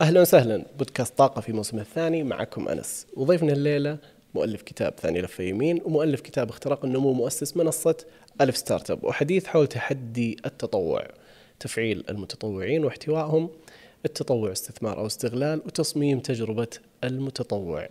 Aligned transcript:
أهلا 0.00 0.20
وسهلا. 0.20 0.64
بودكاست 0.78 1.18
طاقة 1.18 1.40
في 1.40 1.52
موسمه 1.52 1.80
الثاني 1.80 2.22
معكم 2.22 2.68
أنس. 2.68 3.06
وضيفنا 3.16 3.52
الليلة 3.52 3.98
مؤلف 4.34 4.62
كتاب 4.62 4.94
ثاني 4.98 5.20
لفه 5.20 5.44
يمين 5.44 5.80
ومؤلف 5.84 6.20
كتاب 6.20 6.48
اختراق 6.48 6.84
النمو 6.84 7.12
مؤسس 7.12 7.56
منصة 7.56 7.96
ألف 8.40 8.56
startup 8.56 9.04
وحديث 9.04 9.46
حول 9.46 9.66
تحدي 9.66 10.36
التطوع 10.46 11.06
تفعيل 11.60 12.04
المتطوعين 12.08 12.84
واحتوائهم 12.84 13.50
التطوع 14.04 14.52
استثمار 14.52 14.98
أو 14.98 15.06
استغلال 15.06 15.58
وتصميم 15.66 16.20
تجربة 16.20 16.68
المتطوع. 17.04 17.88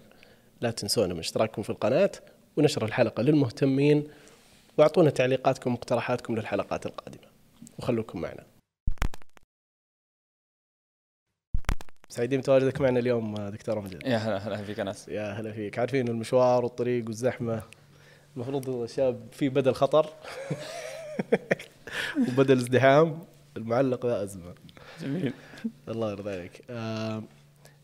لا 0.61 0.71
تنسونا 0.71 1.13
من 1.13 1.19
اشتراككم 1.19 1.61
في 1.61 1.69
القناة 1.69 2.11
ونشر 2.57 2.85
الحلقة 2.85 3.23
للمهتمين 3.23 4.07
وأعطونا 4.77 5.09
تعليقاتكم 5.09 5.71
واقتراحاتكم 5.71 6.35
للحلقات 6.35 6.85
القادمة. 6.85 7.27
وخلوكم 7.79 8.21
معنا. 8.21 8.48
سعيدين 12.09 12.39
بتواجدك 12.39 12.81
معنا 12.81 12.99
اليوم 12.99 13.35
دكتور 13.35 13.79
امجد 13.79 14.07
يا 14.07 14.17
هلا 14.17 14.37
هلا 14.37 14.57
فيك 14.57 14.79
أنس. 14.79 15.09
يا 15.09 15.31
هلا 15.31 15.51
فيك. 15.51 15.79
عارفين 15.79 16.07
المشوار 16.07 16.63
والطريق 16.63 17.05
والزحمة. 17.05 17.63
المفروض 18.35 18.69
الشاب 18.69 19.27
في 19.31 19.49
بدل 19.49 19.73
خطر 19.73 20.09
وبدل 22.27 22.57
ازدحام. 22.57 23.19
المعلق 23.57 24.05
ذا 24.05 24.23
أزمة. 24.23 24.55
جميل. 25.01 25.33
الله 25.89 26.11
يرضى 26.11 26.31
عليك. 26.31 26.61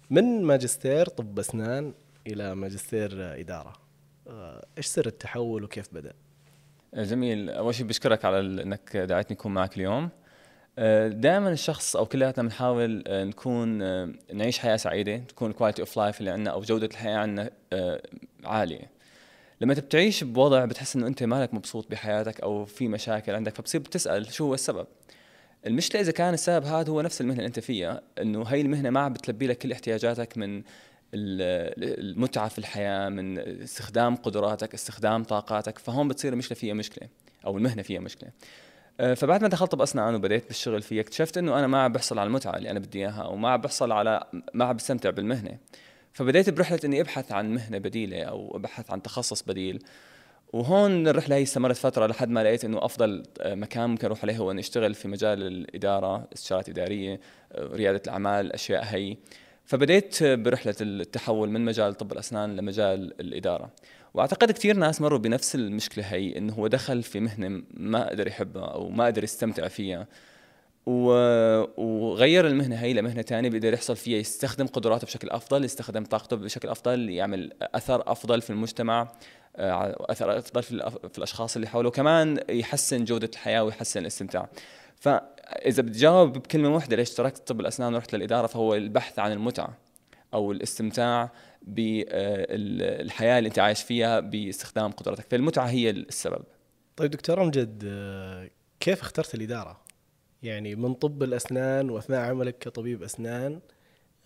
من 0.09 0.43
ماجستير 0.43 1.05
طب 1.05 1.39
أسنان 1.39 1.93
إلى 2.27 2.55
ماجستير 2.55 3.39
إدارة؟ 3.39 3.73
آه، 4.27 4.65
إيش 4.77 4.85
سر 4.85 5.05
التحول 5.05 5.63
وكيف 5.63 5.93
بدأ؟ 5.93 6.13
جميل. 6.93 7.49
أول 7.49 7.75
شيء 7.75 7.85
بشكرك 7.85 8.25
على 8.25 8.39
إنك 8.39 8.97
دعيتني 8.97 9.37
أكون 9.37 9.53
معك 9.53 9.77
اليوم. 9.77 10.09
دائما 11.07 11.51
الشخص 11.51 11.95
أو 11.95 12.05
كلياتنا 12.05 12.43
بنحاول 12.43 13.03
آه، 13.07 13.23
نكون 13.23 13.81
آه، 13.81 14.09
نعيش 14.33 14.59
حياة 14.59 14.75
سعيدة 14.77 15.17
تكون 15.17 15.51
ال 15.51 15.55
quality 15.55 15.81
of 15.81 15.97
life 15.97 16.19
اللي 16.19 16.31
عندنا 16.31 16.51
أو 16.51 16.61
جودة 16.61 16.85
الحياة 16.85 17.17
عندنا 17.17 17.49
آه، 17.73 18.01
عالية. 18.43 18.89
لما 19.61 19.73
بتعيش 19.73 20.23
بوضع 20.23 20.65
بتحس 20.65 20.95
إنه 20.95 21.07
أنت 21.07 21.23
مالك 21.23 21.53
مبسوط 21.53 21.91
بحياتك 21.91 22.41
أو 22.41 22.65
في 22.65 22.87
مشاكل 22.87 23.35
عندك 23.35 23.55
فبتصير 23.55 23.81
بتسأل 23.81 24.33
شو 24.33 24.45
هو 24.45 24.53
السبب. 24.53 24.87
المشكلة 25.67 26.01
إذا 26.01 26.11
كان 26.11 26.33
السبب 26.33 26.65
هذا 26.65 26.89
هو 26.91 27.01
نفس 27.01 27.21
المهنة 27.21 27.37
اللي 27.39 27.47
أنت 27.47 27.59
فيها 27.59 28.01
إنه 28.21 28.43
هي 28.43 28.61
المهنة 28.61 28.89
ما 28.89 28.99
عم 28.99 29.13
بتلبي 29.13 29.47
لك 29.47 29.57
كل 29.57 29.71
احتياجاتك 29.71 30.37
من 30.37 30.57
ال- 30.57 30.63
المتعة 31.99 32.47
في 32.49 32.59
الحياة 32.59 33.09
من 33.09 33.39
استخدام 33.39 34.15
قدراتك 34.15 34.73
استخدام 34.73 35.23
طاقاتك 35.23 35.77
فهون 35.77 36.07
بتصير 36.07 36.33
المشكلة 36.33 36.57
فيها 36.57 36.73
مشكلة 36.73 37.09
أو 37.45 37.57
المهنة 37.57 37.81
فيها 37.81 37.99
مشكلة. 37.99 38.29
آه، 38.29 38.33
فبعد 38.97 39.41
ما 39.41 39.47
دخلت 39.47 39.75
باسنان 39.75 40.15
وبديت 40.15 40.47
بالشغل 40.47 40.81
فيها 40.81 41.01
اكتشفت 41.01 41.37
إنه 41.37 41.59
أنا 41.59 41.67
ما 41.67 41.83
عم 41.83 41.91
بحصل 41.91 42.19
على 42.19 42.27
المتعة 42.27 42.57
اللي 42.57 42.71
أنا 42.71 42.79
بدي 42.79 42.99
إياها 42.99 43.21
أو 43.21 43.35
ما 43.35 43.49
عم 43.49 43.61
بحصل 43.61 43.91
على 43.91 44.23
ما 44.53 44.65
عم 44.65 44.75
بستمتع 44.75 45.09
بالمهنة. 45.09 45.57
فبديت 46.13 46.49
برحلة 46.49 46.79
إني 46.85 47.01
أبحث 47.01 47.31
عن 47.31 47.53
مهنة 47.53 47.77
بديلة 47.77 48.23
أو 48.23 48.57
أبحث 48.57 48.91
عن 48.91 49.01
تخصص 49.01 49.41
بديل. 49.41 49.83
وهون 50.53 51.07
الرحلة 51.07 51.35
هي 51.35 51.43
استمرت 51.43 51.75
فترة 51.75 52.07
لحد 52.07 52.29
ما 52.29 52.43
لقيت 52.43 52.65
إنه 52.65 52.85
أفضل 52.85 53.23
آه، 53.41 53.55
مكان 53.55 53.89
ممكن 53.89 54.05
أروح 54.05 54.23
عليه 54.23 54.37
هو 54.37 54.51
إني 54.51 54.59
أشتغل 54.61 54.93
في 54.93 55.07
مجال 55.07 55.43
الإدارة 55.43 56.27
استشارات 56.33 56.69
إدارية 56.69 57.19
آه، 57.51 57.75
ريادة 57.75 58.01
الأعمال 58.05 58.45
الاشياء 58.45 58.83
هي. 58.83 59.17
فبديت 59.65 60.23
برحلة 60.23 60.75
التحول 60.81 61.49
من 61.49 61.65
مجال 61.65 61.93
طب 61.93 62.11
الأسنان 62.11 62.55
لمجال 62.55 63.21
الإدارة. 63.21 63.69
وأعتقد 64.15 64.51
كثير 64.51 64.77
ناس 64.77 65.01
مروا 65.01 65.19
بنفس 65.19 65.55
المشكلة 65.55 66.03
هي 66.03 66.37
إنه 66.37 66.53
هو 66.53 66.67
دخل 66.67 67.03
في 67.03 67.19
مهنة 67.19 67.63
ما 67.73 68.09
قدر 68.09 68.27
يحبها 68.27 68.65
أو 68.65 68.89
ما 68.89 69.05
قدر 69.05 69.23
يستمتع 69.23 69.67
فيها. 69.67 70.07
وغير 70.85 72.47
المهنة 72.47 72.75
هي 72.75 72.93
لمهنة 72.93 73.21
ثانية 73.21 73.49
بيقدر 73.49 73.73
يحصل 73.73 73.95
فيها 73.95 74.19
يستخدم 74.19 74.67
قدراته 74.67 75.07
بشكل 75.07 75.29
أفضل 75.29 75.65
يستخدم 75.65 76.03
طاقته 76.03 76.35
بشكل 76.35 76.69
أفضل 76.69 77.09
يعمل 77.09 77.53
أثر 77.61 78.11
أفضل 78.11 78.41
في 78.41 78.49
المجتمع 78.49 79.07
آه، 79.55 80.05
أثر 80.09 80.37
أفضل 80.37 80.63
في, 80.63 81.17
الأشخاص 81.17 81.55
اللي 81.55 81.67
حوله 81.67 81.87
وكمان 81.87 82.39
يحسن 82.49 83.03
جودة 83.03 83.29
الحياة 83.33 83.63
ويحسن 83.63 84.01
الاستمتاع 84.01 84.49
فاذا 84.95 85.81
بتجاوب 85.81 86.33
بكلمة 86.33 86.75
واحدة 86.75 86.95
ليش 86.95 87.13
تركت 87.13 87.47
طب 87.47 87.59
الأسنان 87.59 87.93
ورحت 87.93 88.15
للإدارة 88.15 88.47
فهو 88.47 88.75
البحث 88.75 89.19
عن 89.19 89.31
المتعة 89.31 89.77
أو 90.33 90.51
الاستمتاع 90.51 91.29
بالحياة 91.67 93.37
اللي 93.37 93.47
انت 93.47 93.59
عايش 93.59 93.83
فيها 93.83 94.19
باستخدام 94.19 94.91
قدراتك 94.91 95.25
فالمتعة 95.31 95.65
هي 95.65 95.89
السبب. 95.89 96.43
طيب 96.95 97.11
دكتور 97.11 97.43
أمجد 97.43 97.83
آه، 97.87 98.49
كيف 98.79 99.01
اخترت 99.01 99.35
الإدارة؟ 99.35 99.81
يعني 100.43 100.75
من 100.75 100.93
طب 100.93 101.23
الأسنان 101.23 101.89
وأثناء 101.89 102.19
عملك 102.19 102.57
كطبيب 102.57 103.03
أسنان 103.03 103.59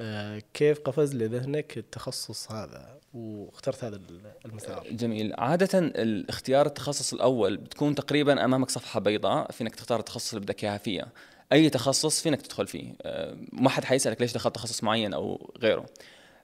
آه، 0.01 0.41
كيف 0.53 0.79
قفز 0.79 1.15
لذهنك 1.15 1.77
التخصص 1.77 2.51
هذا 2.51 2.99
واخترت 3.13 3.83
هذا 3.83 4.01
المسار؟ 4.45 4.87
جميل. 4.91 5.33
عادة 5.37 5.79
الاختيار 5.79 6.65
التخصص 6.65 7.13
الأول 7.13 7.57
بتكون 7.57 7.95
تقريبا 7.95 8.45
أمامك 8.45 8.69
صفحة 8.69 8.99
بيضاء 8.99 9.51
فينك 9.51 9.75
تختار 9.75 9.99
التخصص 9.99 10.33
اللي 10.33 10.45
بدك 10.45 10.63
إياها 10.63 10.77
فيها. 10.77 11.11
أي 11.51 11.69
تخصص 11.69 12.21
فينك 12.21 12.41
تدخل 12.41 12.67
فيه. 12.67 12.93
ما 13.51 13.69
حد 13.69 13.83
حيسألك 13.83 14.21
ليش 14.21 14.33
دخلت 14.33 14.55
تخصص 14.55 14.83
معين 14.83 15.13
أو 15.13 15.53
غيره. 15.57 15.85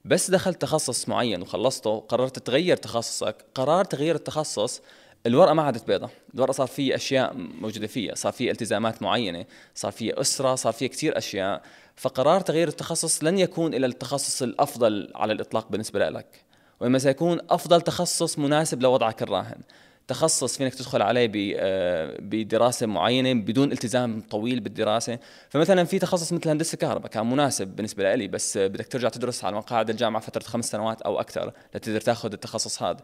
بس 0.05 0.31
دخلت 0.31 0.61
تخصص 0.61 1.09
معين 1.09 1.41
وخلصته 1.41 1.99
قررت 1.99 2.39
تغير 2.39 2.77
تخصصك. 2.77 3.35
قرار 3.55 3.85
تغيير 3.85 4.15
التخصص 4.15 4.81
الورقة 5.25 5.53
ما 5.53 5.63
عادت 5.63 5.87
بيضة. 5.87 6.09
الورقة 6.35 6.51
صار 6.51 6.67
في 6.67 6.95
أشياء 6.95 7.33
موجودة 7.33 7.87
فيها. 7.87 8.15
صار 8.15 8.31
في 8.31 8.51
التزامات 8.51 9.01
معينة 9.01 9.45
صار 9.75 9.91
في 9.91 10.21
أسرة 10.21 10.55
صار 10.55 10.73
في 10.73 10.87
كتير 10.87 11.17
أشياء. 11.17 11.61
فقرار 11.95 12.41
تغيير 12.41 12.67
التخصص 12.67 13.23
لن 13.23 13.37
يكون 13.37 13.73
إلى 13.73 13.85
التخصص 13.85 14.41
الأفضل 14.41 15.11
على 15.15 15.33
الإطلاق 15.33 15.71
بالنسبة 15.71 16.09
لك. 16.09 16.45
وإما 16.79 16.99
سيكون 16.99 17.39
أفضل 17.49 17.81
تخصص 17.81 18.39
مناسب 18.39 18.81
لوضعك 18.81 19.21
الراهن. 19.21 19.61
تخصص 20.07 20.57
فينك 20.57 20.75
تدخل 20.75 21.01
عليه 21.01 21.55
آه، 21.57 22.17
بدراسة 22.19 22.87
معينة 22.87 23.33
بدون 23.33 23.71
التزام 23.71 24.21
طويل 24.29 24.59
بالدراسة. 24.59 25.19
فمثلا 25.49 25.83
في 25.83 25.99
تخصص 25.99 26.33
مثل 26.33 26.49
هندسة 26.49 26.73
الكهرباء 26.73 27.11
كان 27.11 27.29
مناسب 27.29 27.67
بالنسبة 27.67 28.15
لي 28.15 28.27
بس 28.27 28.57
بدك 28.57 28.87
ترجع 28.87 29.09
تدرس 29.09 29.43
على 29.43 29.55
مقاعد 29.55 29.89
الجامعة 29.89 30.21
فترة 30.21 30.43
خمس 30.43 30.71
سنوات 30.71 31.01
أو 31.01 31.19
أكثر 31.19 31.53
لتقدر 31.75 32.01
تاخذ 32.01 32.33
التخصص 32.33 32.83
هذا. 32.83 32.99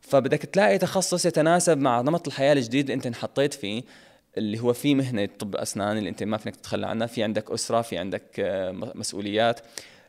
فبدك 0.00 0.38
تلاقي 0.38 0.78
تخصص 0.78 1.26
يتناسب 1.26 1.78
مع 1.78 2.00
نمط 2.00 2.26
الحياة 2.26 2.52
الجديد 2.52 2.84
اللي 2.84 2.94
أنت 2.94 3.06
انحطيت 3.06 3.54
فيه 3.54 3.82
اللي 4.38 4.60
هو 4.60 4.72
في 4.72 4.94
مهنة 4.94 5.28
طب 5.38 5.56
أسنان 5.56 5.98
اللي 5.98 6.08
أنت 6.08 6.22
ما 6.22 6.36
فينك 6.36 6.56
تتخلى 6.56 6.86
عنها 6.86 7.06
في 7.06 7.22
عندك 7.22 7.50
أسرة 7.50 7.82
في 7.82 7.98
عندك 7.98 8.40
آه، 8.40 8.72
مسؤوليات. 8.94 9.60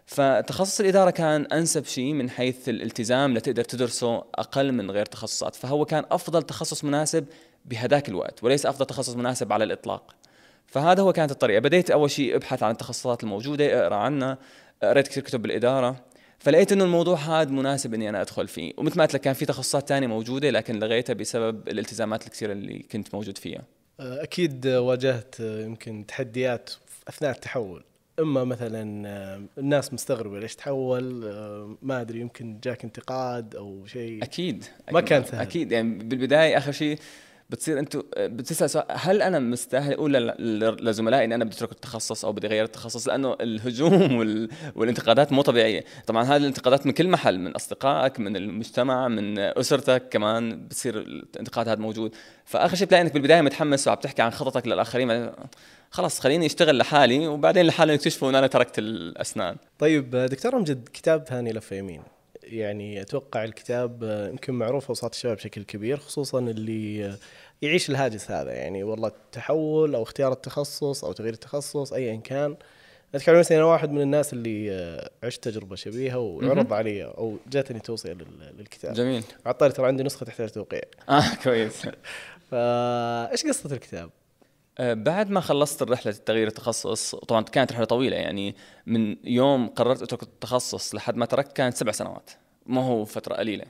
فتخصص 0.05 0.79
الإدارة 0.79 1.09
كان 1.09 1.45
أنسب 1.45 1.85
شيء 1.85 2.13
من 2.13 2.29
حيث 2.29 2.69
الالتزام 2.69 3.33
لتقدر 3.33 3.63
تدرسه 3.63 4.15
أقل 4.15 4.71
من 4.71 4.91
غير 4.91 5.05
تخصصات 5.05 5.55
فهو 5.55 5.85
كان 5.85 6.03
أفضل 6.11 6.43
تخصص 6.43 6.83
مناسب 6.83 7.25
بهداك 7.65 8.09
الوقت 8.09 8.43
وليس 8.43 8.65
أفضل 8.65 8.85
تخصص 8.85 9.15
مناسب 9.15 9.53
على 9.53 9.63
الإطلاق. 9.63 10.15
فهذا 10.67 11.01
هو 11.01 11.13
كانت 11.13 11.31
الطريقة. 11.31 11.59
بديت 11.59 11.91
أول 11.91 12.11
شيء 12.11 12.35
أبحث 12.35 12.63
عن 12.63 12.71
التخصصات 12.71 13.23
الموجودة 13.23 13.83
أقرأ 13.83 13.95
عنها 13.95 14.37
قريت 14.83 15.07
كثير 15.07 15.23
كتب 15.23 15.41
بالإدارة 15.41 15.95
فلقيت 16.39 16.71
إنه 16.71 16.83
الموضوع 16.83 17.17
هذا 17.17 17.51
مناسب 17.51 17.93
إني 17.93 18.09
أنا 18.09 18.21
أدخل 18.21 18.47
فيه. 18.47 18.73
ومثل 18.77 18.97
ما 18.97 19.03
قلت 19.03 19.13
لك 19.13 19.21
كان 19.21 19.33
في 19.33 19.45
تخصصات 19.45 19.87
تانية 19.87 20.07
موجودة 20.07 20.49
لكن 20.49 20.79
لغيتها 20.79 21.13
بسبب 21.13 21.67
الالتزامات 21.67 22.25
الكثيرة 22.25 22.51
اللي 22.51 22.79
كنت 22.79 23.15
موجود 23.15 23.37
فيها. 23.37 23.61
أكيد 23.99 24.67
واجهت 24.67 25.35
يمكن 25.39 26.05
تحديات 26.07 26.69
أثناء 27.07 27.31
التحول. 27.31 27.83
إما 28.19 28.44
مثلا 28.44 29.07
آه، 29.07 29.41
الناس 29.57 29.94
مستغربة 29.94 30.40
ليش 30.40 30.56
تحول 30.56 31.24
آه، 31.25 31.78
ما 31.81 32.01
أدري 32.01 32.19
يمكن 32.19 32.59
جاك 32.63 32.84
انتقاد 32.84 33.56
أو 33.56 33.85
شيء 33.85 34.24
أكيد 34.24 34.66
ما 34.91 35.01
كان 35.01 35.24
سهل. 35.24 35.41
أكيد 35.41 35.72
يعني 35.72 36.03
بالبداية 36.03 36.57
آخر 36.57 36.72
شيء 36.72 37.00
بتصير 37.49 37.79
أنتم 37.79 38.03
بتسأل 38.17 38.69
سؤال 38.69 38.85
هل 38.89 39.21
أنا 39.21 39.39
مستاهل؟ 39.39 39.94
أقول 39.94 40.13
لزملائي 40.81 41.25
إني 41.25 41.35
أنا 41.35 41.45
بدي 41.45 41.56
أترك 41.56 41.71
التخصص 41.71 42.25
أو 42.25 42.33
بدي 42.33 42.47
أغير 42.47 42.63
التخصص 42.63 43.07
لأنه 43.07 43.35
الهجوم 43.41 44.15
وال... 44.18 44.50
والانتقادات 44.75 45.31
مو 45.31 45.41
طبيعية. 45.41 45.83
طبعا 46.07 46.23
هذه 46.23 46.38
الانتقادات 46.38 46.85
من 46.85 46.91
كل 46.91 47.07
محل 47.07 47.39
من 47.39 47.51
أصدقائك 47.51 48.19
من 48.19 48.35
المجتمع 48.35 49.07
من 49.07 49.39
أسرتك 49.39 50.09
كمان 50.09 50.68
بتصير 50.68 50.97
الانتقاد 50.97 51.69
هذا 51.69 51.81
موجود. 51.81 52.15
فآخر 52.45 52.75
شيء 52.75 52.85
بتلاقي 52.85 53.01
انك 53.01 53.13
بالبداية 53.13 53.41
متحمس 53.41 53.88
وعم 53.88 53.97
تحكي 53.97 54.21
عن 54.21 54.31
خططك 54.31 54.68
للآخرين 54.68 55.31
خلص 55.91 56.19
خليني 56.19 56.45
أشتغل 56.45 56.77
لحالي 56.77 57.27
وبعدين 57.27 57.65
لحالي 57.65 57.94
يكتشفوا 57.94 58.29
إن 58.29 58.35
أنا 58.35 58.47
تركت 58.47 58.79
الأسنان. 58.79 59.56
طيب 59.79 60.15
دكتور 60.15 60.56
أمجد 60.57 60.89
كتاب 60.94 61.25
ثاني 61.27 61.53
لفه 61.53 61.75
يمين 61.75 62.12
يعني 62.45 63.01
أتوقع 63.01 63.44
الكتاب 63.44 64.04
آه، 64.04 64.30
يمكن 64.30 64.54
معروف 64.54 64.90
وسط 64.90 65.13
الشباب 65.13 65.36
بشكل 65.36 65.63
كبير 65.63 65.98
خصوصا 65.98 66.40
اللي 66.40 67.18
يعيش 67.62 67.90
الهاجس 67.90 68.31
هذا. 68.31 68.51
يعني 68.51 68.84
والله 68.84 69.07
التحول 69.07 69.95
أو 69.95 70.04
اختيار 70.04 70.31
التخصص 70.31 71.04
أو 71.04 71.12
تغيير 71.12 71.34
التخصص 71.34 71.94
ايا 71.94 72.16
كان. 72.16 72.56
أتكلم 73.16 73.40
مثلا 73.40 73.57
أنا 73.57 73.66
واحد 73.66 73.92
من 73.92 74.01
الناس 74.01 74.34
اللي 74.34 74.72
آه، 74.72 75.10
عشت 75.24 75.44
تجربة 75.44 75.75
شبيهة 75.75 76.18
وعرض. 76.19 76.74
علي 76.74 77.04
أو 77.06 77.38
جاتني 77.51 77.80
توصية 77.80 78.13
لل- 78.13 78.54
للكتاب. 78.57 78.94
جميل. 78.94 79.24
عطاري 79.45 79.72
ترى 79.74 79.88
عندي 79.88 80.04
نسخة 80.04 80.25
تحتاج 80.25 80.50
توقيع. 80.50 80.81
آه 81.10 81.24
كويس. 81.44 81.81
فايش 82.51 83.45
قصة 83.45 83.74
الكتاب؟ 83.74 84.10
آه، 84.77 84.93
بعد 84.93 85.29
ما 85.29 85.39
خلصت 85.39 85.81
الرحلة 85.81 86.11
تغيير 86.11 86.47
التخصص 86.47 87.15
طبعا 87.15 87.41
كانت 87.41 87.71
رحلة 87.71 87.85
طويلة 87.85 88.17
يعني 88.17 88.55
من 88.85 89.15
يوم 89.23 89.67
قررت 89.67 90.01
أترك 90.01 90.23
التخصص 90.23 90.95
لحد 90.95 91.15
ما 91.15 91.25
تركت 91.25 91.53
كانت 91.53 91.77
سبع 91.77 91.91
سنوات 91.91 92.29
ما 92.65 92.81
هو 92.81 93.05
فترة 93.05 93.35
قليلة. 93.35 93.65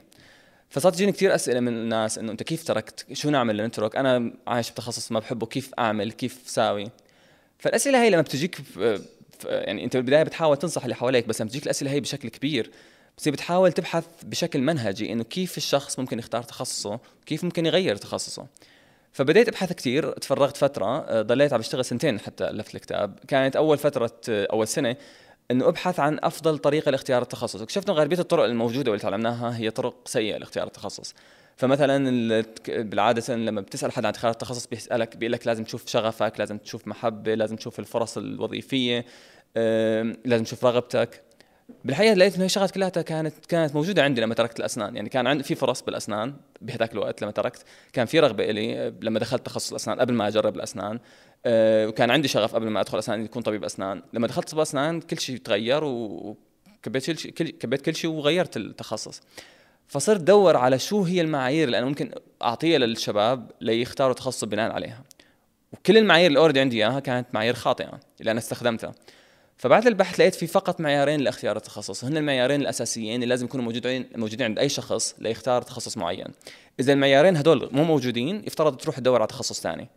فصارت 0.70 0.94
تجيني 0.94 1.12
كثير 1.12 1.34
أسئلة 1.34 1.60
من 1.60 1.68
الناس 1.68 2.18
إنه 2.18 2.32
أنت 2.32 2.42
كيف 2.42 2.64
تركت؟ 2.64 3.06
شو 3.12 3.30
نعمل 3.30 3.56
لنترك 3.56 3.96
أنا 3.96 4.32
عايش 4.46 4.70
بتخصص 4.70 5.12
ما 5.12 5.18
بحبه 5.20 5.46
كيف 5.46 5.70
أعمل؟ 5.78 6.12
كيف 6.12 6.42
ساوي؟ 6.46 6.90
فالأسئلة 7.58 8.02
هي 8.02 8.10
لما 8.10 8.22
بتجيك 8.22 8.60
يعني 9.44 9.84
أنت 9.84 9.96
بالبداية 9.96 10.22
بتحاول 10.22 10.56
تنصح 10.56 10.82
اللي 10.82 10.94
حواليك 10.94 11.26
بس 11.26 11.40
لما 11.40 11.50
تجيك 11.50 11.64
الأسئلة 11.64 11.90
هي 11.90 12.00
بشكل 12.00 12.28
كبير 12.28 12.70
بتصير 13.16 13.32
بتحاول 13.32 13.72
تبحث 13.72 14.04
بشكل 14.22 14.60
منهجي 14.60 15.12
إنه 15.12 15.24
كيف 15.24 15.56
الشخص 15.56 15.98
ممكن 15.98 16.18
يختار 16.18 16.42
تخصصه؟ 16.42 17.00
كيف 17.26 17.44
ممكن 17.44 17.66
يغير 17.66 17.96
تخصصه؟ 17.96 18.46
فبديت 19.14 19.48
أبحث 19.48 19.72
كثير 19.72 20.12
تفرغت 20.12 20.56
فترة 20.56 21.22
ضليت 21.22 21.52
عم 21.52 21.58
بشتغل 21.58 21.84
سنتين 21.84 22.20
حتى 22.20 22.44
الفت 22.44 22.74
الكتاب. 22.74 23.18
كانت 23.28 23.56
أول 23.56 23.78
فترة 23.78 24.12
أول 24.28 24.68
سنة 24.68 24.96
إنه 25.50 25.68
أبحث 25.68 26.00
عن 26.00 26.18
أفضل 26.22 26.58
طريقة 26.58 26.90
لاختيار 26.90 27.22
التخصص. 27.22 27.62
اكتشفت 27.62 27.88
إنه 27.88 27.98
غالبية 27.98 28.18
الطرق 28.18 28.44
الموجودة 28.44 28.90
واللي 28.90 29.02
تعلمناها 29.02 29.58
هي 29.58 29.70
طرق 29.70 29.94
سيئة 30.08 30.38
لاختيار 30.38 30.66
التخصص. 30.66 31.14
فمثلا 31.56 32.44
بالعادة 32.68 33.34
لما 33.34 33.60
بتسأل 33.60 33.92
حد 33.92 34.04
عن 34.04 34.12
اختيار 34.12 34.32
التخصص 34.32 34.66
بيسألك 34.66 35.16
بيقول 35.16 35.32
لك 35.32 35.46
لازم 35.46 35.64
تشوف 35.64 35.86
شغفك 35.86 36.32
لازم 36.38 36.58
تشوف 36.58 36.88
محبة 36.88 37.34
لازم 37.34 37.56
تشوف 37.56 37.78
الفرص 37.78 38.18
الوظيفية 38.18 39.04
لازم 40.24 40.44
تشوف 40.44 40.64
رغبتك. 40.64 41.23
بالحقيقة 41.84 42.14
لقيت 42.14 42.34
إنه 42.34 42.44
هي 42.44 42.48
شغلات 42.48 42.70
كلها 42.70 42.88
كانت 42.88 43.46
كانت 43.48 43.74
موجودة 43.74 44.02
عندي 44.02 44.20
لما 44.20 44.34
تركت 44.34 44.60
الأسنان. 44.60 44.96
يعني 44.96 45.08
كان 45.08 45.26
عندي 45.26 45.44
في 45.44 45.54
فرص 45.54 45.82
بالأسنان 45.82 46.34
بهذاك 46.60 46.92
الوقت 46.92 47.22
لما 47.22 47.32
تركت. 47.32 47.64
كان 47.92 48.06
في 48.06 48.20
رغبة 48.20 48.50
لي 48.50 48.92
لما 49.02 49.18
دخلت 49.18 49.46
تخصص 49.46 49.70
الأسنان 49.70 50.00
قبل 50.00 50.14
ما 50.14 50.28
أجرب 50.28 50.56
الأسنان. 50.56 50.98
آه، 51.46 51.86
وكان 51.86 52.10
عندي 52.10 52.28
شغف 52.28 52.54
قبل 52.54 52.68
ما 52.68 52.80
أدخل 52.80 52.98
أسنان 52.98 53.24
يكون 53.24 53.42
طبيب 53.42 53.64
أسنان. 53.64 54.02
لما 54.12 54.26
دخلت 54.26 54.48
طب 54.50 54.58
أسنان 54.58 55.00
كل 55.00 55.18
شيء 55.18 55.36
تغير 55.36 55.84
وكبيت 55.84 57.06
كل 57.06 57.18
شيء 57.18 57.32
كبيت 57.32 57.82
كل 57.82 57.94
شيء 57.94 58.10
وغيرت 58.10 58.56
التخصص. 58.56 59.20
فصرت 59.88 60.20
أدور 60.20 60.56
على 60.56 60.78
شو 60.78 61.02
هي 61.02 61.20
المعايير 61.20 61.66
اللي 61.66 61.78
أنا 61.78 61.86
ممكن 61.86 62.10
أعطيها 62.42 62.78
للشباب 62.78 63.50
ليختاروا 63.60 64.14
تخصص 64.14 64.44
بناء 64.44 64.72
عليها. 64.72 65.02
وكل 65.72 65.98
المعايير 65.98 66.26
اللي 66.26 66.38
اوريدي 66.38 66.60
عندي 66.60 66.76
إياها 66.76 67.00
كانت 67.00 67.26
معايير 67.32 67.54
خاطئة 67.54 68.00
اللي 68.20 68.30
أنا 68.30 68.38
استخدمتها. 68.38 68.94
فبعد 69.56 69.86
البحث 69.86 70.20
لقيت 70.20 70.34
في 70.34 70.46
فقط 70.46 70.80
معيارين 70.80 71.20
لاختيار 71.20 71.56
التخصص. 71.56 72.04
هن 72.04 72.16
المعيارين 72.16 72.60
الأساسيين 72.60 73.14
اللي 73.14 73.26
لازم 73.26 73.46
يكونوا 73.46 73.64
موجودين 73.64 74.06
موجودين 74.16 74.46
عند 74.46 74.58
أي 74.58 74.68
شخص 74.68 75.14
ليختار 75.18 75.62
تخصص 75.62 75.96
معين. 75.96 76.26
إذا 76.80 76.92
المعيارين 76.92 77.36
هدول 77.36 77.68
مو 77.72 77.84
موجودين 77.84 78.42
يفترض 78.46 78.76
تروح 78.76 78.98
تدور 78.98 79.20
على 79.20 79.26
تخصص 79.26 79.60
ثاني. 79.60 79.88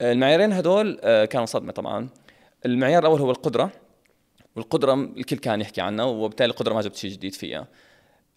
المعيارين 0.00 0.52
هدول 0.52 0.98
آه، 1.02 1.24
كانوا 1.24 1.46
صدمة 1.46 1.72
طبعا. 1.72 2.08
المعيار 2.66 3.02
الأول 3.02 3.20
هو 3.20 3.30
القدرة. 3.30 3.72
والقدرة 4.56 4.94
الكل 4.94 5.36
كان 5.36 5.60
يحكي 5.60 5.80
عنها 5.80 6.04
وبالتالي 6.04 6.50
القدرة 6.50 6.74
ما 6.74 6.80
جبت 6.80 6.96
شيء 6.96 7.10
جديد 7.10 7.34
فيها. 7.34 7.66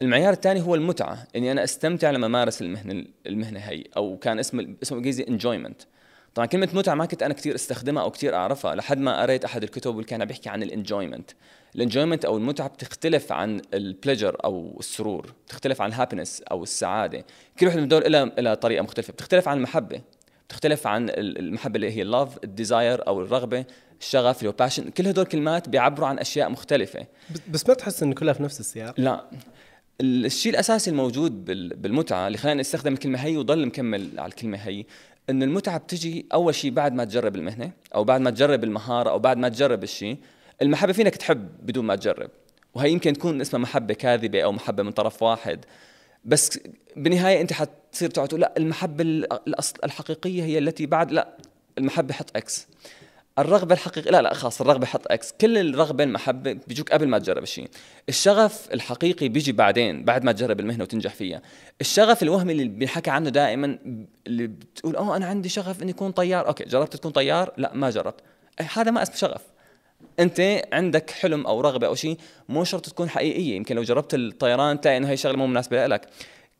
المعيار 0.02 0.34
الثاني 0.34 0.62
هو 0.62 0.76
المتعة 0.76 1.28
إني 1.36 1.52
أنا 1.52 1.64
أستمتع 1.64 2.12
لما 2.12 2.26
أمارس 2.26 2.62
المهنه 2.62 3.06
المهنة 3.28 3.60
هي 3.60 3.84
أو 3.98 4.18
كان 4.18 4.40
اسم 4.40 4.76
اسمه 4.84 5.26
enjoyment 5.28 5.82
طبعا 6.36 6.48
كلمة 6.48 6.70
متعة 6.74 6.96
ما 6.96 7.06
كنت 7.06 7.24
أنا 7.24 7.34
كثير 7.34 7.56
أستخدمها 7.56 8.04
أو 8.04 8.12
كثير 8.12 8.36
أعرفها 8.36 8.76
لحد 8.76 8.98
ما 8.98 9.22
قريت 9.22 9.46
أحد 9.46 9.64
الكتب 9.64 9.92
اللي 9.92 10.04
كان 10.04 10.26
بيحكي 10.26 10.50
عن 10.50 10.64
ال 10.64 10.70
enjoyment. 10.70 11.32
ال 11.76 11.81
enjoyment 11.81 12.26
أو 12.26 12.38
المتعة 12.38 12.68
بتختلف 12.68 13.32
عن 13.32 13.62
ال 13.74 13.81
pleasure 13.81 14.38
أو 14.44 14.78
السرور 14.80 15.34
بتختلف 15.46 15.82
عن 15.82 15.90
ال 15.90 15.95
happiness 15.95 16.42
أو 16.42 16.64
السعادة. 16.64 17.26
كل 17.60 17.66
واحد 17.66 17.78
من 17.78 17.88
دول 17.88 18.12
لها 18.12 18.26
لها 18.26 18.54
طريقة 18.54 18.82
مختلفة. 18.84 19.14
بتختلف 19.14 19.48
عن 19.48 19.58
المحبة 19.58 20.02
بتختلف 20.48 20.88
عن 20.88 21.10
المحبة 21.18 21.76
اللي 21.76 21.92
هي 21.92 22.02
ال 22.02 22.09
love 22.09 22.38
ال 22.44 22.53
desire 22.53 23.08
أو 23.08 23.22
الرغبة 23.22 23.66
الشغف 24.02 24.40
اللي 24.40 24.50
هو 24.50 24.54
passion 24.54 24.90
كل 24.90 25.08
هدول 25.08 25.26
كلمات 25.26 25.70
بيعبروا 25.70 26.08
عن 26.08 26.20
أشياء 26.20 26.50
مختلفة. 26.50 27.06
بس 27.50 27.70
ما 27.70 27.74
تحس 27.74 28.04
انه 28.04 28.14
كلها 28.16 28.34
في 28.34 28.44
نفس 28.44 28.60
السياق؟ 28.60 29.00
لا. 29.00 29.26
الشيء 30.02 30.52
الأساسي 30.52 30.90
الموجود 30.90 31.46
بالمتعة 31.82 32.28
اللي 32.28 32.38
خلينا 32.38 32.60
نستخدم 32.60 32.94
الكلمة 32.94 33.20
هي 33.20 33.38
وضل 33.38 33.66
مكمل 33.66 34.10
على 34.18 34.30
الكلمة 34.30 34.58
هي 34.58 34.86
انه 35.30 35.46
المتعة 35.46 35.78
بتجي 35.78 36.26
أول 36.34 36.56
شيء 36.56 36.72
بعد 36.72 36.94
ما 36.94 37.04
تجرب 37.04 37.36
المهنة 37.36 37.72
أو 37.96 38.04
بعد 38.04 38.22
ما 38.22 38.30
تجرب 38.30 38.64
المهارة 38.64 39.10
أو 39.10 39.20
بعد 39.20 39.38
ما 39.38 39.50
تجرب 39.50 39.84
الشيء 39.84 40.18
المحبة 40.62 40.94
فينك 40.94 41.16
تحب 41.16 41.48
بدون 41.66 41.86
ما 41.86 41.96
تجرب. 41.96 42.30
وهي 42.74 42.92
يمكن 42.92 43.14
تكون 43.14 43.42
اسمها 43.42 43.62
محبة 43.62 43.94
كاذبة 43.94 44.42
أو 44.42 44.52
محبة 44.52 44.84
من 44.84 44.92
طرف 44.92 45.24
واحد. 45.24 45.66
بس 46.26 46.60
بالنهاية 46.96 47.42
أنت 47.42 47.54
حتصير 47.54 48.10
تقعد 48.10 48.28
تقول 48.28 48.42
لا 48.42 48.54
المحبة 48.58 49.04
الحقيقية 49.84 50.44
هي 50.44 50.58
التي 50.58 50.86
بعد 50.86 51.12
لا 51.12 51.38
المحبة 51.78 52.14
حط 52.14 52.38
X 52.38 52.68
الرغبة 53.40 53.74
الحقيقيه 53.74 54.12
لا 54.12 54.22
لا 54.22 54.34
خلاص 54.34 54.62
الرغبة 54.62 54.86
حط 54.86 55.12
X 55.12 55.34
كل 55.42 55.58
الرغبة 55.58 56.04
المحبة 56.04 56.58
بيجوك 56.68 56.92
قبل 56.92 57.08
ما 57.08 57.20
تجرب 57.20 57.44
الشيء. 57.44 57.68
الشغف 58.10 58.74
الحقيقي 58.74 59.30
بيجي 59.30 59.52
بعدين 59.52 60.06
بعد 60.06 60.24
ما 60.24 60.32
تجرب 60.32 60.60
المهنة 60.60 60.84
وتنجح 60.84 61.14
فيها. 61.14 61.42
الشغف 61.82 62.24
الوهمي 62.24 62.52
اللي 62.52 62.68
بينحكى 62.68 63.10
عنه 63.12 63.30
دائما 63.30 63.80
اللي 64.28 64.48
بتقول 64.48 64.96
آه 64.96 65.16
أنا 65.16 65.26
عندي 65.26 65.50
شغف 65.50 65.82
إني 65.82 65.92
أكون 65.92 66.12
طيار. 66.12 66.48
okay 66.48 66.64
جربت 66.64 66.96
تكون 66.96 67.12
طيار؟ 67.12 67.54
لا 67.58 67.72
ما 67.74 67.90
جربت. 67.90 68.22
إيه، 68.60 68.70
هذا 68.74 68.92
ما 68.92 69.04
اسمه 69.04 69.16
شغف. 69.16 69.42
أنت 70.20 70.62
عندك 70.74 71.10
حلم 71.10 71.48
أو 71.48 71.62
رغبة 71.62 71.88
أو 71.88 71.96
شيء 71.96 72.18
مو 72.50 72.64
شرط 72.64 72.86
تكون 72.90 73.10
حقيقية. 73.10 73.56
يمكن 73.56 73.76
لو 73.76 73.84
جربت 73.84 74.14
الطيران 74.14 74.82
تلاقي 74.82 74.98
إنه 74.98 75.10
هي 75.10 75.18
شغله 75.18 75.38
مو 75.38 75.48
مناسبة 75.48 75.88
لك. 75.88 76.08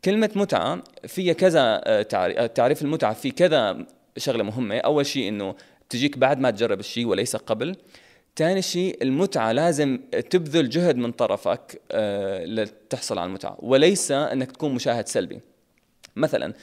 كلمة 0.06 0.30
متعة 0.36 0.84
فيها 1.08 1.34
كذا 1.34 1.62
آه، 1.62 2.08
آه، 2.14 2.46
تعريف 2.46 2.82
المتعة. 2.82 3.14
في 3.14 3.32
كذا 3.32 3.86
شغلة 4.18 4.44
مهمة. 4.44 4.78
أول 4.78 5.06
شيء 5.06 5.30
إنه 5.30 5.56
تجيك 5.90 6.18
بعد 6.18 6.40
ما 6.40 6.52
تجرب 6.52 6.80
الشيء 6.80 7.06
وليس 7.06 7.36
قبل. 7.36 7.76
ثاني 8.36 8.62
شيء 8.62 9.04
المتعة 9.04 9.52
لازم 9.52 10.00
تبذل 10.30 10.70
جهد 10.70 10.96
من 10.96 11.12
طرفك 11.12 11.82
آه، 11.92 12.46
لتحصل 12.46 13.18
على 13.18 13.28
المتعة. 13.28 13.58
وليس 13.60 14.12
إنك 14.12 14.52
تكون 14.52 14.74
مشاهد 14.74 15.08
سلبي. 15.08 15.42
مثلا 16.16 16.54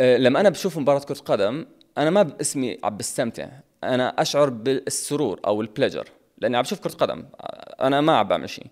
آه، 0.00 0.16
لما 0.16 0.40
أنا 0.40 0.48
بشوف 0.48 0.78
مباراة 0.78 1.00
كرة 1.00 1.14
قدم 1.14 1.66
أنا 1.98 2.10
ما 2.10 2.22
باسمي 2.22 2.78
عم 2.84 2.96
بستمتع. 2.96 3.48
أنا 3.84 4.22
أشعر 4.22 4.50
بالسرور 4.50 5.40
أو 5.46 5.60
ال 5.60 5.65
pleasure 5.65 6.08
لأني 6.38 6.56
عم 6.56 6.62
بشوف 6.62 6.80
كرة 6.80 6.92
قدم. 6.92 7.24
أنا 7.80 8.00
ما 8.00 8.16
عم 8.16 8.28
بعمل 8.28 8.50
شيء. 8.50 8.66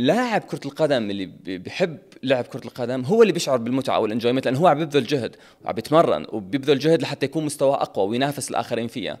لاعب 0.00 0.40
كرة 0.40 0.60
القدم 0.66 1.10
اللي 1.10 1.26
بيحب 1.58 1.98
لعب 2.22 2.44
كرة 2.44 2.64
القدم 2.64 3.04
هو 3.04 3.22
اللي 3.22 3.32
بيشعر 3.32 3.56
بالمتعة 3.56 3.98
وال 3.98 4.06
enjoyment 4.06 4.44
لأنه 4.44 4.58
هو 4.58 4.66
عم 4.66 4.78
بيبذل 4.78 5.04
جهد 5.04 5.36
وعم 5.64 5.74
بيتمرن 5.74 6.26
وبيبذل 6.28 6.78
جهد 6.78 7.02
لحتى 7.02 7.26
يكون 7.26 7.44
مستواه 7.44 7.82
أقوى 7.82 8.08
وينافس 8.08 8.50
الآخرين 8.50 8.88
فيها. 8.88 9.18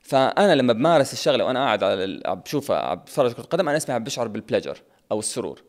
فأنا 0.00 0.54
لما 0.54 0.72
بمارس 0.72 1.12
الشغلة 1.12 1.44
وأنا 1.44 1.64
قاعد 1.64 1.82
على 1.82 2.20
عم 2.26 2.40
بشوفها 2.40 2.76
عم 2.76 2.98
بتفرج 2.98 3.32
كرة 3.32 3.40
القدم 3.40 3.68
أنا 3.68 3.76
اسمي 3.76 3.94
عم 3.94 4.04
بشعر 4.04 4.28
بال 4.28 4.39
pleasure 4.39 4.82
أو 5.12 5.18
السرور. 5.18 5.62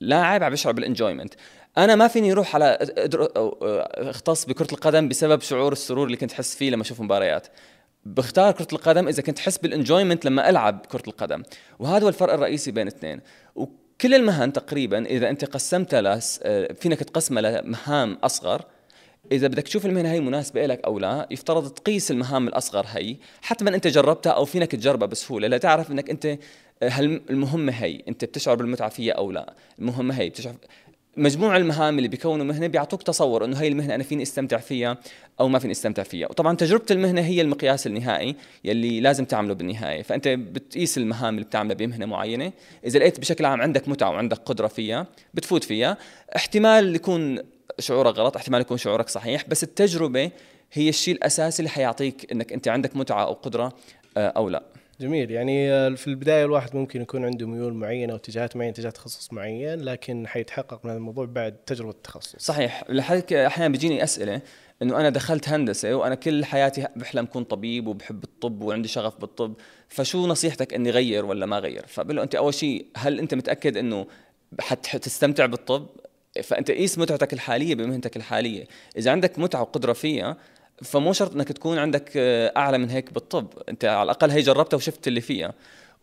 لاعب 0.00 0.42
عم 0.42 0.50
بيشعر 0.50 0.72
بال 0.72 0.83
enjoyment 0.83 1.34
أنا 1.78 1.94
ما 1.94 2.08
فيني 2.08 2.32
أروح 2.32 2.54
على 2.54 2.78
أختص 3.94 4.44
بكرة 4.44 4.72
القدم 4.72 5.08
بسبب 5.08 5.40
شعور 5.40 5.72
السرور 5.72 6.06
اللي 6.06 6.16
كنت 6.16 6.32
احس 6.32 6.54
فيه 6.54 6.70
لما 6.70 6.82
أشوف 6.82 7.00
مباريات. 7.00 7.46
بختار 8.06 8.52
كرة 8.52 8.68
القدم 8.72 9.08
إذا 9.08 9.22
كنت 9.22 9.38
أحس 9.38 9.58
بال 9.58 9.70
enjoyment 9.70 10.24
لما 10.24 10.50
ألعب 10.50 10.86
كرة 10.86 11.02
القدم. 11.06 11.42
وهذا 11.78 12.04
هو 12.04 12.08
الفرق 12.08 12.32
الرئيسي 12.32 12.70
بين 12.70 12.88
الاثنين 12.88 13.20
كل 14.00 14.14
المهن 14.14 14.52
تقريبا 14.52 15.06
إذا 15.06 15.30
أنت 15.30 15.44
قسمتها 15.44 16.02
لس 16.02 16.40
آه، 16.42 16.72
فينك 16.72 16.98
تقسمها 16.98 17.60
لمهام 17.60 18.18
أصغر 18.22 18.64
إذا 19.32 19.46
بدك 19.46 19.62
تشوف 19.62 19.86
المهنة 19.86 20.12
هي 20.12 20.20
مناسبة 20.20 20.66
لك 20.66 20.84
أو 20.84 20.98
لا 20.98 21.26
يفترض 21.30 21.70
تقيس 21.70 22.10
المهام 22.10 22.48
الأصغر 22.48 22.86
هي 22.88 23.16
حتى 23.42 23.64
من 23.64 23.74
أنت 23.74 23.86
جربتها 23.86 24.30
أو 24.32 24.44
فينك 24.44 24.70
تجربها 24.72 25.08
بسهولة. 25.08 25.48
لتعرف 25.48 25.90
إنك 25.90 26.10
أنت 26.10 26.26
آه، 26.26 26.88
هل 26.88 27.20
المهمة 27.30 27.72
هي 27.72 28.02
أنت 28.08 28.24
بتشعر 28.24 28.54
بالمتعة 28.54 28.88
فيها 28.88 29.14
أو 29.14 29.30
لا. 29.30 29.54
المهمة 29.78 30.14
هي 30.14 30.28
بتشعر 30.28 30.54
مجموع 31.16 31.56
المهام 31.56 31.98
اللي 31.98 32.08
بيكونوا 32.08 32.44
مهنة 32.44 32.66
بيعطوك 32.66 33.02
تصور 33.02 33.44
إنه 33.44 33.60
هي 33.60 33.68
المهنة 33.68 33.94
أنا 33.94 34.02
فيني 34.02 34.22
أستمتع 34.22 34.56
فيها 34.56 34.98
أو 35.40 35.48
ما 35.48 35.58
فيني 35.58 35.72
أستمتع 35.72 36.02
فيها. 36.02 36.26
وطبعا 36.26 36.56
تجربة 36.56 36.84
المهنة 36.90 37.20
هي 37.20 37.40
المقياس 37.40 37.86
النهائي 37.86 38.36
يلي 38.64 39.00
لازم 39.00 39.24
تعمله 39.24 39.54
بالنهاية. 39.54 40.02
فأنت 40.02 40.28
بتقيس 40.28 40.98
المهام 40.98 41.34
اللي 41.34 41.44
بتعملها 41.44 41.74
بمهنة 41.74 42.06
معينة. 42.06 42.52
إذا 42.86 42.98
لقيت 42.98 43.20
بشكل 43.20 43.44
عام 43.44 43.62
عندك 43.62 43.88
متعة 43.88 44.10
وعندك 44.10 44.38
قدرة 44.38 44.66
فيها 44.66 45.06
بتفوت 45.34 45.64
فيها. 45.64 45.96
احتمال 46.36 46.94
يكون 46.94 47.38
شعورك 47.78 48.14
غلط 48.14 48.36
احتمال 48.36 48.60
يكون 48.60 48.76
شعورك 48.78 49.08
صحيح 49.08 49.44
بس 49.48 49.62
التجربة 49.64 50.30
هي 50.72 50.88
الشيء 50.88 51.14
الأساسي 51.14 51.60
اللي 51.60 51.70
حيعطيك 51.70 52.32
إنك 52.32 52.52
أنت 52.52 52.68
عندك 52.68 52.96
متعة 52.96 53.24
أو 53.24 53.32
قدرة 53.32 53.72
آه، 54.16 54.28
أو 54.28 54.48
لا. 54.48 54.62
جميل. 55.00 55.30
يعني 55.30 55.72
آه، 55.72 55.88
في 55.88 56.06
البداية 56.06 56.44
الواحد 56.44 56.76
ممكن 56.76 57.02
يكون 57.02 57.24
عنده 57.24 57.46
ميول 57.46 57.74
معينة 57.74 58.12
أو 58.12 58.16
اتجاهات 58.16 58.56
معينة 58.56 58.72
اتجاه 58.72 58.90
تخصص 58.90 59.32
معين 59.32 59.80
لكن 59.80 60.26
حيتحقق 60.26 60.86
من 60.86 60.90
الموضوع 60.90 61.24
بعد 61.24 61.56
تجربة 61.66 61.90
التخصص. 61.90 62.36
صحيح. 62.38 62.84
لحد 62.88 63.32
أحيانا 63.32 63.72
بيجيني 63.72 64.04
أسئلة 64.04 64.40
إنه 64.82 65.00
أنا 65.00 65.10
دخلت 65.10 65.48
هندسة 65.48 65.94
وأنا 65.94 66.14
كل 66.14 66.44
حياتي 66.44 66.86
بحلم 66.96 67.24
أكون 67.24 67.44
طبيب 67.44 67.86
وبحب 67.86 68.24
الطب 68.24 68.62
وعندي 68.62 68.88
شغف 68.88 69.20
بالطب 69.20 69.54
فشو 69.88 70.26
نصيحتك 70.26 70.74
إني 70.74 70.90
غير 70.90 71.24
ولا 71.24 71.46
ما 71.46 71.58
غير؟ 71.58 71.84
فبقول 71.86 72.16
له 72.16 72.22
أنت 72.22 72.34
أول 72.34 72.54
شيء 72.54 72.86
هل 72.96 73.18
أنت 73.18 73.34
متأكد 73.34 73.76
إنه 73.76 74.06
حتستمتع 74.60 75.46
بالطب؟ 75.46 75.86
فأنت 76.42 76.70
قيس 76.70 76.98
متعتك 76.98 77.32
الحالية 77.32 77.74
بمهنتك 77.74 78.16
الحالية. 78.16 78.64
إذا 78.96 79.10
عندك 79.10 79.38
متعة 79.38 79.60
وقدرة 79.60 79.92
فيها 79.92 80.36
فمو 80.82 81.12
شرط 81.12 81.34
إنك 81.34 81.52
تكون 81.52 81.78
عندك 81.78 82.12
آه، 82.16 82.52
أعلى 82.56 82.78
من 82.78 82.90
هيك 82.90 83.12
بالطب. 83.12 83.46
أنت 83.68 83.84
على 83.84 84.02
الأقل 84.02 84.30
هي 84.30 84.40
جربتها 84.40 84.76
وشفت 84.76 85.08
اللي 85.08 85.20
فيها. 85.20 85.54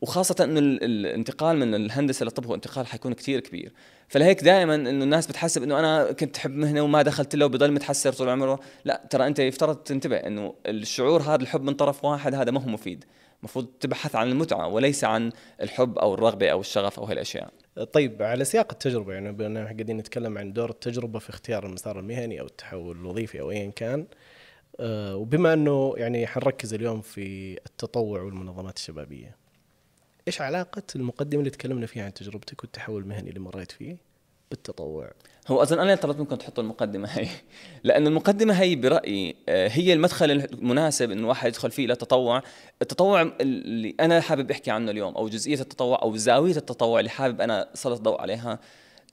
وخاصة 0.02 0.44
إنه 0.44 0.60
الانتقال 0.60 1.58
من 1.58 1.76
الهندسة 1.76 2.24
للطب 2.24 2.46
هو 2.46 2.56
انتقال 2.56 2.88
حيكون 2.88 3.14
كثير 3.14 3.40
كبير، 3.40 3.72
فلهيك 4.08 4.44
دائما 4.44 4.76
إنه 4.76 5.04
الناس 5.04 5.28
بتحسب 5.28 5.64
إنه 5.64 5.80
أنا 5.80 6.12
كنت 6.12 6.38
احب 6.38 6.52
مهنة 6.52 6.82
وما 6.82 7.02
دخلت 7.02 7.36
له 7.36 7.46
وبضل 7.46 7.72
متحسر 7.72 8.14
طول 8.14 8.30
عمره، 8.30 8.60
لا 8.86 9.02
ترى 9.10 9.28
أنت 9.28 9.40
يفترض 9.40 9.76
تنتبه 9.76 10.16
إنه 10.16 10.54
الشعور 10.66 11.22
هذا 11.22 11.42
الحب 11.42 11.62
من 11.62 11.74
طرف 11.74 12.06
واحد 12.06 12.36
هذا 12.36 12.52
ما 12.52 12.64
هو 12.64 12.70
مفيد، 12.70 13.06
المفروض 13.40 13.66
تبحث 13.80 14.16
عن 14.16 14.30
المتعة 14.30 14.68
وليس 14.68 15.04
عن 15.04 15.32
الحب 15.62 15.98
أو 15.98 16.14
الرغبة 16.14 16.50
أو 16.50 16.60
الشغف 16.60 17.00
أو 17.00 17.06
هالأشياء. 17.06 17.50
طيب 17.94 18.22
على 18.22 18.46
سياق 18.46 18.72
التجربة 18.72 19.14
يعني 19.14 19.32
بما 19.32 19.64
قاعدين 19.64 19.98
نتكلم 19.98 20.38
عن 20.38 20.54
دور 20.54 20.70
التجربة 20.70 21.20
في 21.20 21.30
اختيار 21.30 21.66
المسار 21.66 22.00
المهني 22.00 22.40
أو 22.40 22.46
التحول 22.46 22.98
الوظيفي 22.98 23.40
أو 23.42 23.52
ايا 23.52 23.72
كان 23.76 24.06
وبما 25.16 25.54
إنه 25.54 25.94
يعني 25.98 26.28
حنركز 26.28 26.74
اليوم 26.74 27.02
في 27.02 27.58
التطوع 27.66 28.22
والمنظمات 28.22 28.78
الشبابية 28.78 29.36
إيش 30.28 30.42
علاقة 30.42 30.84
المقدمة 30.96 31.40
اللي 31.40 31.50
تكلمنا 31.50 31.86
فيها 31.86 32.06
عن 32.06 32.14
تجربتك 32.14 32.64
والتحول 32.64 33.02
المهني 33.02 33.30
اللي 33.30 33.40
مريت 33.40 33.72
فيه 33.72 33.98
بالتطوع؟ 34.50 35.12
هو 35.48 35.62
أظن 35.62 35.80
أنا 35.80 35.96
طلبت 35.96 36.20
منكم 36.20 36.36
تحطوا 36.36 36.64
المقدمة 36.64 37.08
هي 37.08 37.28
لأنه 37.84 38.10
المقدمة 38.10 38.54
هي 38.54 38.76
برأيي 38.76 39.36
آه، 39.50 39.68
هي 39.68 39.94
المدخل 39.94 40.32
المناسب 40.32 41.12
إنه 41.12 41.28
واحد 41.28 41.48
يدخل 41.48 41.72
فيه 41.72 41.88
للتطوع 41.88 42.44
التطوع 42.82 43.22
اللي 43.42 43.96
أنا 44.00 44.22
حابب 44.22 44.52
أحكي 44.52 44.72
عنه 44.72 44.92
اليوم 44.92 45.16
أو 45.16 45.30
جزئية 45.30 45.62
التطوع 45.62 46.02
أو 46.02 46.16
زاوية 46.16 46.56
التطوع 46.58 47.00
اللي 47.00 47.10
حابب 47.10 47.42
أنا 47.42 47.70
سلط 47.74 47.98
الضوء 47.98 48.22
عليها 48.22 48.60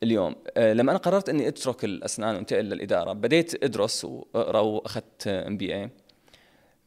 اليوم. 0.03 0.37
آه، 0.57 0.73
لما 0.73 0.91
أنا 0.91 0.99
قررت 0.99 1.29
إني 1.29 1.49
أترك 1.49 1.85
الأسنان 1.85 2.35
وانتقل 2.35 2.65
للإدارة 2.65 3.13
بديت 3.13 3.65
أدرس 3.65 4.05
واقرا 4.05 4.61
وأخذت 4.61 5.27
ام 5.29 5.57
بي 5.57 5.75
اي 5.75 5.91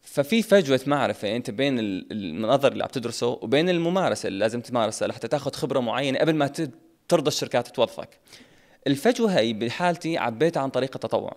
ففي 0.01 0.41
فجوة 0.41 0.80
معرفة 0.88 1.36
أنت 1.36 1.51
بين 1.51 1.80
المنظر 1.80 2.72
اللي 2.72 2.84
عم 2.84 2.89
تدرسه 2.89 3.27
وبين 3.27 3.70
الممارسة 3.70 4.27
اللي 4.27 4.39
لازم 4.39 4.62
تمارسها 4.62 5.08
لحتى 5.08 5.27
تاخذ 5.27 5.51
خبرة 5.53 5.80
معينة 5.80 6.20
قبل 6.20 6.36
ما 6.36 6.48
ترضى 7.08 7.27
الشركات 7.27 7.68
توظفك. 7.68 8.20
الفجوة 8.88 9.38
هي 9.38 9.53
بحالتي 9.53 10.18
عبيتها 10.18 10.62
عن 10.62 10.70
طريق 10.70 10.91
التطوع 10.96 11.36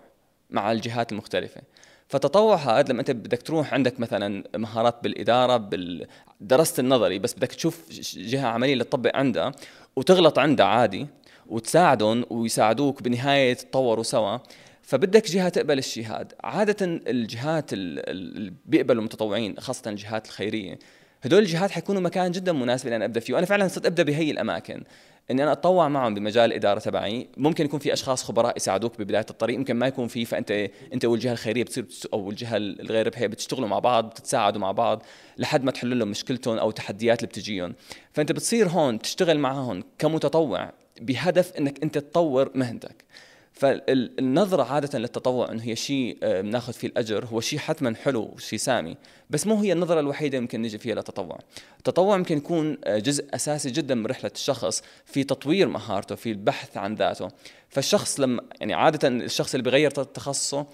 مع 0.49 0.71
الجهات 0.71 1.11
المختلفة. 1.11 1.61
فتطوع 2.07 2.55
هذا 2.55 2.91
لما 2.91 2.99
أنت 2.99 3.11
بدك 3.11 3.41
تروح 3.41 3.73
عندك 3.73 3.99
مثلا 3.99 4.43
مهارات 4.55 4.99
بالإدارة 5.03 5.57
بال... 5.57 6.07
درست 6.41 6.79
النظري 6.79 7.19
بس 7.19 7.33
بدك 7.33 7.47
تشوف 7.51 7.89
جهة 8.15 8.47
عملية 8.47 8.73
اللي 8.73 8.83
تطبق 8.83 9.15
عندها 9.15 9.51
وتغلط 9.95 10.39
عندها 10.39 10.65
عادي 10.65 11.07
وتساعدهم 11.47 12.25
ويساعدوك 12.29 13.01
بالنهايه 13.01 13.53
تتطوروا 13.53 14.03
سوا 14.03 14.37
فبدك 14.81 15.31
جهة 15.31 15.49
تقبل 15.49 15.77
الشيء 15.77 16.05
هذا 16.05 16.27
عادة 16.43 16.99
الجهات 17.07 17.73
اللي 17.73 18.53
بيقبلوا 18.65 18.99
المتطوعين 18.99 19.55
خاصة 19.59 19.89
الجهات 19.91 20.25
الخيرية. 20.25 20.79
هدول 21.21 21.39
الجهات 21.39 21.71
حيكونوا 21.71 22.01
مكان 22.01 22.31
جدا 22.31 22.51
مناسب 22.51 22.87
أنا 22.87 23.05
أبدأ 23.05 23.19
فيه. 23.19 23.33
وأنا 23.33 23.45
فعلا 23.45 23.67
صرت 23.67 23.85
أبدأ 23.85 24.03
بهي 24.03 24.31
الأماكن. 24.31 24.83
إني 25.31 25.43
أنا 25.43 25.51
أتطوع 25.51 25.89
معهم 25.89 26.13
بمجال 26.13 26.45
الإدارة 26.45 26.79
تبعي. 26.79 27.27
ممكن 27.37 27.65
يكون 27.65 27.79
في 27.79 27.93
أشخاص 27.93 28.23
خبراء 28.23 28.57
يساعدوك 28.57 28.99
ببداية 28.99 29.25
الطريق. 29.29 29.57
ممكن 29.57 29.75
ما 29.75 29.87
يكون 29.87 30.07
في 30.07 30.25
فأنت 30.25 30.69
أنت 30.93 31.05
والجهة 31.05 31.31
الخيرية 31.31 31.63
بتصير 31.63 31.85
أو 32.13 32.29
الجهة 32.29 32.57
الغير 32.57 33.07
ربحيه 33.07 33.27
بتشتغلوا 33.27 33.67
مع 33.67 33.79
بعض 33.79 34.09
بتتساعدوا 34.09 34.61
مع 34.61 34.71
بعض 34.71 35.03
لحد 35.37 35.63
ما 35.63 35.71
تحلوا 35.71 35.95
لهم 35.95 36.07
مشكلتهم 36.07 36.57
أو 36.57 36.69
التحديات 36.69 37.19
اللي 37.19 37.27
بتجيهم. 37.27 37.75
فأنت 38.13 38.31
بتصير 38.31 38.67
هون 38.67 38.99
تشتغل 38.99 39.39
معهم 39.39 39.83
كمتطوع. 39.99 40.84
بهدف 41.01 41.51
إنك 41.51 41.83
أنت 41.83 41.97
تطور 41.97 42.51
مهنتك. 42.55 43.05
فالنظرة 43.53 44.63
عادة 44.63 44.99
للتطوع 44.99 45.51
إنه 45.51 45.63
هي 45.63 45.75
شيء 45.75 46.17
آه، 46.23 46.41
بناخذ 46.41 46.73
فيه 46.73 46.87
الأجر 46.87 47.25
هو 47.25 47.41
شيء 47.41 47.59
حتما 47.59 47.95
حلو 47.95 48.21
وشيء 48.35 48.59
سامي 48.59 48.97
بس 49.29 49.47
مو 49.47 49.55
هي 49.55 49.73
النظرة 49.73 49.99
الوحيدة 49.99 50.37
يمكن 50.37 50.61
نجي 50.61 50.77
فيها 50.77 50.95
للتطوع. 50.95 51.39
التطوع 51.77 52.17
ممكن 52.17 52.37
يكون 52.37 52.77
آه، 52.83 52.97
جزء 52.97 53.25
أساسي 53.33 53.71
جدا 53.71 53.95
من 53.95 54.05
رحلة 54.05 54.31
الشخص 54.35 54.83
في 55.05 55.23
تطوير 55.23 55.67
مهارته 55.67 56.15
في 56.15 56.31
البحث 56.31 56.77
عن 56.77 56.95
ذاته. 56.95 57.27
فالشخص 57.69 58.19
لما 58.19 58.41
يعني 58.59 58.73
عادة 58.73 59.07
الشخص 59.07 59.55
اللي 59.55 59.63
بيغير 59.63 59.91
تخصصه 59.91 60.65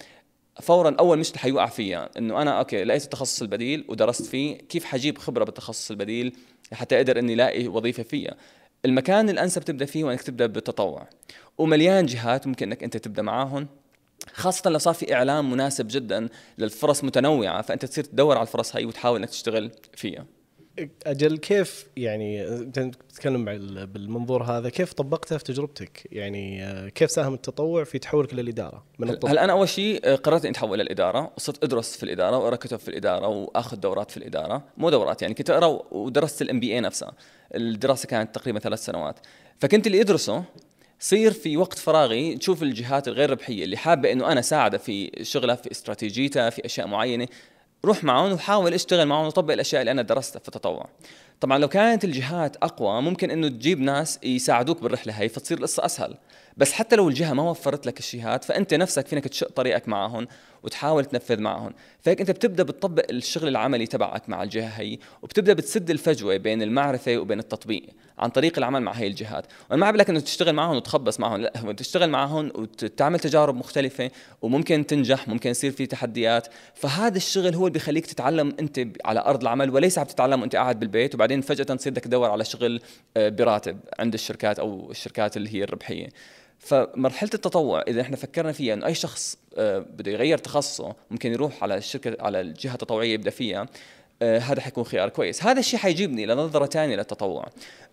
فورا 0.61 0.95
أول 0.99 1.19
مشكلة 1.19 1.41
حيوقع 1.41 1.65
فيها 1.65 2.09
إنه 2.17 2.41
أنا 2.41 2.59
أوكي 2.59 2.83
لقيت 2.83 3.03
التخصص 3.03 3.41
البديل 3.41 3.85
ودرست 3.87 4.25
فيه 4.25 4.57
كيف 4.57 4.85
حجيب 4.85 5.17
خبرة 5.17 5.43
بالتخصص 5.43 5.91
البديل 5.91 6.35
حتى 6.73 6.97
أقدر 6.97 7.19
إني 7.19 7.33
ألاقي 7.33 7.67
وظيفة 7.67 8.03
فيها؟ 8.03 8.35
المكان 8.85 9.29
الانسب 9.29 9.61
تبدأ 9.61 9.85
فيه 9.85 10.03
وإنك 10.03 10.21
تبدأ 10.21 10.45
بالتطوع. 10.45 11.07
ومليان 11.57 12.05
جهات 12.05 12.47
ممكن 12.47 12.67
إنك 12.67 12.83
أنت 12.83 12.97
تبدأ 12.97 13.21
معاهم 13.21 13.67
خاصة 14.33 14.69
لو 14.69 14.77
صار 14.77 14.93
في 14.93 15.13
إعلام 15.13 15.51
مناسب 15.51 15.87
جدا 15.89 16.29
للفرص 16.57 17.03
متنوعة 17.03 17.61
فأنت 17.61 17.85
تصير 17.85 18.03
تدور 18.03 18.37
على 18.37 18.47
الفرص 18.47 18.75
هاي 18.75 18.85
وتحاول 18.85 19.19
إنك 19.19 19.29
تشتغل 19.29 19.71
فيها. 19.95 20.25
أجل 21.05 21.37
كيف 21.37 21.87
يعني 21.97 22.47
انت 22.47 22.79
تتكلم 22.79 23.45
بالمنظور 23.85 24.43
هذا 24.43 24.69
كيف 24.69 24.93
طبقتها 24.93 25.37
في 25.37 25.43
تجربتك؟ 25.43 26.07
يعني 26.11 26.63
آه، 26.63 26.89
كيف 26.89 27.11
ساهم 27.11 27.33
التطوع 27.33 27.83
في 27.83 27.99
تحولك 27.99 28.33
للاداره؟ 28.33 28.83
من 28.99 29.09
هلا 29.09 29.43
أنا 29.43 29.53
أول 29.53 29.69
شيء 29.69 29.99
آه، 30.03 30.15
قررت 30.15 30.41
إني 30.45 30.51
أتحول 30.51 30.79
للاداره 30.79 31.31
وصرت 31.37 31.63
أدرس 31.63 31.97
في 31.97 32.03
الإدارة 32.03 32.37
واقرا 32.37 32.55
كتب 32.55 32.79
في 32.79 32.87
الإدارة 32.87 33.27
وآخذ 33.27 33.77
دورات 33.77 34.11
في 34.11 34.17
الإدارة، 34.17 34.63
مو 34.77 34.89
دورات 34.89 35.21
يعني 35.21 35.33
كنت 35.33 35.49
أقرأ 35.49 35.81
ودرست 35.91 36.41
الام 36.41 36.59
بي 36.59 36.73
اي 36.73 36.79
نفسها، 36.79 37.13
الدراسة 37.55 38.07
كانت 38.07 38.35
تقريبا 38.35 38.59
ثلاث 38.59 38.85
سنوات، 38.85 39.19
فكنت 39.59 39.87
اللي 39.87 40.01
أدرسه 40.01 40.43
صير 41.01 41.31
في 41.31 41.57
وقت 41.57 41.79
فراغي 41.79 42.37
تشوف 42.37 42.63
الجهات 42.63 43.07
الغير 43.07 43.29
ربحية 43.29 43.63
اللي 43.63 43.77
حابة 43.77 44.11
إنه 44.11 44.31
أنا 44.31 44.41
ساعدها 44.41 44.79
في 44.79 45.11
شغلها 45.21 45.55
في 45.55 45.71
استراتيجيتها 45.71 46.49
في 46.49 46.65
أشياء 46.65 46.87
معينة. 46.87 47.27
روح 47.85 48.03
معهم 48.03 48.31
وحاول 48.31 48.73
اشتغل 48.73 49.05
معهم 49.05 49.27
وطبق 49.27 49.53
الأشياء 49.53 49.81
اللي 49.81 49.91
أنا 49.91 50.01
درستها 50.01 50.39
في 50.39 50.47
التطوع. 50.47 50.89
طبعا 51.39 51.57
لو 51.57 51.67
كانت 51.67 52.03
الجهات 52.03 52.55
أقوى 52.55 53.01
ممكن 53.01 53.31
إنه 53.31 53.47
تجيب 53.47 53.79
ناس 53.79 54.19
يساعدوك 54.23 54.81
بالرحلة 54.81 55.13
هي 55.13 55.29
فتصير 55.29 55.57
القصة 55.57 55.85
أسهل. 55.85 56.17
بس 56.57 56.71
حتى 56.71 56.95
لو 56.95 57.09
الجهة 57.09 57.33
ما 57.33 57.49
وفرت 57.49 57.85
لك 57.85 57.99
الشيء 57.99 58.21
هذا 58.23 58.37
فأنت 58.37 58.73
نفسك 58.73 59.07
فينك 59.07 59.27
تشق 59.27 59.51
طريقك 59.51 59.87
معهم 59.87 60.27
وتحاول 60.63 61.05
تنفذ 61.05 61.41
معهم. 61.41 61.73
فهيك 61.99 62.19
أنت 62.19 62.31
بتبدأ 62.31 62.63
بتطبق 62.63 63.05
الشغل 63.09 63.47
العملي 63.47 63.87
تبعك 63.87 64.29
مع 64.29 64.43
الجهة 64.43 64.67
هي 64.67 64.97
وبتبدأ 65.21 65.53
بتسد 65.53 65.89
الفجوة 65.89 66.37
بين 66.37 66.61
المعرفة 66.61 67.17
وبين 67.17 67.39
التطبيق 67.39 67.83
عن 68.17 68.29
طريق 68.29 68.57
العمل 68.57 68.81
مع 68.81 68.91
هي 68.91 69.07
الجهات. 69.07 69.45
وأنا 69.69 69.79
ما 69.81 69.87
عم 69.87 69.95
لك 69.95 70.09
إنه 70.09 70.19
تشتغل 70.19 70.53
معهم 70.53 70.75
وتخبص 70.75 71.19
معهم 71.19 71.41
لا 71.41 71.57
هو 71.57 71.71
تشتغل 71.71 72.09
معهم 72.09 72.51
وتعمل 72.55 73.19
تجارب 73.19 73.55
مختلفة 73.55 74.11
وممكن 74.41 74.87
تنجح 74.87 75.27
ممكن 75.27 75.49
يصير 75.49 75.71
في 75.71 75.85
تحديات. 75.85 76.47
فهذا 76.75 77.17
الشغل 77.17 77.55
هو 77.55 77.67
اللي 77.67 77.73
بيخليك 77.73 78.05
تتعلم 78.05 78.53
أنت 78.59 78.87
على 79.05 79.19
أرض 79.19 79.41
العمل 79.41 79.69
وليس 79.69 79.97
عم 79.97 80.05
تتعلم 80.05 80.41
وأنت 80.41 80.55
قاعد 80.55 80.79
بالبيت 80.79 81.15
وبعدين 81.15 81.41
فجأة 81.41 81.63
تصير 81.75 81.91
بدك 81.91 82.03
تدور 82.03 82.29
على 82.29 82.45
شغل 82.45 82.81
آه، 83.17 83.29
براتب 83.29 83.79
عند 83.99 84.13
الشركات 84.13 84.59
أو 84.59 84.91
الشركات 84.91 85.37
اللي 85.37 85.55
هي 85.55 85.63
الربحية. 85.63 86.09
فمرحلة 86.61 87.29
التطوع 87.33 87.81
إذا 87.87 88.01
إحنا 88.01 88.15
فكرنا 88.15 88.51
فيها 88.51 88.73
إنه 88.73 88.85
أي 88.85 88.93
شخص 88.93 89.37
آه، 89.57 89.79
بده 89.79 90.11
يغير 90.11 90.37
تخصصه 90.37 90.95
ممكن 91.11 91.31
يروح 91.31 91.63
على 91.63 91.77
الشركة 91.77 92.17
على 92.19 92.41
الجهة 92.41 92.73
التطوعية 92.73 93.13
يبدأ 93.13 93.29
فيها 93.29 93.67
آه، 94.21 94.39
هذا 94.39 94.61
حيكون 94.61 94.83
خيار 94.83 95.09
كويس. 95.09 95.43
هذا 95.43 95.59
الشيء 95.59 95.79
حيجيبني 95.79 96.25
لنظرة 96.25 96.65
ثانية 96.65 96.95
للتطوع. 96.95 97.45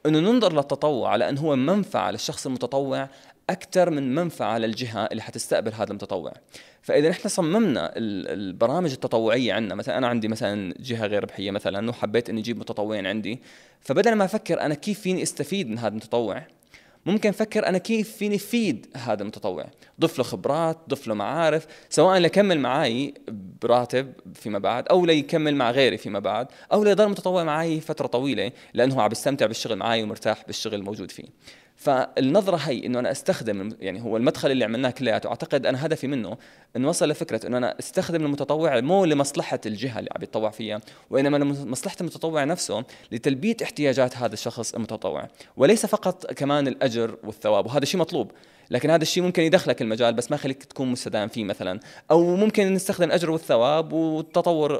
إنه 0.06 0.20
ننظر 0.20 0.52
للتطوع 0.52 1.10
على 1.10 1.28
انه 1.28 1.40
هو 1.40 1.56
منفعة 1.56 2.10
للشخص 2.10 2.46
المتطوع 2.46 3.08
أكثر 3.50 3.90
من 3.90 4.14
منفعة 4.14 4.58
للجهة 4.58 5.04
اللي 5.04 5.22
حتستقبل 5.22 5.72
هذا 5.72 5.90
المتطوع. 5.90 6.32
فإذا 6.82 7.10
إحنا 7.10 7.28
صممنا 7.28 7.92
البرامج 7.96 8.92
التطوعية 8.92 9.52
عندنا 9.52 9.75
مثلا 9.75 9.98
أنا 9.98 10.08
عندي 10.08 10.28
مثلا 10.28 10.75
جهة 10.80 11.06
غير 11.06 11.22
ربحية 11.22 11.50
مثلا 11.50 11.90
وحبيت 11.90 12.30
إني 12.30 12.40
أجيب 12.40 12.58
متطوعين 12.58 13.06
عندي 13.06 13.40
فبدل 13.80 14.14
ما 14.14 14.25
أفكر 14.25 14.60
أنا 14.60 14.75
كيف 14.75 15.00
فيني 15.00 15.22
أستفيد 15.22 15.68
من 15.68 15.78
هذا 15.78 15.88
المتطوع 15.88 16.42
ممكن 17.08 17.28
أفكر 17.28 17.66
أنا 17.66 17.78
كيف 17.78 18.16
فيني 18.16 18.36
أفيد 18.36 18.86
هذا 18.96 19.22
المتطوع. 19.22 19.66
ضف 20.00 20.18
له 20.18 20.24
خبرات 20.24 20.78
ضف 20.88 21.06
له 21.06 21.14
معارف 21.14 21.66
سواء 21.90 22.18
ليكمل 22.18 22.60
معي 22.60 23.14
براتب 23.62 24.12
فيما 24.34 24.58
بعد 24.58 24.88
أو 24.88 25.06
ليكمل 25.06 25.56
مع 25.56 25.70
غيري 25.70 25.96
فيما 25.96 26.18
بعد 26.18 26.46
أو 26.72 26.84
ليضل 26.84 27.08
متطوع 27.08 27.44
معي 27.44 27.80
فترة 27.80 28.06
طويلة 28.06 28.52
لأنه 28.74 29.02
عم 29.02 29.08
بيستمتع 29.08 29.46
بالشغل 29.46 29.76
معي 29.76 30.02
ومرتاح 30.02 30.44
بالشغل 30.46 30.74
الموجود 30.74 31.10
فيه. 31.10 31.24
فالنظرة 31.78 32.56
هي 32.56 32.87
إنه 32.87 32.99
أنا 32.99 33.11
أستخدم 33.11 33.68
يعني 33.80 34.02
هو 34.02 34.16
المدخل 34.16 34.50
اللي 34.50 34.64
عملناه 34.64 34.90
كلياته. 34.90 35.28
أعتقد 35.28 35.66
أنا 35.66 35.87
هدفي 35.87 36.06
منه 36.06 36.38
انه 36.76 36.88
وصل 36.88 37.08
لفكرة 37.08 37.47
أنه 37.47 37.58
أنا 37.58 37.78
أستخدم 37.78 38.25
المتطوع 38.25 38.80
مو 38.80 39.04
لمصلحة 39.04 39.61
الجهة 39.66 39.99
اللي 39.99 40.11
عم 40.16 40.23
يتطوع 40.23 40.50
فيها 40.50 40.80
وإنما 41.11 41.37
لمصلحة 41.37 41.97
المتطوع 42.00 42.44
نفسه 42.44 42.85
لتلبية 43.12 43.56
احتياجات 43.62 44.16
هذا 44.16 44.35
الشخص 44.35 44.75
المتطوع. 44.75 45.28
وليس 45.56 45.87
فقط 45.87 46.32
كمان 46.32 46.68
الأجر 46.68 47.16
والثواب 47.25 47.66
وهذا 47.66 47.85
شيء 47.85 48.00
مطلوب 48.00 48.30
لكن 48.70 48.90
هذا 48.90 49.02
الشيء 49.02 49.23
ممكن 49.23 49.42
يدخلك 49.42 49.82
المجال 49.82 50.14
بس 50.14 50.30
ما 50.30 50.35
يخليك 50.35 50.64
تكون 50.64 50.88
مستدام 50.88 51.28
فيه 51.28 51.44
مثلا. 51.44 51.80
أو 52.11 52.37
ممكن 52.37 52.75
نستخدم 52.75 53.06
الأجر 53.06 53.30
والثواب 53.30 53.92
والتطور 53.92 54.73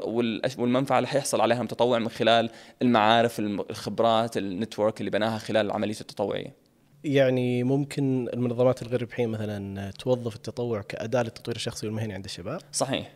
والمنفعة 0.57 0.97
اللي 0.97 1.07
حيحصل 1.07 1.41
عليها 1.41 1.57
المتطوع 1.57 1.99
من 1.99 2.09
خلال 2.09 2.49
المعارف 2.81 3.39
الخبرات 3.39 4.37
النتورك 4.37 4.99
اللي 4.99 5.11
بناها 5.11 5.37
خلال 5.37 5.65
العملية 5.65 6.01
التطوعية. 6.01 6.68
يعني 7.03 7.63
ممكن 7.63 8.29
المنظمات 8.33 8.81
الغير 8.81 9.01
ربحيه 9.01 9.25
مثلا 9.25 9.91
توظف 9.91 10.35
التطوع 10.35 10.81
كأداة 10.81 11.23
للتطوير 11.23 11.55
الشخصي 11.55 11.87
والمهني 11.87 12.13
عند 12.13 12.25
الشباب؟ 12.25 12.61
صحيح، 12.71 13.11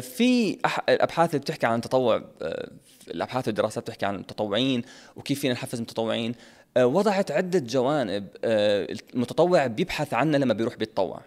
في 0.00 0.58
الأبحاث 0.88 1.30
اللي 1.30 1.40
بتحكي 1.40 1.66
عن 1.66 1.76
التطوع 1.76 2.24
آه، 2.42 2.70
الأبحاث 3.08 3.46
والدراسات 3.46 3.84
بتحكي 3.84 4.06
عن 4.06 4.14
المتطوعين 4.14 4.82
وكيف 5.16 5.40
فينا 5.40 5.54
نحفز 5.54 5.78
المتطوعين 5.78 6.34
آه، 6.76 6.86
وضعت 6.86 7.30
عدة 7.30 7.58
جوانب 7.58 8.28
آه، 8.44 8.96
المتطوع 9.14 9.66
بيبحث 9.66 10.14
عنها 10.14 10.38
لما 10.38 10.54
بيروح 10.54 10.76
بيتطوع. 10.76 11.20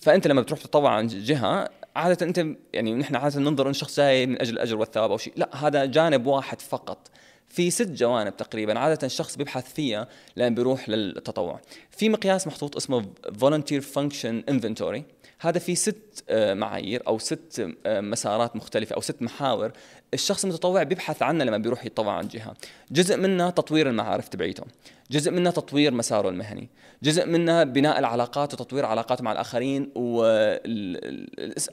فأنت 0.00 0.26
لما 0.26 0.40
بتروح 0.40 0.60
تتطوع 0.60 0.90
عن 0.90 1.06
جهة 1.06 1.68
عادة 1.96 2.26
أنت 2.26 2.46
يعني 2.72 2.94
نحن 2.94 3.16
عادة 3.16 3.40
ننظر 3.40 3.66
إن 3.66 3.70
الشخص 3.70 3.96
جاي 3.96 4.26
من 4.26 4.40
أجل 4.40 4.52
الأجر 4.52 4.76
والثواب 4.76 5.10
أو 5.10 5.18
شيء 5.18 5.32
لا 5.36 5.66
هذا 5.66 5.84
جانب 5.84 6.26
واحد 6.26 6.60
فقط. 6.60 7.10
في 7.48 7.70
ست 7.70 7.88
جوانب 7.88 8.36
تقريبا 8.36 8.78
عادة 8.78 9.06
الشخص 9.06 9.36
بيبحث 9.36 9.72
فيها 9.72 10.08
لما 10.36 10.48
بيروح 10.48 10.88
للتطوع. 10.88 11.60
في 11.90 12.08
مقياس 12.08 12.46
محطوط 12.46 12.76
اسمه 12.76 13.06
Volunteer 13.26 13.82
Function 13.94 14.50
Inventory. 14.50 15.00
هذا 15.48 15.58
في 15.58 15.74
ست 15.74 16.24
آه، 16.28 16.54
معايير 16.54 17.02
أو 17.06 17.18
ست 17.18 17.72
آه، 17.86 18.00
مسارات 18.00 18.56
مختلفة 18.56 18.94
أو 18.94 19.00
ست 19.00 19.22
محاور 19.22 19.72
الشخص 20.14 20.44
المتطوع 20.44 20.82
بيبحث 20.82 21.22
عنها 21.22 21.46
لما 21.46 21.58
بيروح 21.58 21.86
يتطوع 21.86 22.12
عند 22.12 22.28
جهة. 22.28 22.54
جزء 22.90 23.16
منها 23.16 23.50
تطوير 23.50 23.88
المعارف 23.88 24.28
تبعيته. 24.28 24.64
جزء 25.10 25.30
منها 25.30 25.52
تطوير 25.52 25.94
مساره 25.94 26.28
المهني. 26.28 26.68
جزء 27.02 27.26
منها 27.26 27.64
بناء 27.64 27.98
العلاقات 27.98 28.54
وتطوير 28.54 28.86
علاقاته 28.86 29.24
مع 29.24 29.32
الآخرين 29.32 29.90
و 29.94 30.24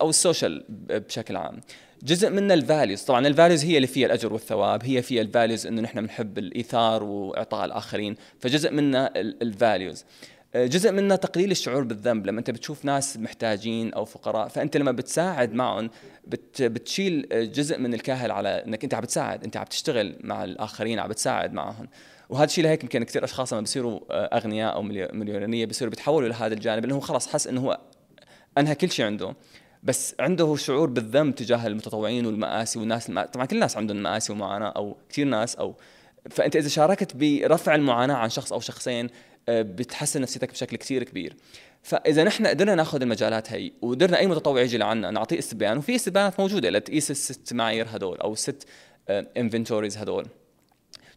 أو 0.02 0.10
ال 0.10 0.18
social 0.18 0.66
بشكل 0.70 1.36
عام. 1.36 1.60
جزء 2.04 2.30
منها 2.30 2.54
ال 2.54 2.61
values 2.61 3.02
طبعا 3.02 3.28
ال 3.28 3.33
values 3.33 3.66
هي 3.66 3.76
اللي 3.76 3.88
فيها 3.88 4.06
الأجر 4.06 4.34
والثواب 4.34 4.84
هي 4.84 5.02
فيها 5.02 5.22
ال 5.22 5.28
values 5.28 5.68
إنه 5.68 5.82
نحن 5.82 6.02
بنحب 6.02 6.38
الإيثار 6.38 7.04
وإعطاء 7.04 7.66
الآخرين. 7.66 8.16
فجزء 8.40 8.72
منها 8.72 9.12
ال 9.16 9.29
values 9.29 10.06
جزء 10.56 10.92
منها 10.92 11.16
تقليل 11.16 11.52
الشعور 11.52 11.84
بالذنب. 11.84 12.28
لما 12.28 12.40
أنت 12.40 12.52
بتشوف 12.52 12.86
ناس 12.86 13.18
محتاجين 13.18 13.94
أو 13.94 14.06
فقراء 14.06 14.48
فأنت 14.48 14.78
لما 14.78 14.92
بتساعد 14.92 15.54
معهم 15.54 15.90
بت 16.28 16.62
بتشيل 16.62 17.28
جزء 17.32 17.78
من 17.80 17.94
الكاهل 17.94 18.32
على 18.32 18.50
إنك 18.50 18.84
أنت 18.84 18.94
عم 18.94 19.02
بتساعد. 19.02 19.44
أنت 19.44 19.58
عم 19.58 19.64
تشتغل 19.64 20.16
مع 20.24 20.44
الآخرين 20.44 21.00
عم 21.00 21.10
بتساعد 21.10 21.54
معهم. 21.54 21.88
وهذا 22.30 22.46
الشيء 22.46 22.64
لهيك 22.64 22.84
يمكن 22.84 23.04
كثير 23.04 23.24
أشخاص 23.24 23.54
لما 23.54 23.62
بيصيروا 23.62 24.00
أغنياء 24.38 24.74
أو 24.74 24.82
مليونيريه 24.82 25.66
بيصيروا 25.66 25.90
بيتحولوا 25.90 26.30
لهذا 26.30 26.54
الجانب 26.54 26.86
لأنه 26.86 27.00
خلص 27.00 27.28
حس 27.28 27.48
إنه 27.48 27.62
هو 27.62 27.80
أنهى 28.58 28.76
كل 28.76 28.92
شيء 28.92 29.06
عنده 29.06 29.36
بس 29.84 30.16
عنده 30.20 30.56
شعور 30.56 30.90
بالذنب 30.90 31.36
تجاه 31.36 31.68
المتطوعين 31.68 32.26
والمآسي 32.26 32.80
والناس 32.80 33.10
المآسي. 33.10 33.32
طبعا 33.32 33.46
كل 33.46 33.56
الناس 33.56 33.78
عندهم 33.78 33.98
مآسي 33.98 34.34
ومعاناة 34.34 34.70
أو 34.70 34.98
كثير 35.10 35.26
ناس 35.26 35.56
أو 35.56 35.76
فأنت 36.30 36.56
إذا 36.56 36.68
شاركت 36.68 37.16
برفع 37.16 37.76
المعاناة 37.76 38.16
عن 38.16 38.30
شخص 38.30 38.54
أو 38.54 38.60
شخصين 38.60 39.10
بتحسن 39.50 40.22
نفسيتك 40.22 40.52
بشكل 40.52 40.78
كثير 40.78 41.04
كبير. 41.04 41.36
فإذا 41.84 42.24
نحن 42.24 42.48
قدرنا 42.48 42.76
ناخذ 42.76 43.02
المجالات 43.02 43.52
هي 43.52 43.72
وقدرنا 43.82 44.20
أي 44.20 44.28
متطوع 44.28 44.62
يجي 44.62 44.78
لعنا 44.78 45.12
نعطيه 45.12 45.40
استبيان 45.40 45.78
وفي 45.78 45.96
استبيانات 45.96 46.40
موجودة 46.40 46.70
لتقيس 46.70 47.12
الست 47.12 47.54
معايير 47.54 47.88
هدول 47.90 48.18
أو 48.18 48.34
الست 48.34 48.68
انفنتوريز 49.10 49.98
هدول. 49.98 50.26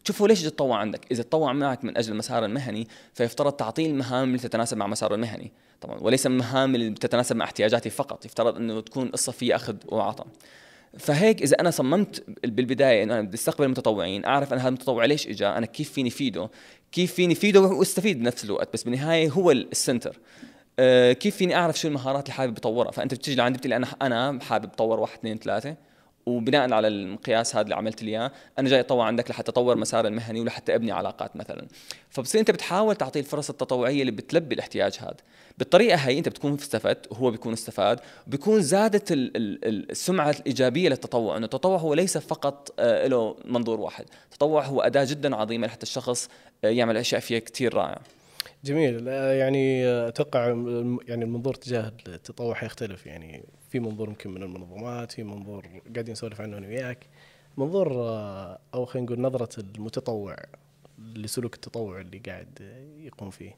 شوفوا 0.03 0.27
ليش 0.27 0.41
تطوع 0.41 0.77
عندك. 0.77 1.11
إذا 1.11 1.23
تطوع 1.23 1.53
معك 1.53 1.83
من 1.83 1.97
أجل 1.97 2.11
المسار 2.11 2.45
المهني 2.45 2.87
فيفترض 3.13 3.53
تعطيه 3.53 3.87
المهام 3.87 4.27
اللي 4.27 4.37
تتناسب 4.37 4.77
مع 4.77 4.87
مساره 4.87 5.15
المهني. 5.15 5.51
طبعا 5.81 5.97
وليس 6.01 6.25
المهام 6.25 6.75
اللي 6.75 6.89
تتناسب 6.89 7.35
مع 7.35 7.45
احتياجاتي 7.45 7.89
فقط. 7.89 8.25
يفترض 8.25 8.55
إنه 8.57 8.81
تكون 8.81 9.07
قصة 9.09 9.31
فيها 9.31 9.55
أخذ 9.55 9.75
وعطاء. 9.85 10.27
فهيك 10.99 11.41
إذا 11.41 11.59
أنا 11.59 11.71
صممت 11.71 12.23
بالبداية 12.43 13.03
إنه 13.03 13.13
أنا 13.13 13.21
بدي 13.21 13.35
أستقبل 13.35 13.65
المتطوعين 13.65 14.25
أعرف 14.25 14.53
أنا 14.53 14.61
هذا 14.61 14.67
المتطوع 14.67 15.05
ليش 15.05 15.27
اجى 15.27 15.47
أنا 15.47 15.65
كيف 15.65 15.91
فيني 15.91 16.09
فيده؟ 16.09 16.49
كيف 16.91 17.13
فيني 17.13 17.35
فيده 17.35 17.61
وأستفيد 17.61 18.19
بنفس 18.19 18.43
الوقت 18.45 18.73
بس 18.73 18.83
بالنهاية 18.83 19.29
هو 19.29 19.51
السنتر 19.51 20.19
أه 20.79 21.13
كيف 21.13 21.35
فيني 21.35 21.55
أعرف 21.55 21.79
شو 21.79 21.87
المهارات 21.87 22.23
اللي 22.23 22.33
حابب 22.33 22.57
أطورها؟ 22.57 22.91
فأنت 22.91 23.13
بتيجي 23.13 23.37
لعندي 23.37 23.57
بتقول 23.57 23.73
أنا 23.73 23.87
أنا 24.01 24.39
حابب 24.43 24.73
أطور 24.73 24.99
واحد 24.99 25.17
اثنين 25.17 25.37
ثلاثة. 25.37 25.75
وبناء 26.27 26.73
على 26.73 26.87
المقياس 26.87 27.55
هذا 27.55 27.63
اللي 27.63 27.75
عملت 27.75 28.03
لي 28.03 28.11
إياه 28.11 28.31
أنا 28.59 28.69
جاي 28.69 28.79
اتطوع 28.79 29.05
عندك 29.05 29.31
لحتى 29.31 29.51
أطور 29.51 29.77
مسار 29.77 30.07
المهني 30.07 30.41
ولحتى 30.41 30.75
أبني 30.75 30.91
علاقات 30.91 31.35
مثلا. 31.35 31.67
فبصير 32.09 32.41
أنت 32.41 32.51
بتحاول 32.51 32.95
تعطيه 32.95 33.19
الفرص 33.19 33.49
التطوعية 33.49 34.01
اللي 34.01 34.11
بتلبي 34.11 34.55
الاحتياج 34.55 34.97
هذا. 34.99 35.17
بالطريقة 35.57 35.95
هي 35.95 36.17
أنت 36.17 36.29
بتكون 36.29 36.53
استفدت 36.53 37.11
وهو 37.11 37.31
بيكون 37.31 37.53
استفاد 37.53 37.99
وبيكون 38.27 38.61
زادت 38.61 39.11
ال 39.11 39.37
ال 39.37 39.91
السمعة 39.91 40.29
الإيجابية 40.29 40.89
للتطوع 40.89 41.37
إنه 41.37 41.45
التطوع 41.45 41.77
هو 41.77 41.93
ليس 41.93 42.17
فقط 42.17 42.73
آه 42.79 43.07
له 43.07 43.35
منظور 43.45 43.79
واحد. 43.79 44.05
التطوع 44.25 44.65
هو 44.65 44.81
أداة 44.81 45.03
جدا 45.03 45.35
عظيمة 45.35 45.67
لحتى 45.67 45.83
الشخص 45.83 46.29
آه 46.63 46.67
يعمل 46.67 46.97
أشياء 46.97 47.21
فيها 47.21 47.39
كثير 47.39 47.73
رائعة. 47.73 48.16
جميل. 48.63 49.07
يعني 49.07 49.87
أتوقع 49.87 50.45
يعني 51.07 51.25
المنظور 51.25 51.53
تجاه 51.53 51.91
التطوع 52.07 52.53
حيختلف. 52.53 53.05
يعني 53.05 53.43
في 53.69 53.79
منظور 53.79 54.07
يمكن 54.07 54.29
من 54.29 54.43
المنظمات 54.43 55.11
في 55.11 55.23
منظور 55.23 55.67
قاعدين 55.93 56.11
نسولف 56.11 56.41
عنه 56.41 56.57
أنا 56.57 56.67
وياك. 56.67 57.07
منظور 57.57 57.93
أو 58.73 58.85
خلينا 58.85 59.05
نقول 59.05 59.21
نظرة 59.21 59.59
المتطوع 59.59 60.35
لسلوك 61.15 61.55
التطوع 61.55 62.01
اللي 62.01 62.17
قاعد 62.17 62.59
يقوم 62.99 63.29
فيه. 63.29 63.55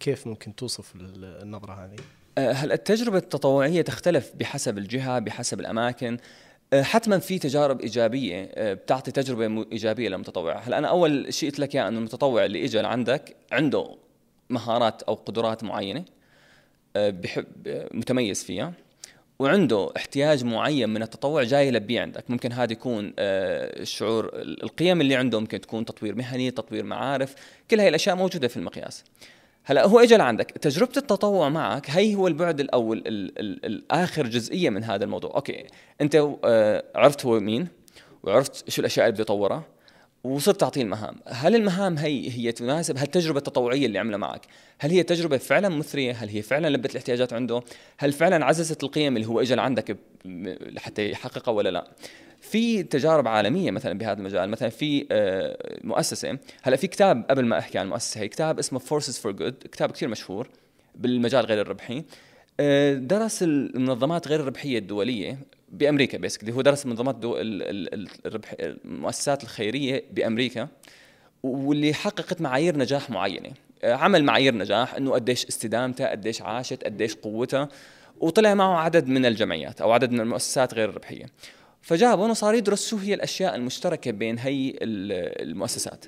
كيف 0.00 0.26
ممكن 0.26 0.54
توصف 0.54 0.92
النظرة 1.20 1.72
هذه؟ 1.84 1.96
هل 2.52 2.72
التجربة 2.72 3.18
التطوعية 3.18 3.82
تختلف 3.82 4.32
بحسب 4.34 4.78
الجهة 4.78 5.18
بحسب 5.18 5.60
الأماكن؟ 5.60 6.18
حتما 6.74 7.18
في 7.18 7.38
تجارب 7.38 7.80
إيجابية 7.80 8.50
بتعطي 8.72 9.10
تجربة 9.10 9.66
إيجابية 9.72 10.08
للمتطوع. 10.08 10.58
هلا 10.58 10.78
أنا 10.78 10.88
أول 10.88 11.34
شيء 11.34 11.50
قلت 11.50 11.58
لك 11.58 11.74
اياه 11.74 11.88
انه 11.88 11.98
المتطوع 11.98 12.44
اللي 12.44 12.64
اجى 12.64 12.80
لعندك 12.80 13.36
عنده 13.52 13.96
مهارات 14.50 15.02
أو 15.02 15.14
قدرات 15.14 15.64
معينة 15.64 16.04
بحب 16.96 17.46
متميز 17.92 18.44
فيها. 18.44 18.72
وعنده 19.38 19.92
احتياج 19.96 20.44
معين 20.44 20.88
من 20.88 21.02
التطوع 21.02 21.42
جاي 21.42 21.68
يلبيه 21.68 22.00
عندك. 22.00 22.30
ممكن 22.30 22.52
هذا 22.52 22.72
يكون 22.72 23.12
الشعور 23.18 24.30
القيم 24.34 25.00
اللي 25.00 25.16
عنده 25.16 25.40
ممكن 25.40 25.60
تكون 25.60 25.84
تطوير 25.84 26.14
مهني 26.14 26.50
تطوير 26.50 26.84
معارف. 26.84 27.34
كل 27.70 27.80
هاي 27.80 27.88
الأشياء 27.88 28.16
موجودة 28.16 28.48
في 28.48 28.56
المقياس. 28.56 29.04
هلأ 29.64 29.86
هو 29.86 30.00
اجى 30.00 30.16
لعندك. 30.16 30.50
تجربة 30.50 30.92
التطوع 30.96 31.48
معك 31.48 31.90
هي 31.90 32.14
هو 32.14 32.26
البعد 32.28 32.60
الأول 32.60 32.98
ال 32.98 33.38
ال 33.38 33.66
الآخر 33.66 34.26
جزئية 34.26 34.70
من 34.70 34.84
هذا 34.84 35.04
الموضوع. 35.04 35.34
أوكي 35.34 35.66
أنت 36.00 36.36
عرفت 36.94 37.26
هو 37.26 37.40
مين 37.40 37.68
وعرفت 38.22 38.70
شو 38.70 38.80
الأشياء 38.80 39.06
اللي 39.06 39.14
بده 39.14 39.22
يطورها. 39.22 39.64
وصرت 40.24 40.60
تعطيه 40.60 40.82
المهام. 40.82 41.16
هل 41.26 41.56
المهام 41.56 41.98
هي 41.98 42.30
هي 42.30 42.52
تناسب؟ 42.52 42.96
هل 42.96 43.02
التجربة 43.02 43.38
التطوعية 43.38 43.86
اللي 43.86 43.98
عملها 43.98 44.18
معك؟ 44.18 44.46
هل 44.78 44.90
هي 44.90 45.02
تجربة 45.02 45.36
فعلا 45.36 45.68
مثرية؟ 45.68 46.12
هل 46.12 46.28
هي 46.28 46.42
فعلا 46.42 46.68
لبت 46.68 46.90
الاحتياجات 46.90 47.32
عنده؟ 47.32 47.62
هل 47.98 48.12
فعلا 48.12 48.44
عززت 48.44 48.84
القيم 48.84 49.16
اللي 49.16 49.28
هو 49.28 49.40
اجى 49.40 49.54
لعندك 49.54 49.96
لحتى 50.24 51.10
يحققها 51.10 51.52
ولا 51.52 51.68
لا؟ 51.68 51.88
في 52.40 52.82
تجارب 52.82 53.28
عالمية 53.28 53.70
مثلا 53.70 53.98
بهذا 53.98 54.18
المجال. 54.18 54.48
مثلا 54.48 54.68
في 54.68 55.06
مؤسسة. 55.84 56.38
هلا 56.62 56.76
في 56.76 56.86
كتاب 56.86 57.24
قبل 57.30 57.44
ما 57.44 57.58
أحكي 57.58 57.78
عن 57.78 57.84
المؤسسة 57.84 58.20
هي 58.20 58.28
كتاب 58.28 58.58
اسمه 58.58 58.78
Forces 58.78 59.18
for 59.18 59.32
Good 59.32 59.54
كتاب 59.72 59.92
كثير 59.92 60.08
مشهور 60.08 60.48
بالمجال 60.94 61.46
غير 61.46 61.60
الربحي. 61.60 62.04
درس 62.94 63.42
المنظمات 63.42 64.28
غير 64.28 64.40
الربحية 64.40 64.78
الدولية. 64.78 65.38
بأمريكا 65.72 66.18
بيسكلي 66.18 66.52
هو 66.52 66.60
درس 66.62 66.86
منظمات 66.86 67.16
الربح 67.24 68.54
المؤسسات 68.60 69.42
الخيرية 69.42 70.04
بأمريكا 70.10 70.68
واللي 71.42 71.94
حققت 71.94 72.40
معايير 72.40 72.76
نجاح 72.76 73.10
معينة. 73.10 73.50
عمل 73.84 74.24
معايير 74.24 74.54
نجاح 74.54 74.94
إنه 74.94 75.10
قديش 75.10 75.46
استدامتها 75.46 76.10
قديش 76.10 76.42
عاشت 76.42 76.84
قديش 76.84 77.14
قوتها 77.14 77.68
وطلع 78.20 78.54
معه 78.54 78.78
عدد 78.78 79.06
من 79.06 79.26
الجمعيات 79.26 79.80
أو 79.80 79.92
عدد 79.92 80.10
من 80.10 80.20
المؤسسات 80.20 80.74
غير 80.74 80.90
الربحية. 80.90 81.26
فجابهم 81.82 82.30
وصار 82.30 82.54
يدرس 82.54 82.88
شو 82.88 82.96
هي 82.96 83.14
الأشياء 83.14 83.54
المشتركة 83.54 84.10
بين 84.10 84.38
هي 84.38 84.74
المؤسسات. 84.82 86.04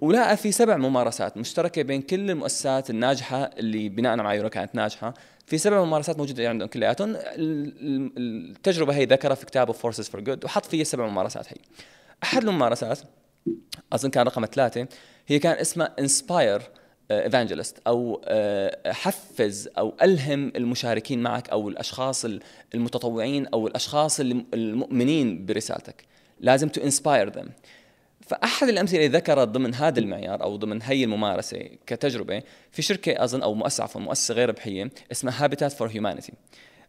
ولقى 0.00 0.36
في 0.36 0.52
سبع 0.52 0.76
ممارسات 0.76 1.36
مشتركة 1.36 1.82
بين 1.82 2.02
كل 2.02 2.30
المؤسسات 2.30 2.90
الناجحة 2.90 3.42
اللي 3.42 3.88
بناء 3.88 4.12
على 4.12 4.22
معاييره 4.22 4.48
كانت 4.48 4.74
ناجحة. 4.74 5.14
في 5.46 5.58
سبع 5.58 5.84
ممارسات 5.84 6.18
موجودة 6.18 6.48
عندهم 6.48 6.68
كلياتهم. 6.68 7.16
التجربة 7.16 8.94
هي 8.94 9.04
ذكرها 9.04 9.34
في 9.34 9.46
كتابه 9.46 9.72
Forces 9.72 10.08
for 10.08 10.20
Good 10.20 10.44
وحط 10.44 10.64
فيها 10.64 10.84
سبع 10.84 11.06
ممارسات 11.06 11.46
هي. 11.48 11.56
أحد 12.22 12.44
الممارسات 12.44 12.98
أظن 13.92 14.10
كان 14.10 14.26
رقم 14.26 14.44
ثلاثة 14.44 14.86
هي 15.26 15.38
كان 15.38 15.56
اسمها 15.58 15.94
inspire 15.98 16.62
evangelists 17.10 17.78
أو 17.86 18.22
حفز 18.86 19.68
أو 19.78 19.94
ألهم 20.02 20.52
المشاركين 20.56 21.22
معك 21.22 21.50
أو 21.50 21.68
الأشخاص 21.68 22.26
المتطوعين 22.74 23.46
أو 23.46 23.66
الأشخاص 23.66 24.20
المؤمنين 24.20 25.46
برسالتك. 25.46 26.04
لازم 26.40 26.68
تو 26.68 26.80
inspire 26.80 27.28
them 27.28 27.48
فأحد 28.26 28.68
الأمثلة 28.68 29.06
اللي 29.06 29.18
ذكرت 29.18 29.48
ضمن 29.48 29.74
هذا 29.74 30.00
المعيار 30.00 30.42
أو 30.42 30.56
ضمن 30.56 30.82
هي 30.82 31.04
الممارسة 31.04 31.68
كتجربة 31.86 32.42
في 32.72 32.82
شركة 32.82 33.24
أظن 33.24 33.42
أو 33.42 33.54
مؤسسة 33.54 33.84
عفوا 33.84 34.00
مؤسسة 34.00 34.34
غير 34.34 34.48
ربحية 34.48 34.90
اسمها 35.12 35.44
Habitat 35.44 35.72
for 35.72 35.88
Humanity 35.88 36.32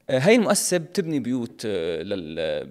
هاي 0.10 0.36
المؤسسة 0.36 0.78
بتبني 0.78 1.20
بيوت 1.20 1.68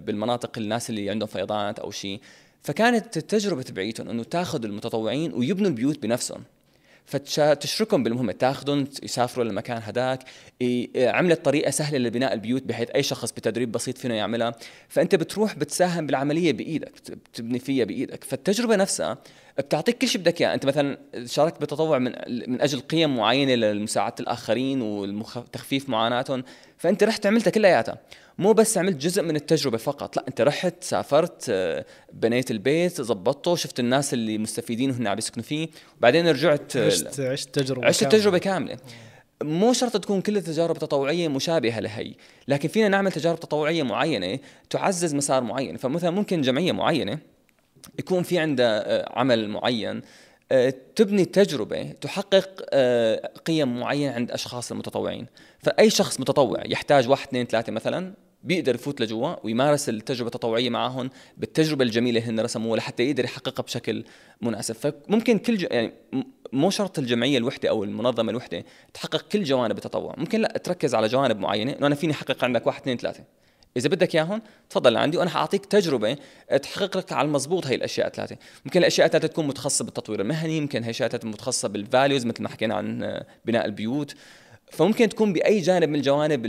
بالمناطق 0.05 0.57
الناس 0.57 0.89
اللي 0.89 1.09
عندهم 1.09 1.27
فيضانات 1.27 1.79
أو 1.79 1.91
شيء. 1.91 2.19
فكانت 2.63 3.17
التجربة 3.17 3.61
تبعيتهم 3.61 4.09
إنه 4.09 4.23
تاخذ 4.23 4.65
المتطوعين 4.65 5.33
ويبنوا 5.33 5.69
البيوت 5.69 6.03
بنفسهم. 6.03 6.43
فتشركهم 7.05 8.03
بالمهمة 8.03 8.31
تاخذهم 8.31 8.87
يسافروا 9.03 9.45
للمكان 9.45 9.81
هذاك 9.81 10.23
عملت 10.97 11.45
طريقة 11.45 11.71
سهلة 11.71 11.97
لبناء 11.97 12.33
البيوت 12.33 12.63
بحيث 12.63 12.89
أي 12.89 13.03
شخص 13.03 13.31
بتدريب 13.31 13.71
بسيط 13.71 13.97
فينا 13.97 14.15
يعملها. 14.15 14.55
فأنت 14.89 15.15
بتروح 15.15 15.55
بتساهم 15.55 16.07
بالعملية 16.07 16.53
بإيدك 16.53 16.91
بتبني 17.09 17.59
فيها 17.59 17.85
بإيدك. 17.85 18.23
فالتجربة 18.23 18.75
نفسها 18.75 19.17
بتعطيك 19.57 19.97
كل 19.97 20.07
شيء 20.07 20.21
بدك 20.21 20.41
إياه. 20.41 20.53
أنت 20.53 20.65
مثلا 20.65 20.97
شاركت 21.25 21.61
بتطوع 21.61 21.99
من 21.99 22.11
من 22.47 22.61
أجل 22.61 22.79
قيم 22.79 23.15
معينة 23.15 23.55
لمساعده 23.55 24.15
الآخرين 24.19 24.81
وتخفيف 24.81 25.89
معاناتهم 25.89 26.43
فأنت 26.77 27.03
رحت 27.03 27.25
عملتها 27.25 27.51
كلياتها 27.51 27.97
مو 28.37 28.53
بس 28.53 28.77
عملت 28.77 28.97
جزء 28.97 29.21
من 29.21 29.35
التجربة 29.35 29.77
فقط 29.77 30.15
لا 30.15 30.25
أنت 30.27 30.41
رحت 30.41 30.83
سافرت 30.83 31.45
آه، 31.49 31.85
بنيت 32.13 32.51
البيت 32.51 33.01
زبطته 33.01 33.55
شفت 33.55 33.79
الناس 33.79 34.13
اللي 34.13 34.37
مستفيدين 34.37 34.89
وهن 34.89 35.07
عم 35.07 35.17
يسكنوا 35.17 35.45
فيه 35.45 35.67
وبعدين 35.97 36.27
رجعت 36.27 36.75
آه، 36.75 36.85
عشت 36.85 37.19
عشت 37.19 37.55
تجربة 37.55 37.87
عشت 37.87 38.03
تجربة 38.03 38.37
كاملة. 38.37 38.77
مو 39.43 39.73
شرط 39.73 39.97
تكون 39.97 40.21
كل 40.21 40.37
التجارب 40.37 40.75
التطوعية 40.75 41.27
مشابهة 41.27 41.79
لهي 41.79 42.13
لكن 42.47 42.69
فينا 42.69 42.87
نعمل 42.87 43.11
تجارب 43.11 43.39
تطوعية 43.39 43.83
معينة 43.83 44.39
تعزز 44.69 45.15
مسار 45.15 45.43
معين. 45.43 45.77
فمثلا 45.77 46.09
ممكن 46.09 46.41
جمعية 46.41 46.71
معينة 46.71 47.19
يكون 47.99 48.23
في 48.23 48.39
عندها 48.39 48.83
آه، 48.85 49.19
عمل 49.19 49.49
معين 49.49 50.01
آه، 50.51 50.73
تبني 50.95 51.25
تجربة 51.25 51.91
تحقق 51.91 52.65
آه، 52.69 53.31
قيم 53.45 53.79
معينة 53.79 54.13
عند 54.13 54.31
أشخاص 54.31 54.71
المتطوعين. 54.71 55.25
فأي 55.59 55.89
شخص 55.89 56.19
متطوع 56.19 56.59
يحتاج 56.65 57.09
واحد 57.09 57.27
اثنين 57.27 57.45
ثلاثة 57.45 57.71
مثلا 57.71 58.13
بيقدر 58.43 58.75
يفوت 58.75 59.01
لجوا 59.01 59.35
ويمارس 59.43 59.89
التجربة 59.89 60.27
التطوعية 60.27 60.69
معهم 60.69 61.09
بالتجربة 61.37 61.83
الجميلة 61.83 62.29
هن 62.29 62.39
رسموها 62.39 62.77
لحتى 62.77 63.03
يقدر 63.03 63.25
يحققها 63.25 63.63
بشكل 63.63 64.03
مناسب. 64.41 64.75
فممكن 64.75 65.37
كل 65.37 65.57
ج... 65.57 65.67
يعني 65.71 65.93
مو 66.53 66.69
شرط 66.69 66.99
الجمعية 66.99 67.37
الوحدة 67.37 67.69
أو 67.69 67.83
المنظمة 67.83 68.31
الوحدة 68.31 68.65
تحقق 68.93 69.21
كل 69.21 69.43
جوانب 69.43 69.77
التطوع. 69.77 70.15
ممكن 70.17 70.41
لا 70.41 70.57
تركز 70.63 70.95
على 70.95 71.07
جوانب 71.07 71.39
معينة 71.39 71.71
إنه 71.71 71.87
أنا 71.87 71.95
فيني 71.95 72.13
أحقق 72.13 72.43
عندك 72.43 72.67
واحد 72.67 72.81
اثنين 72.81 72.97
ثلاثة. 72.97 73.23
إذا 73.77 73.89
بدك 73.89 74.15
اياهم 74.15 74.41
تفضل 74.69 74.93
لعندي 74.93 75.17
وأنا 75.17 75.29
حأعطيك 75.29 75.65
تجربة 75.65 76.17
تحقق 76.61 76.97
لك 76.97 77.11
على 77.11 77.25
المضبوط 77.25 77.67
هي 77.67 77.75
الأشياء 77.75 78.07
الثلاثة. 78.07 78.37
ممكن 78.65 78.79
الأشياء 78.79 79.07
الثلاثة 79.07 79.27
تكون 79.27 79.47
متخصصة 79.47 79.85
بالتطوير 79.85 80.21
المهني 80.21 80.61
ممكن 80.61 80.79
هي 80.79 80.85
الأشياء 80.85 81.07
الثلاثة 81.07 81.27
متخصصة 81.27 81.67
بالفاليوز 81.67 82.25
مثل 82.25 82.43
ما 82.43 82.49
حكينا 82.49 82.75
عن 82.75 83.19
بناء 83.45 83.65
البيوت. 83.65 84.15
فممكن 84.71 85.09
تكون 85.09 85.33
بأي 85.33 85.59
جانب 85.59 85.89
من 85.89 85.95
الجوانب 85.95 86.45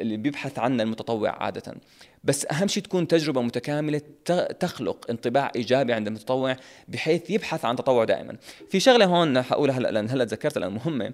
اللي 0.00 0.16
بيبحث 0.16 0.58
عنها 0.58 0.84
المتطوع 0.84 1.30
عادة. 1.30 1.74
بس 2.24 2.46
أهم 2.52 2.68
شيء 2.68 2.82
تكون 2.82 3.08
تجربة 3.08 3.42
متكاملة 3.42 4.00
تخلق 4.60 5.10
انطباع 5.10 5.52
إيجابي 5.56 5.92
عند 5.92 6.06
المتطوع 6.06 6.56
بحيث 6.88 7.30
يبحث 7.30 7.64
عن 7.64 7.76
تطوع 7.76 8.04
دائما. 8.04 8.36
في 8.70 8.80
شغلة 8.80 9.04
هون 9.04 9.42
حقولها 9.42 9.78
هلأ 9.78 9.90
لأن 9.90 10.10
هلأ 10.10 10.24
تذكرت 10.24 10.58
لأن 10.58 10.72
مهمة. 10.72 11.12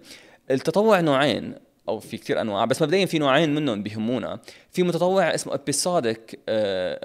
التطوع 0.50 1.00
نوعين. 1.00 1.54
أو 1.88 1.98
في 1.98 2.16
كثير 2.16 2.40
أنواع 2.40 2.64
بس 2.64 2.82
مبدئيا 2.82 3.06
في 3.06 3.18
نوعين 3.18 3.54
منهم 3.54 3.82
بيهمونا. 3.82 4.40
في 4.70 4.82
متطوع 4.82 5.34
اسمه 5.34 5.54
episodic 5.54 6.38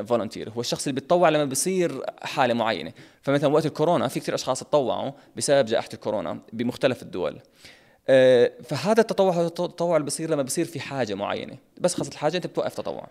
volunteer 0.08 0.50
هو 0.50 0.62
الشخص 0.62 0.88
اللي 0.88 1.00
بيتطوع 1.00 1.30
لما 1.30 1.46
بيصير 1.46 2.04
حالة 2.22 2.54
معينة. 2.54 2.92
فمثلا 3.22 3.50
وقت 3.54 3.66
الكورونا 3.66 4.08
في 4.08 4.20
كثير 4.20 4.36
أشخاص 4.36 4.60
تطوعوا 4.60 5.12
بسبب 5.36 5.66
جائحة 5.66 5.90
الكورونا 5.94 6.40
بمختلف 6.54 7.02
الدول. 7.02 7.40
آه، 8.10 8.52
فهذا 8.64 9.02
التطوع 9.02 9.42
التطوع 9.42 9.96
اللي 9.96 10.06
بيصير 10.06 10.30
لما 10.30 10.44
بيصير 10.44 10.66
في 10.66 10.80
حاجة 10.80 11.14
معينة. 11.14 11.58
بس 11.82 11.96
خلصت 11.96 12.14
الحاجة 12.14 12.38
أنت 12.38 12.48
بتوقف 12.48 12.74
تطوع. 12.74 13.10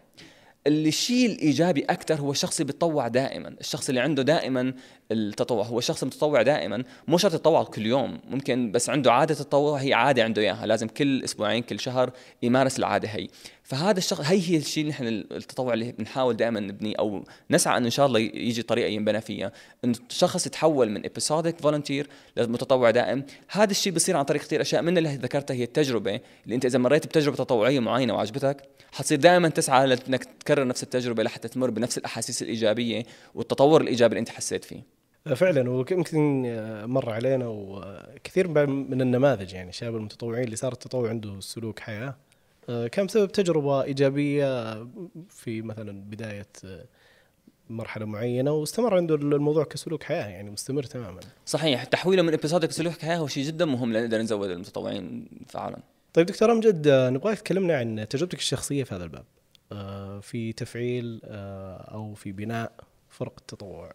الشيء 0.66 1.26
الايجابي 1.26 1.84
أكثر 1.84 2.14
هو 2.14 2.30
الشخص 2.30 2.60
اللي 2.60 2.72
بيتطوع 2.72 3.08
دائما. 3.08 3.48
الشخص 3.60 3.88
اللي 3.88 4.00
عنده 4.00 4.22
دائما 4.22 4.74
التطوع. 5.12 5.64
هو 5.64 5.78
الشخص 5.78 6.02
المتطوع 6.02 6.42
دائما 6.42 6.84
مو 7.08 7.18
شرط 7.18 7.34
يتطوع 7.34 7.64
كل 7.64 7.86
يوم. 7.86 8.20
ممكن 8.28 8.72
بس 8.72 8.90
عنده 8.90 9.12
عادة 9.12 9.40
التطوع 9.40 9.78
هي 9.78 9.94
عادة 9.94 10.24
عنده 10.24 10.42
إياها. 10.42 10.66
لازم 10.66 10.88
كل 10.88 11.24
أسبوعين 11.24 11.62
كل 11.62 11.80
شهر 11.80 12.10
يمارس 12.42 12.78
العادة 12.78 13.08
هي. 13.08 13.28
فهذا 13.62 13.98
الشخص 13.98 14.20
هي 14.20 14.50
هي 14.50 14.56
الشيء 14.56 14.86
نحن 14.86 15.06
التطوع 15.06 15.74
اللي 15.74 15.92
بنحاول 15.92 16.36
دائما 16.36 16.60
نبنيه 16.60 16.94
أو 16.98 17.24
نسعى 17.50 17.76
انه 17.76 17.86
إن 17.86 17.90
شاء 17.90 18.06
الله 18.06 18.20
يجي 18.20 18.62
طريقة 18.62 18.88
ينبنى 18.88 19.20
فيها. 19.20 19.52
انه 19.84 19.94
الشخص 20.10 20.46
يتحول 20.46 20.90
من 20.90 21.06
episodic 21.06 21.60
volunteer 21.60 22.08
لمتطوع 22.36 22.90
دائم. 22.90 23.24
هذا 23.48 23.70
الشيء 23.70 23.92
بيصير 23.92 24.16
عن 24.16 24.24
طريق 24.24 24.42
كثير 24.42 24.60
أشياء. 24.60 24.82
من 24.82 24.98
اللي 24.98 25.16
ذكرتها 25.16 25.54
هي 25.54 25.64
التجربة. 25.64 26.20
اللي 26.44 26.54
أنت 26.54 26.64
إذا 26.64 26.78
مريت 26.78 27.06
بتجربة 27.06 27.36
تطوعية 27.36 27.80
معينة 27.80 28.14
وعجبتك 28.14 28.62
حتصير 28.92 29.18
دائما 29.18 29.48
تسعى 29.48 29.86
لانك 29.86 30.24
تكرر 30.24 30.66
نفس 30.66 30.82
التجربة 30.82 31.22
لحتى 31.22 31.48
تمر 31.48 31.70
بنفس 31.70 31.98
الأحاسيس 31.98 32.42
الإيجابية 32.42 33.02
والتطور 33.34 33.80
الإيجابي 33.80 34.12
اللي 34.12 34.20
أنت 34.20 34.28
حسيت 34.28 34.64
فيه. 34.64 34.95
فعلا 35.34 35.70
ويمكن 35.70 36.42
مر 36.86 37.10
علينا 37.10 37.46
وكثير 37.48 38.66
من 38.66 39.00
النماذج 39.00 39.52
يعني 39.52 39.68
الشباب 39.68 39.96
المتطوعين 39.96 40.44
اللي 40.44 40.56
صار 40.56 40.72
التطوع 40.72 41.08
عنده 41.08 41.40
سلوك 41.40 41.78
حياة 41.78 42.16
كان 42.66 43.06
بسبب 43.06 43.32
تجربة 43.32 43.82
إيجابية 43.82 44.74
في 45.30 45.62
مثلا 45.62 46.00
بداية 46.10 46.46
مرحلة 47.70 48.04
معينة 48.04 48.50
واستمر 48.50 48.94
عنده 48.94 49.14
الموضوع 49.14 49.64
كسلوك 49.64 50.02
حياة 50.02 50.26
يعني 50.26 50.50
مستمر 50.50 50.82
تماما. 50.82 51.20
صحيح 51.46 51.84
تحويله 51.84 52.22
من 52.22 52.32
ابيسودك 52.32 52.68
كسلوك 52.68 52.98
حياة 52.98 53.16
هو 53.16 53.26
شيء 53.26 53.44
جدا 53.44 53.64
مهم 53.64 53.92
لنقدر 53.92 54.18
نزود 54.18 54.50
المتطوعين 54.50 55.28
فعلا. 55.48 55.78
طيب 56.14 56.26
دكتور 56.26 56.52
أمجد 56.52 56.88
نبغاك 56.88 57.38
تكلمنا 57.38 57.76
عن 57.76 58.06
تجربتك 58.10 58.38
الشخصية 58.38 58.84
في 58.84 58.94
هذا 58.94 59.04
الباب. 59.04 59.24
في 60.22 60.52
تفعيل 60.52 61.20
أو 61.24 62.14
في 62.14 62.32
بناء 62.32 62.72
فرق 63.08 63.34
التطوع. 63.38 63.92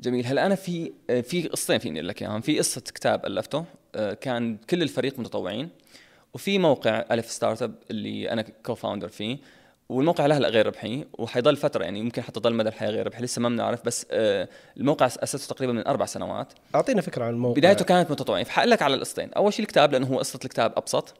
جميل. 0.00 0.26
هلا 0.26 0.46
أنا 0.46 0.54
في 0.54 0.92
في 1.22 1.48
قصتين 1.48 1.78
فيني 1.78 1.98
أقول 1.98 2.08
لك 2.08 2.22
إياهم. 2.22 2.40
في 2.40 2.58
قصة 2.58 2.80
كتاب 2.80 3.26
ألفته 3.26 3.64
آه، 3.94 4.12
كان 4.12 4.56
كل 4.70 4.82
الفريق 4.82 5.18
متطوعين 5.18 5.68
وفي 6.34 6.58
موقع 6.58 7.04
ألف 7.10 7.30
startup 7.30 7.74
اللي 7.90 8.30
أنا 8.30 8.42
co-founder 8.42 9.08
فيه 9.08 9.38
والموقع 9.88 10.26
له 10.26 10.36
هلا 10.36 10.48
غير 10.48 10.66
ربحي 10.66 11.04
وحيضل 11.18 11.56
فترة 11.56 11.84
يعني 11.84 11.98
يمكن 11.98 12.22
حتى 12.22 12.40
ضل 12.40 12.54
مدى 12.54 12.68
الحياة 12.68 12.90
غير 12.90 13.06
ربحي 13.06 13.22
لسه 13.22 13.40
ما 13.40 13.48
بنعرف 13.48 13.84
بس 13.86 14.06
آه، 14.10 14.48
الموقع 14.76 15.06
أسسته 15.06 15.54
تقريبا 15.54 15.72
من 15.72 15.86
أربع 15.86 16.06
سنوات. 16.06 16.52
أعطينا 16.74 17.00
فكرة 17.00 17.24
عن 17.24 17.30
الموقع. 17.30 17.60
بدايته 17.60 17.84
كانت 17.84 18.10
متطوعين. 18.10 18.44
فحقول 18.44 18.70
لك 18.70 18.82
على 18.82 18.94
القصتين. 18.94 19.32
أول 19.32 19.52
شيء 19.52 19.62
الكتاب 19.62 19.92
لأنه 19.92 20.06
هو 20.06 20.18
قصة 20.18 20.38
الكتاب 20.44 20.72
أبسط. 20.76 21.14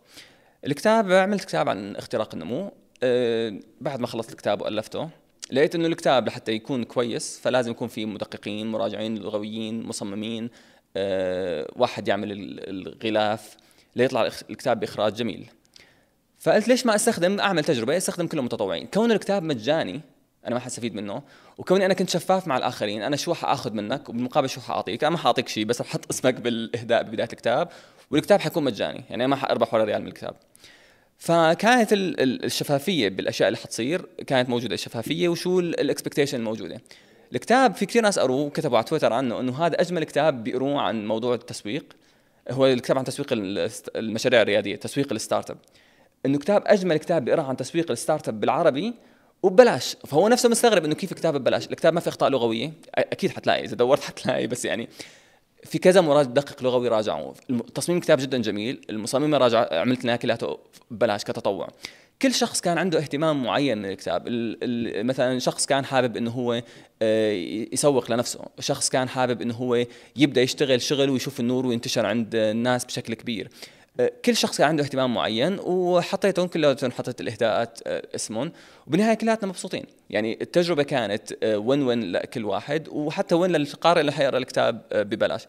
الكتاب 0.67 1.13
عملت 1.13 1.45
كتاب 1.45 1.69
عن 1.69 1.97
اختراق 1.97 2.35
النمو. 2.35 2.73
آه، 3.03 3.53
بعد 3.81 4.01
ما 4.01 4.07
خلصت 4.07 4.33
الكتاب 4.33 4.61
وألفته 4.63 5.09
لقيت 5.53 5.75
إنه 5.75 5.87
الكتاب 5.87 6.27
لحتى 6.27 6.53
يكون 6.53 6.85
كويس 6.85 7.41
فلازم 7.43 7.71
يكون 7.71 7.89
في 7.89 8.07
مدققين 8.07 8.67
مراجعين 8.67 9.19
لغويين 9.19 9.83
مصممين 9.83 10.51
أه 10.97 11.73
واحد 11.77 12.09
يعمل 12.09 12.29
الغلاف 12.69 13.57
ليطلع 13.97 14.31
الكتاب 14.51 14.81
بإخراج 14.81 15.15
جميل. 15.15 15.47
فقلت 16.39 16.69
ليش 16.69 16.87
ما 16.87 16.95
أستخدم 16.95 17.41
أعمل 17.41 17.65
تجربة 17.65 17.97
أستخدم 17.97 18.27
كلهم 18.27 18.45
متطوعين. 18.45 18.87
كون 18.87 19.13
الكتاب 19.13 19.43
مجاني 19.43 20.01
أنا 20.47 20.55
ما 20.55 20.61
حستفيد 20.61 20.95
منه. 20.95 21.23
وكوني 21.59 21.87
أنا 21.87 21.95
كنت 21.95 22.11
شفاف 22.11 22.49
مع 22.49 22.57
الآخرين 22.57 23.03
أنا 23.03 23.17
شو 23.17 23.35
حاخذ 23.35 23.73
منك؟ 23.73 24.09
وبالمقابل 24.09 24.49
شو 24.49 24.61
حاعطيك 24.61 25.05
أنا 25.05 25.11
ما 25.11 25.19
حاعطيك 25.19 25.49
شيء 25.49 25.65
بس 25.65 25.83
بحط 25.83 26.01
اسمك 26.11 26.35
بالإهداء 26.35 27.03
ببداية 27.03 27.29
الكتاب 27.33 27.69
والكتاب 28.11 28.41
حيكون 28.41 28.65
مجاني. 28.65 29.05
يعني 29.11 29.27
ما 29.27 29.37
حأربح 29.37 29.75
ولا 29.75 29.85
ريال 29.85 30.03
من 30.03 30.09
الكتاب. 30.09 30.37
فكانت 31.19 31.89
الشفافية 31.93 33.09
بالأشياء 33.09 33.49
اللي 33.49 33.59
حتصير 33.59 34.07
كانت 34.27 34.49
موجودة 34.49 34.75
الشفافية 34.75 35.29
وشو 35.29 35.61
الاكسبكتيشن 35.61 36.39
الموجودة. 36.39 36.81
الكتاب 37.33 37.75
في 37.75 37.87
كثير 37.87 38.03
ناس 38.03 38.19
قروه 38.19 38.41
وكتبوا 38.41 38.77
على 38.77 38.87
تويتر 38.87 39.13
عنه 39.13 39.41
إنه 39.41 39.67
هذا 39.67 39.81
أجمل 39.81 40.05
كتاب 40.05 40.45
بيقروه 40.45 40.81
عن 40.81 41.07
موضوع 41.07 41.35
التسويق. 41.35 41.85
هو 42.51 42.67
الكتاب 42.67 42.99
عن 42.99 43.05
تسويق 43.05 43.29
المشاريع 43.97 44.43
الريادية 44.43 44.77
تسويق 44.77 45.13
ال 45.13 45.51
startup. 45.51 45.59
إنه 46.27 46.39
كتاب 46.39 46.63
أجمل 46.67 46.97
كتاب 46.97 47.25
بيقرأ 47.25 47.43
عن 47.43 47.57
تسويق 47.57 47.91
ال 47.91 48.29
startup 48.29 48.41
بالعربي 48.41 48.95
وببلاش. 49.43 49.97
فهو 50.07 50.29
نفسه 50.29 50.49
مستغرب 50.49 50.85
إنه 50.85 50.95
كيف 50.95 51.15
كتاب 51.15 51.35
ببلاش؟ 51.35 51.67
الكتاب 51.67 51.95
ما 51.95 52.01
في 52.01 52.09
أخطاء 52.09 52.31
لغوية. 52.31 52.73
أكيد 52.95 53.31
حتلاقي 53.31 53.65
إذا 53.65 53.77
دورت 53.77 54.05
حتلاقي 54.05 54.47
بس 54.47 54.65
يعني 54.65 54.89
في 55.67 55.79
كذا 55.79 56.01
مراجع 56.01 56.31
دقق 56.31 56.63
لغوي 56.63 56.89
راجعوا 56.89 57.33
تصميم 57.75 57.99
الكتاب 57.99 58.19
جدا 58.19 58.39
جميل. 58.39 58.81
المصمم 58.91 59.35
راجع 59.35 59.81
عملت 59.81 60.05
لنا 60.05 60.17
كلياته 60.17 60.59
ببلاش 60.91 61.25
كتطوع. 61.25 61.69
كل 62.23 62.35
شخص 62.35 62.61
كان 62.61 62.79
عنده 62.79 62.99
اهتمام 62.99 63.43
معين 63.43 63.79
من 63.79 63.85
الكتاب 63.85 64.25
مثلا 65.07 65.39
شخص 65.39 65.67
كان 65.67 65.85
حابب 65.85 66.17
إنه 66.17 66.31
هو 66.31 66.63
آه، 67.03 67.33
يسوق 67.73 68.13
لنفسه. 68.13 68.41
شخص 68.61 68.89
كان 68.89 69.09
حابب 69.09 69.43
إنه 69.43 69.55
هو 69.55 69.85
يبدأ 70.17 70.43
يشتغل 70.43 70.83
شغل 70.83 71.11
ويشوف 71.11 71.41
النور 71.41 71.67
وينتشر 71.67 72.07
عند 72.07 72.35
الناس 72.35 72.85
بشكل 72.85 73.15
كبير. 73.15 73.49
كل 74.25 74.37
شخص 74.37 74.59
كان 74.59 74.69
عنده 74.69 74.85
اهتمام 74.85 75.15
معين 75.15 75.59
وحطيتهم 75.61 76.47
كلهم 76.47 76.77
حطيت 76.99 77.21
الإهداءات 77.21 77.79
آه، 77.87 78.03
اسمهم. 78.15 78.53
وبالنهاية 78.87 79.15
كلياتنا 79.15 79.49
مبسوطين. 79.49 79.85
يعني 80.11 80.39
التجربة 80.41 80.83
كانت 80.83 81.33
وين 81.43 81.83
آه، 81.83 81.87
وين 81.87 82.13
لكل 82.13 82.45
واحد 82.45 82.89
وحتى 82.89 83.35
وين 83.35 83.51
للقارئ 83.51 84.01
اللي 84.01 84.13
حيقرأ 84.13 84.39
الكتاب 84.39 84.83
آه، 84.93 85.03
ببلاش. 85.03 85.47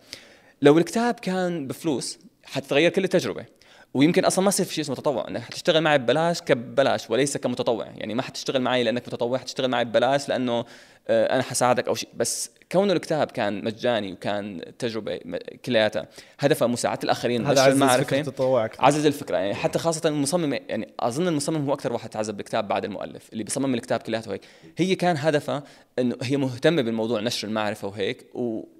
لو 0.62 0.77
الكتاب 0.77 1.13
كان 1.13 1.67
بفلوس 1.67 2.19
حتتغير 2.43 2.91
كل 2.91 3.03
التجربة. 3.03 3.45
ويمكن 3.93 4.25
أصلا 4.25 4.43
ما 4.43 4.49
يصير 4.49 4.65
في 4.65 4.73
شيء 4.73 4.83
اسمه 4.83 4.95
تطوع. 4.95 5.27
إنك 5.27 5.41
حتشتغل 5.41 5.81
معي 5.81 5.97
ببلاش 5.97 6.41
كببلاش 6.41 7.10
وليس 7.10 7.38
كمتطوع. 7.38 7.86
يعني 7.86 8.13
ما 8.13 8.21
حتشتغل 8.21 8.62
معي 8.62 8.83
لأنك 8.83 9.07
متطوع 9.07 9.38
حتشتغل 9.38 9.67
معي 9.67 9.86
ببلاش 9.86 10.29
لأنه 10.29 10.65
أنا 11.10 11.41
حساعدك 11.41 11.88
أو 11.88 11.95
شيء. 11.95 12.10
بس 12.13 12.51
كونه 12.71 12.93
الكتاب 12.93 13.32
كان 13.32 13.63
مجاني 13.63 14.13
وكان 14.13 14.62
تجربة 14.80 15.19
كلياتها 15.65 16.08
هدفها 16.39 16.67
مساعده 16.67 16.99
الاخرين 17.03 17.45
هذا 17.45 17.62
عزز 17.62 17.73
المعرفة. 17.73 18.03
فكره 18.03 18.19
التطوع 18.19 18.69
عزز 18.80 19.06
الفكرة 19.06 19.38
يعني 19.38 19.56
حتى 19.56 19.80
خاصة 19.80 20.10
المصمم 20.10 20.53
يعني 20.53 20.93
أظن 20.99 21.27
المصمم 21.27 21.65
هو 21.65 21.73
أكثر 21.73 21.93
واحد 21.93 22.10
تعذب 22.10 22.38
بالكتاب 22.38 22.67
بعد 22.67 22.86
المؤلف 22.86 23.30
اللي 23.34 23.43
بيصمم 23.43 23.73
الكتاب 23.73 23.99
كلياته 23.99 24.34
هيك. 24.34 24.41
هي 24.77 24.95
كان 24.95 25.17
هدفها 25.17 25.63
إنه 25.99 26.15
هي 26.21 26.38
مهتمة 26.38 26.82
بالموضوع 26.82 27.21
نشر 27.21 27.47
المعرفة 27.47 27.88
وهيك. 27.88 28.25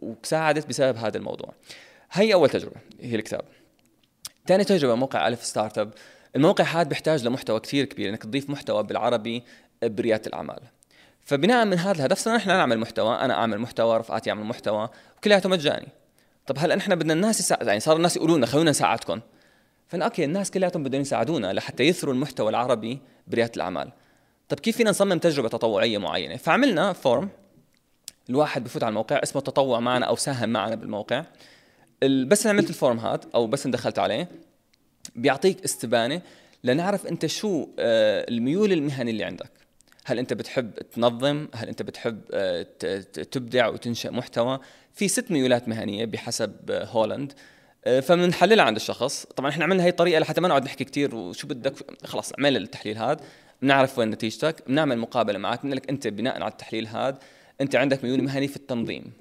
وساعدت 0.02 0.68
بسبب 0.68 0.98
هذا 0.98 1.18
الموضوع. 1.18 1.54
هي 2.12 2.34
أول 2.34 2.50
تجربة 2.50 2.76
هي 3.02 3.16
الكتاب. 3.16 3.42
ثاني 4.48 4.64
تجربة 4.64 4.96
موقع 4.96 5.28
ألف 5.28 5.46
ستارت 5.46 5.78
أب. 5.78 5.94
الموقع 6.36 6.64
هذا 6.64 6.90
بيحتاج 6.90 7.26
لمحتوى 7.26 7.60
كثير 7.60 7.86
كبير 7.86 8.10
إنك 8.10 8.24
تضيف 8.24 8.50
محتوى 8.50 8.84
بالعربي 8.84 9.44
بريادة 9.84 10.28
الأعمال. 10.28 10.60
فبناء 11.28 11.66
من 11.66 11.80
هذا 11.80 11.92
الهدف 11.92 12.20
صرنا 12.20 12.38
نحن 12.38 12.50
نعمل 12.50 12.80
محتوى 12.80 13.16
أنا 13.16 13.34
أعمل 13.34 13.60
محتوى 13.60 13.98
رفقاتي 13.98 14.30
يعمل 14.30 14.44
محتوى 14.44 14.90
وكلياته 15.18 15.50
مجاني. 15.50 15.88
طب 16.46 16.56
هلا 16.60 16.76
نحن 16.76 16.96
بدنا 16.96 17.14
الناس 17.14 17.40
يساعد 17.40 17.68
يعني 17.68 17.80
صار 17.80 17.96
الناس 17.96 18.16
يقولوا 18.16 18.38
لنا 18.38 18.46
خلونا 18.46 18.70
نساعدكم. 18.70 19.22
فانا 19.88 20.06
okay 20.06 20.24
الناس 20.24 20.52
كلياتهم 20.52 20.84
بدهم 20.84 21.02
يساعدونا 21.02 21.54
لحتى 21.54 21.84
يثروا 21.84 22.14
المحتوى 22.14 22.50
العربي 22.50 23.00
بريادة 23.28 23.52
الأعمال. 23.56 23.92
طب 24.50 24.60
كيف 24.60 24.78
فينا 24.78 24.90
نصمم 24.90 25.18
تجربة 25.18 25.50
تطوعية 25.50 25.98
معينة؟ 25.98 26.36
فعملنا 26.36 26.94
form 26.94 27.30
الواحد 28.30 28.64
بفوت 28.64 28.84
على 28.84 28.90
الموقع 28.90 29.20
اسمه 29.24 29.42
تطوع 29.42 29.80
معنا 29.80 30.06
أو 30.06 30.16
ساهم 30.16 30.50
معنا 30.50 30.76
بالموقع. 30.76 31.24
ال- 32.04 32.26
بس 32.26 32.48
عملت 32.48 32.70
ال 32.70 32.76
form 32.76 33.00
هذا 33.00 33.22
أو 33.36 33.48
بس 33.48 33.68
دخلت 33.68 34.00
عليه. 34.00 34.30
بيعطيك 35.16 35.64
استبانة 35.64 36.22
لنعرف 36.64 37.08
أنت 37.08 37.26
شو 37.26 37.68
آه، 37.80 38.26
الميول 38.30 38.72
المهني 38.72 39.12
اللي 39.12 39.24
عندك. 39.24 39.57
هل 40.08 40.20
أنت 40.20 40.34
بتحب 40.34 40.74
تنظم؟ 40.74 41.48
هل 41.56 41.68
أنت 41.68 41.82
بتحب 41.82 42.22
آه، 42.32 42.62
تبدع 43.32 43.68
وتنشئ 43.68 44.12
محتوى؟ 44.12 44.60
في 44.94 45.08
ست 45.08 45.32
ميولات 45.32 45.68
مهنية 45.68 46.06
بحسب 46.06 46.72
آه، 46.72 46.86
هولاند. 46.86 47.34
آه، 47.86 48.00
فبنحللها 48.00 48.66
عند 48.66 48.76
الشخص. 48.76 49.26
طبعا 49.36 49.50
إحنا 49.50 49.64
عملنا 49.64 49.84
هي 49.84 49.90
الطريقة 49.90 50.20
لحتى 50.20 50.42
ما 50.42 50.48
نقعد 50.48 50.66
نحكي 50.66 50.84
كثير 50.84 51.16
وشو 51.16 51.48
بدك. 51.48 51.74
خلاص 52.06 52.34
اعمل 52.34 52.58
التحليل 52.58 52.98
هذا. 52.98 53.20
بنعرف 53.62 54.00
وين 54.00 54.10
نتيجتك. 54.10 54.64
بنعمل 54.68 54.98
مقابلة 54.98 55.38
معك. 55.40 55.64
بنقول 55.64 55.78
لك 55.78 55.90
أنت 55.90 56.08
بناء 56.08 56.36
على 56.36 56.52
التحليل 56.52 56.88
هذا 56.88 57.20
أنت 57.62 57.76
عندك 57.76 58.04
ميول 58.04 58.24
مهني 58.24 58.48
في 58.48 58.56
التنظيم 58.56 59.12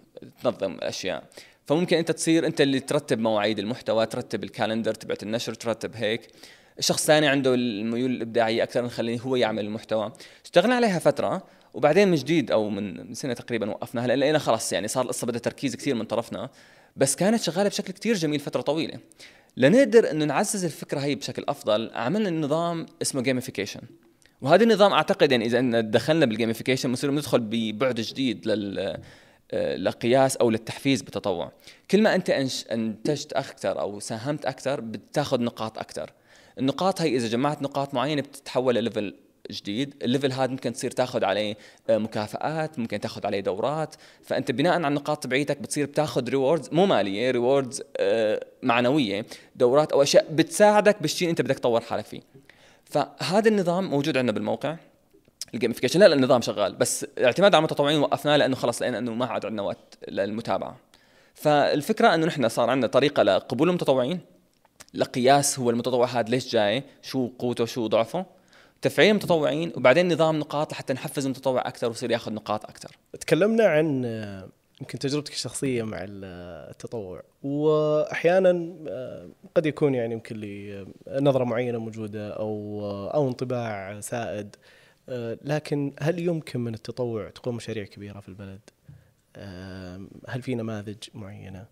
تنظم 0.43 0.75
الاشياء 0.75 1.25
فممكن 1.67 1.97
أنت 1.97 2.11
تصير 2.11 2.47
أنت 2.47 2.61
اللي 2.61 2.81
ترتب 2.81 3.19
مواعيد 3.19 3.59
المحتوى 3.59 4.07
ترتب 4.07 4.45
ال 4.45 4.50
calendar 4.50 4.95
تبعت 4.95 5.23
النشر 5.23 5.55
ترتب 5.55 5.97
هيك. 5.97 6.29
شخص 6.81 7.07
ثاني 7.07 7.27
عنده 7.27 7.55
الميول 7.55 8.11
الإبداعية 8.11 8.63
أكثر 8.63 8.85
نخليه 8.85 9.21
هو 9.21 9.37
يعمل 9.37 9.65
المحتوى. 9.65 10.13
اشتغلنا 10.45 10.75
عليها 10.75 10.99
فترة 10.99 11.43
وبعدين 11.75 12.09
من 12.09 12.15
جديد 12.15 12.51
أو 12.51 12.71
من 12.71 13.15
سنة 13.15 13.35
تقريبا 13.35 13.71
وقفناها 13.71 14.07
لأن 14.07 14.19
لقينا 14.19 14.39
خلاص 14.39 14.73
يعني 14.73 14.89
صار 14.89 15.05
القصة 15.05 15.27
بدها 15.27 15.41
تركيز 15.41 15.77
كثير 15.77 15.95
من 15.95 16.05
طرفنا 16.05 16.51
بس 16.97 17.17
كانت 17.17 17.43
شغالة 17.43 17.69
بشكل 17.69 17.93
كثير 17.93 18.15
جميل 18.15 18.41
فترة 18.41 18.61
طويلة. 18.61 18.99
لنقدر 19.57 20.11
إنه 20.11 20.25
نعزز 20.25 20.65
الفكرة 20.65 21.01
هي 21.01 21.15
بشكل 21.15 21.45
أفضل 21.49 21.91
عملنا 21.95 22.31
نظام 22.31 22.87
اسمه 23.03 23.23
gamification 23.23 23.81
وهذا 24.41 24.65
النظام 24.65 24.93
أعتقد 24.93 25.33
يعني 25.33 25.47
إذا 25.47 25.81
دخلنا 25.81 26.27
بال 26.27 26.36
gamification 26.36 26.89
بنصير 26.89 27.11
ندخل 27.11 27.41
ببعد 27.41 28.01
جديد 28.01 28.47
لل 28.49 28.97
آه، 29.51 29.77
لقياس 29.77 30.37
أو 30.37 30.51
للتحفيز 30.51 31.03
بالتطوع 31.03 31.53
كل 31.91 32.03
ما 32.03 32.15
أنت 32.15 32.31
أنتجت 32.71 33.33
أكثر 33.33 33.81
أو 33.81 34.01
ساهمت 34.01 34.47
أكثر 34.47 34.81
بتاخذ 34.81 35.41
نقاط 35.41 35.79
أكثر. 35.79 36.13
النقاط 36.59 37.01
هي 37.01 37.17
إذا 37.17 37.29
جمعت 37.29 37.63
نقاط 37.63 37.95
معينة 37.95 38.23
بتتحول 38.23 38.75
ل 38.75 38.82
level 38.82 39.15
جديد 39.51 39.95
ال 40.03 40.08
level 40.08 40.33
هذا 40.33 40.51
ممكن 40.51 40.73
تصير 40.73 40.91
تاخذ 40.91 41.25
عليه 41.25 41.57
آه، 41.91 41.99
مكافآت 41.99 42.79
ممكن 42.79 43.01
تاخذ 43.01 43.27
عليه 43.27 43.41
دورات. 43.41 43.95
فأنت 44.23 44.51
بناء 44.51 44.73
على 44.73 44.89
النقاط 44.89 45.23
تبعيتك 45.23 45.59
بتصير 45.59 45.87
بتاخذ 45.87 46.29
rewards 46.29 46.69
مو 46.73 46.87
مالية 46.87 47.31
rewards 47.31 47.83
معنوية 48.63 49.27
دورات 49.57 49.93
أو 49.93 50.03
أشياء 50.03 50.27
بتساعدك 50.31 51.03
بالشيء 51.03 51.31
أنت 51.31 51.43
بدك 51.43 51.59
تطور 51.59 51.81
حالك 51.81 52.05
فيه. 52.05 52.21
فهذا 52.85 53.49
النظام 53.49 53.91
موجود 53.91 54.17
عندنا 54.17 54.33
بالموقع. 54.33 54.77
الجيمفيكيشن 55.55 56.01
لا 56.01 56.15
النظام 56.15 56.43
شغال 56.43 56.75
بس 56.75 57.07
الاعتماد 57.19 57.55
على 57.55 57.61
المتطوعين 57.61 58.01
وقفناه 58.01 58.37
لأنه 58.37 58.57
خلص 58.57 58.83
لقينا 58.83 58.99
أنه 58.99 59.15
ما 59.15 59.27
عاد 59.27 59.47
عندنا 59.47 59.63
وقت 59.63 59.99
للمتابعة. 60.09 60.77
فالفكرة 61.35 62.15
أنه 62.15 62.27
نحن 62.27 62.49
صار 62.49 62.71
عندنا 62.71 62.87
طريقة 62.87 63.23
لقبول 63.23 63.69
المتطوعين. 63.69 64.36
لقياس 64.97 65.59
هو 65.59 65.71
المتطوع 65.71 66.07
هذا 66.07 66.29
ليش 66.29 66.53
جاي 66.53 66.83
شو 67.03 67.29
قوته 67.39 67.65
شو 67.65 67.87
ضعفه 67.87 68.27
تفعيل 68.83 69.11
المتطوعين 69.11 69.73
وبعدين 69.77 70.13
نظام 70.13 70.39
نقاط 70.39 70.73
لحتى 70.73 70.93
نحفز 70.93 71.25
المتطوع 71.25 71.69
أكثر 71.69 71.89
ويصير 71.89 72.11
ياخذ 72.11 72.33
نقاط 72.33 72.65
أكثر 72.65 72.97
تكلمنا 73.21 73.65
عن 73.65 74.03
آه، 74.05 74.49
يمكن 74.81 74.99
تجربتك 74.99 75.33
الشخصية 75.33 75.83
مع 75.83 75.99
آه، 76.25 76.71
التطوع 76.71 77.23
وأحيانا 77.43 78.75
آه، 78.89 79.29
قد 79.55 79.67
يكون 79.67 79.95
يعني 79.95 80.15
يمكن 80.15 80.37
لي 80.37 80.87
نظرة 81.09 81.45
معينة 81.45 81.79
موجودة 81.79 82.31
أو 82.31 82.81
أو 83.15 83.29
انطباع 83.29 84.01
سائد 84.01 84.57
لكن 85.43 85.93
هل 86.01 86.19
يمكن 86.19 86.61
من 86.61 86.75
التطوع 86.75 87.31
تقوم 87.31 87.57
مشاريع 87.57 87.85
كبيرة 87.85 88.21
في 88.21 88.29
البلد؟ 88.29 88.61
هل 90.29 90.43
في 90.43 90.55
نماذج 90.55 90.97
معينة؟ 91.15 91.67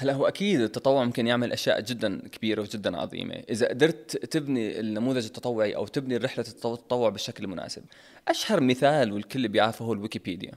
هلا 0.00 0.12
هو 0.12 0.28
أكيد 0.28 0.60
التطوع 0.60 1.04
ممكن 1.04 1.26
يعمل 1.26 1.52
أشياء 1.52 1.80
جدا 1.80 2.28
كبيرة 2.28 2.60
وجدا 2.60 2.96
عظيمة. 2.96 3.34
إذا 3.34 3.68
قدرت 3.68 4.16
تبني 4.16 4.80
النموذج 4.80 5.24
التطوعي 5.24 5.76
أو 5.76 5.86
تبني 5.86 6.16
رحلة 6.16 6.44
التطوع 6.48 7.08
بالشكل 7.08 7.44
المناسب 7.44 7.82
أشهر 8.28 8.60
مثال 8.60 9.12
والكل 9.12 9.48
بيعرفه 9.48 9.84
هو 9.84 9.92
الويكيبيديا. 9.92 10.52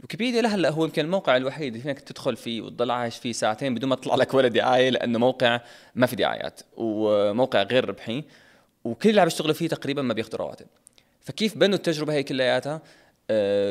ويكيبيديا 0.00 0.42
لهلا 0.42 0.70
هو 0.70 0.84
يمكن 0.84 1.04
الموقع 1.04 1.36
الوحيد 1.36 1.66
اللي 1.66 1.82
فينك 1.82 2.00
تدخل 2.00 2.36
فيه 2.36 2.60
وتضل 2.60 2.90
عايش 2.90 3.16
فيه 3.16 3.32
ساعتين 3.32 3.74
بدون 3.74 3.90
ما 3.90 3.96
تطلع 3.96 4.14
لك 4.14 4.34
ولا 4.34 4.48
دعاية 4.48 4.90
لأنه 4.90 5.18
موقع 5.18 5.60
ما 5.94 6.06
في 6.06 6.16
دعايات 6.16 6.60
وموقع 6.76 7.62
غير 7.62 7.88
ربحي 7.88 8.24
وكل 8.84 9.10
اللي 9.10 9.20
عم 9.20 9.26
يشتغلوا 9.26 9.54
فيه 9.54 9.68
تقريبا 9.68 10.02
ما 10.02 10.14
بياخذوا 10.14 10.38
رواتب. 10.38 10.66
فكيف 11.20 11.58
بنوا 11.58 11.74
التجربة 11.76 12.12
هي 12.12 12.22
كلياتها؟ 12.22 12.82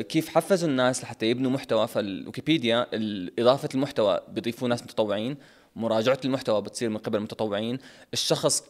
كيف 0.02 0.30
حفزوا 0.30 0.69
الناس 0.69 1.04
لحتى 1.04 1.26
يبنوا 1.26 1.52
محتوى 1.52 1.88
فالويكيبيديا 1.88 2.88
ال- 2.93 3.39
إضافة 3.39 3.69
المحتوى 3.76 4.19
بيضيفوا 4.30 4.67
ناس 4.67 4.84
متطوعين 4.84 5.38
مراجعة 5.76 6.19
المحتوى 6.26 6.62
بتصير 6.62 6.89
من 6.89 6.97
قبل 6.97 7.17
المتطوعين 7.17 7.80
الشخص 8.13 8.63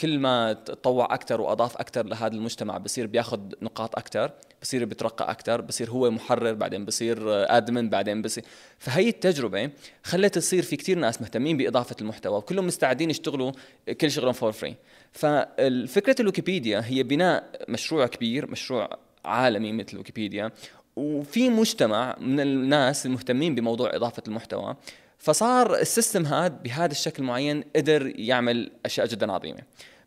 كل 0.00 0.18
ما 0.18 0.52
تطوع 0.52 1.14
أكثر 1.14 1.40
وأضاف 1.40 1.76
أكثر 1.76 2.06
لهذا 2.06 2.34
المجتمع 2.34 2.78
بصير 2.78 3.06
بياخذ 3.06 3.40
نقاط 3.62 3.96
أكثر 3.98 4.30
بصير 4.62 4.84
بيترقى 4.84 5.30
أكثر 5.30 5.60
بصير 5.60 5.90
هو 5.90 6.10
محرر 6.10 6.52
بعدين 6.54 6.84
بصير 6.84 7.18
آدمن 7.56 7.90
بعدين 7.90 8.22
بصير. 8.22 8.44
فهي 8.78 9.08
التجربة 9.08 9.70
خلت 10.04 10.34
تصير 10.34 10.62
في 10.62 10.76
كثير 10.76 10.98
ناس 10.98 11.20
مهتمين 11.20 11.56
بإضافة 11.56 11.96
المحتوى 12.00 12.38
وكلهم 12.38 12.66
مستعدين 12.66 13.10
يشتغلوا 13.10 13.52
كل 14.00 14.10
شغلهم 14.10 14.32
for 14.32 14.52
free 14.52 14.76
ففكره 15.12 16.16
الويكيبيديا 16.20 16.82
هي 16.86 17.02
بناء 17.02 17.64
مشروع 17.68 18.06
كبير 18.06 18.50
مشروع 18.50 18.98
عالمي 19.24 19.72
مثل 19.72 19.96
ويكيبيديا 19.96 20.50
وفي 20.96 21.48
مجتمع 21.48 22.16
من 22.20 22.40
الناس 22.40 23.06
المهتمين 23.06 23.54
بموضوع 23.54 23.96
إضافة 23.96 24.22
المحتوى 24.28 24.76
فصار 25.18 25.74
ال 25.76 25.83
system 25.83 26.26
هذا 26.26 26.48
بهذا 26.48 26.92
الشكل 26.92 27.22
معين 27.22 27.64
قدر 27.76 28.20
يعمل 28.20 28.70
أشياء 28.86 29.06
جدا 29.06 29.32
عظيمة. 29.32 29.58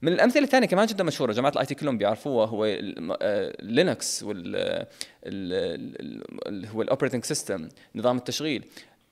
من 0.01 0.13
الأمثلة 0.13 0.43
الثانية 0.43 0.67
كمان 0.67 0.85
جدا 0.85 1.03
مشهورة 1.03 1.31
جماعة 1.33 1.51
ال 1.51 1.65
IT 1.65 1.75
كلهم 1.75 1.97
بيعرفوها 1.97 2.45
هو 2.47 2.65
لينكس 3.61 4.23
وال 4.23 4.55
ال- 4.55 4.85
ال- 5.25 6.23
ال- 6.47 6.65
هو 6.67 6.81
ال 6.81 6.85
operating 6.85 7.23
system 7.25 7.69
نظام 7.95 8.17
التشغيل. 8.17 8.65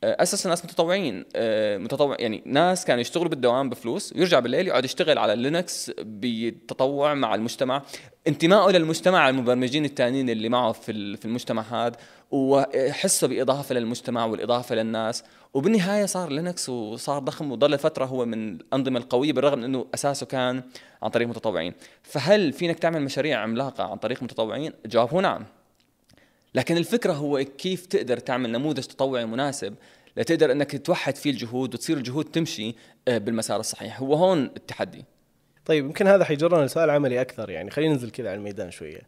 اسسوا 0.04 0.50
ناس 0.50 0.66
متطوعين 0.66 1.26
آه، 1.36 1.78
متطوع 1.78 2.16
يعني 2.20 2.44
ناس 2.46 2.86
كانوا 2.86 3.02
يشتغلوا 3.02 3.30
بالدوام 3.30 3.70
بفلوس 3.70 4.14
ويرجع 4.16 4.40
بالليل 4.40 4.68
يقعد 4.68 4.86
يشتغل 4.86 5.18
على 5.18 5.36
لينكس 5.36 5.92
بتطوع 6.00 7.14
مع 7.14 7.36
المجتمع 7.36 7.82
انتمائه 8.28 8.72
للمجتمع 8.72 9.30
المبرمجين 9.30 9.86
الثانيين 9.86 10.30
اللي 10.30 10.50
معه 10.50 10.72
في 10.72 11.18
في 11.18 11.26
المجتمع 11.26 11.62
هذا 11.62 11.98
وحسه 12.32 13.28
بإضافة 13.28 13.76
للمجتمع 13.76 14.26
والإضافة 14.26 14.76
للناس. 14.76 15.24
وبالنهاية 15.54 16.06
صار 16.06 16.32
لينكس 16.32 16.70
وصار 16.70 17.20
ضخم 17.20 17.52
وضل 17.52 17.78
فترة 17.78 18.06
هو 18.06 18.26
من 18.26 18.56
الأنظمة 18.56 19.00
القوية 19.00 19.34
بالرغم 19.34 19.58
من 19.58 19.64
إنه 19.64 19.86
أساسه 19.94 20.26
كان 20.26 20.64
عن 21.04 21.10
طريق 21.10 21.28
متطوعين. 21.28 21.74
فهل 22.04 22.54
فينك 22.54 22.80
تعمل 22.80 23.02
مشاريع 23.02 23.40
عملاقة 23.40 23.84
عن 23.84 23.98
طريق 23.98 24.24
متطوعين؟ 24.24 24.72
هو 24.96 25.22
نعم. 25.22 25.46
لكن 26.56 26.78
الفكرة 26.78 27.14
هو 27.14 27.46
كيف 27.58 27.86
تقدر 27.86 28.18
تعمل 28.18 28.52
نموذج 28.52 28.84
تطوعي 28.84 29.26
مناسب 29.26 29.76
لتقدر 30.18 30.52
إنك 30.52 30.86
توحد 30.86 31.16
فيه 31.16 31.32
الجهود 31.32 31.74
وتصير 31.74 31.98
الجهود 31.98 32.26
تمشي 32.26 32.76
آه، 33.08 33.18
بالمسار 33.18 33.60
الصحيح 33.60 34.00
هو 34.00 34.14
هون 34.14 34.44
التحدي 34.44 35.06
طيب 35.66 35.86
يمكن 35.86 36.08
هذا 36.08 36.24
حيجرنا 36.24 36.66
لسؤال 36.66 36.90
عملي 36.90 37.22
أكثر 37.22 37.50
يعني 37.50 37.72
خلينا 37.72 37.94
ننزل 37.94 38.10
كذا 38.10 38.30
على 38.30 38.38
الميدان 38.38 38.72
شوية. 38.72 39.02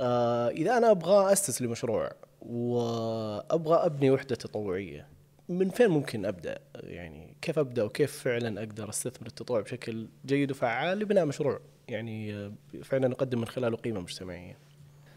آه 0.00 0.48
إذا 0.48 0.76
أنا 0.76 0.90
أبغى 0.90 1.32
أسس 1.32 1.62
لمشروع 1.62 2.12
وأبغى 2.40 3.86
أبني 3.86 4.10
وحدة 4.10 4.36
تطوعية 4.36 5.08
من 5.48 5.70
فين 5.70 5.88
ممكن 5.88 6.24
أبدأ؟ 6.24 6.58
يعني 6.74 7.36
كيف 7.42 7.58
أبدأ 7.58 7.82
وكيف 7.82 8.22
فعلا 8.22 8.60
أقدر 8.60 8.88
أستثمر 8.88 9.26
التطوع 9.26 9.60
بشكل 9.60 10.08
جيد 10.26 10.50
وفعال 10.50 10.98
لبناء 10.98 11.26
مشروع 11.26 11.60
يعني 11.88 12.34
آه، 12.34 12.52
فعلا 12.82 13.12
أقدم 13.12 13.38
من 13.38 13.46
خلاله 13.46 13.76
قيمة 13.76 14.00
مجتمعية. 14.00 14.58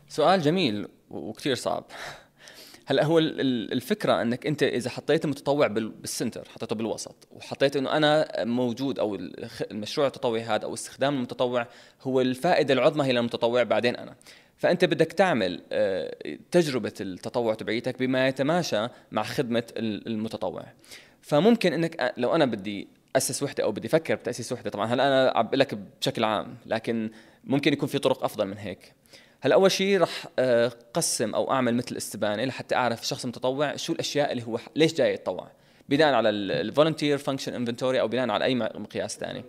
سؤال 0.10 0.42
جميل 0.42 0.88
وكثير 1.10 1.56
صعب. 1.56 1.84
هلا 2.86 3.04
هو 3.06 3.20
ال- 3.20 3.42
ال- 3.42 3.74
الفكرة 3.74 4.22
إنك 4.22 4.48
أنت 4.48 4.64
إذا 4.64 4.90
حطيت 4.90 5.26
المتطوع 5.26 5.68
بال- 5.68 5.90
بالسنتر 5.90 6.48
حطيته 6.50 6.76
بالوسط 6.76 7.28
وحطيت 7.32 7.76
إنه 7.76 7.98
أنا 7.98 8.28
موجود 8.46 9.00
أو 9.00 9.16
المشروع 9.72 10.08
التطوعي 10.08 10.42
هذا 10.42 10.66
أو 10.66 10.74
استخدام 10.74 11.16
المتطوع 11.16 11.68
هو 12.02 12.22
الفائدة 12.22 12.74
العظمى 12.74 13.06
هي 13.06 13.12
للمتطوع 13.14 13.64
بعدين 13.64 13.96
أنا. 13.96 14.16
فأنت 14.58 14.86
بدك 14.86 15.12
تعمل 15.14 15.62
آه، 15.72 16.16
تجربة 16.52 16.94
التطوع 17.02 17.54
تبعيتك 17.54 18.00
بما 18.00 18.28
يتماشى 18.28 18.88
مع 19.12 19.24
خدمة 19.24 19.64
ال- 19.78 20.08
المتطوع. 20.08 20.64
فممكن 21.22 21.74
إنك 21.74 22.14
لو 22.18 22.36
أنا 22.36 22.46
بدي 22.46 22.88
أسس 23.16 23.44
وحدة 23.44 23.64
أو 23.64 23.72
بدي 23.72 23.88
أفكر 23.88 24.16
بتأسيس 24.16 24.52
وحدة 24.52 24.70
طبعا 24.70 24.86
هلا 24.86 25.08
أنا 25.08 25.32
عم 25.36 25.50
لك 25.54 25.78
بشكل 26.02 26.24
عام 26.24 26.58
لكن 26.66 27.12
ممكن 27.44 27.74
يكون 27.74 27.90
في 27.90 28.00
طرق 28.00 28.24
أفضل 28.24 28.46
من 28.48 28.58
هيك. 28.58 28.94
هلا 29.48 29.56
اول 29.56 29.72
شيء 29.72 30.02
رح 30.02 30.26
آه، 30.40 30.72
قسم 30.94 31.36
أو 31.36 31.52
أعمل 31.52 31.76
مثل 31.76 31.98
استبانه 31.98 32.46
لحتى 32.46 32.76
أعرف 32.76 33.02
الشخص 33.02 33.24
المتطوع 33.24 33.76
شو 33.76 33.94
الأشياء 33.94 34.32
اللي 34.32 34.44
هو 34.44 34.60
ليش 34.76 34.94
جاي 34.94 35.14
يتطوع؟ 35.14 35.52
بناء 35.90 36.14
على 36.14 36.30
ال 36.30 36.39
Volunteer 36.39 37.18
Functions 37.18 37.54
Inventory 37.54 38.02
أو 38.02 38.08
بناء 38.08 38.30
على 38.30 38.46
أي 38.46 38.56
مقياس 38.56 39.18
ثاني 39.18 39.44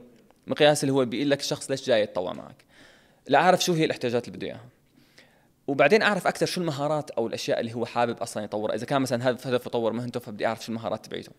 مقياس 0.46 0.84
اللي 0.84 0.92
هو 0.92 1.04
بيقول 1.04 1.30
لك 1.30 1.40
الشخص 1.40 1.70
ليش 1.70 1.86
جاي 1.86 2.02
يتطوع 2.02 2.32
معك. 2.32 2.64
لأعرف 3.28 3.64
شو 3.64 3.72
هي 3.72 3.84
الإحتياجات 3.84 4.28
اللي 4.28 4.36
بده 4.38 4.46
إياها. 4.46 4.64
وبعدين 5.66 6.02
أعرف 6.02 6.26
أكثر 6.26 6.46
شو 6.46 6.60
المهارات 6.60 7.10
أو 7.10 7.26
الأشياء 7.26 7.60
اللي 7.60 7.74
هو 7.74 7.86
حابب 7.86 8.16
أصلا 8.16 8.44
يطورها. 8.44 8.74
إذا 8.74 8.86
كان 8.86 9.02
مثلا 9.02 9.30
هدف 9.30 9.46
هدف 9.46 9.66
يطور 9.66 9.92
مهنته 9.92 10.20
فبدي 10.20 10.46
أعرف 10.46 10.64
شو 10.64 10.72
المهارات 10.72 11.06
تبعيته. 11.06 11.32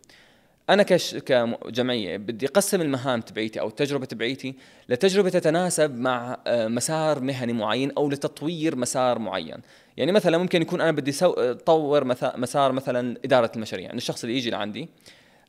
أنا 0.69 0.84
كش 0.84 1.15
كجمعية 1.15 2.17
بدي 2.17 2.45
أقسم 2.45 2.82
المهام 2.82 3.21
تبعيتي 3.21 3.60
أو 3.60 3.67
التجربة 3.67 4.05
تبعيتي 4.05 4.55
لتجربة 4.89 5.29
تتناسب 5.29 5.95
مع 5.95 6.38
آه، 6.47 6.67
مسار 6.67 7.19
مهني 7.19 7.53
معين 7.53 7.91
أو 7.97 8.10
لتطوير 8.10 8.75
مسار 8.75 9.19
معين 9.19 9.58
يعني 9.97 10.12
مثلا 10.12 10.38
ممكن 10.38 10.62
يكون 10.62 10.82
أنا 10.82 10.91
بدي. 10.91 11.15
أطور 11.21 12.03
مسار 12.38 12.71
مثلا 12.71 13.17
إدارة 13.25 13.51
المشاريع 13.55 13.89
انه 13.89 13.97
الشخص 13.97 14.23
اللي 14.23 14.38
يجي 14.38 14.49
لعندي 14.49 14.89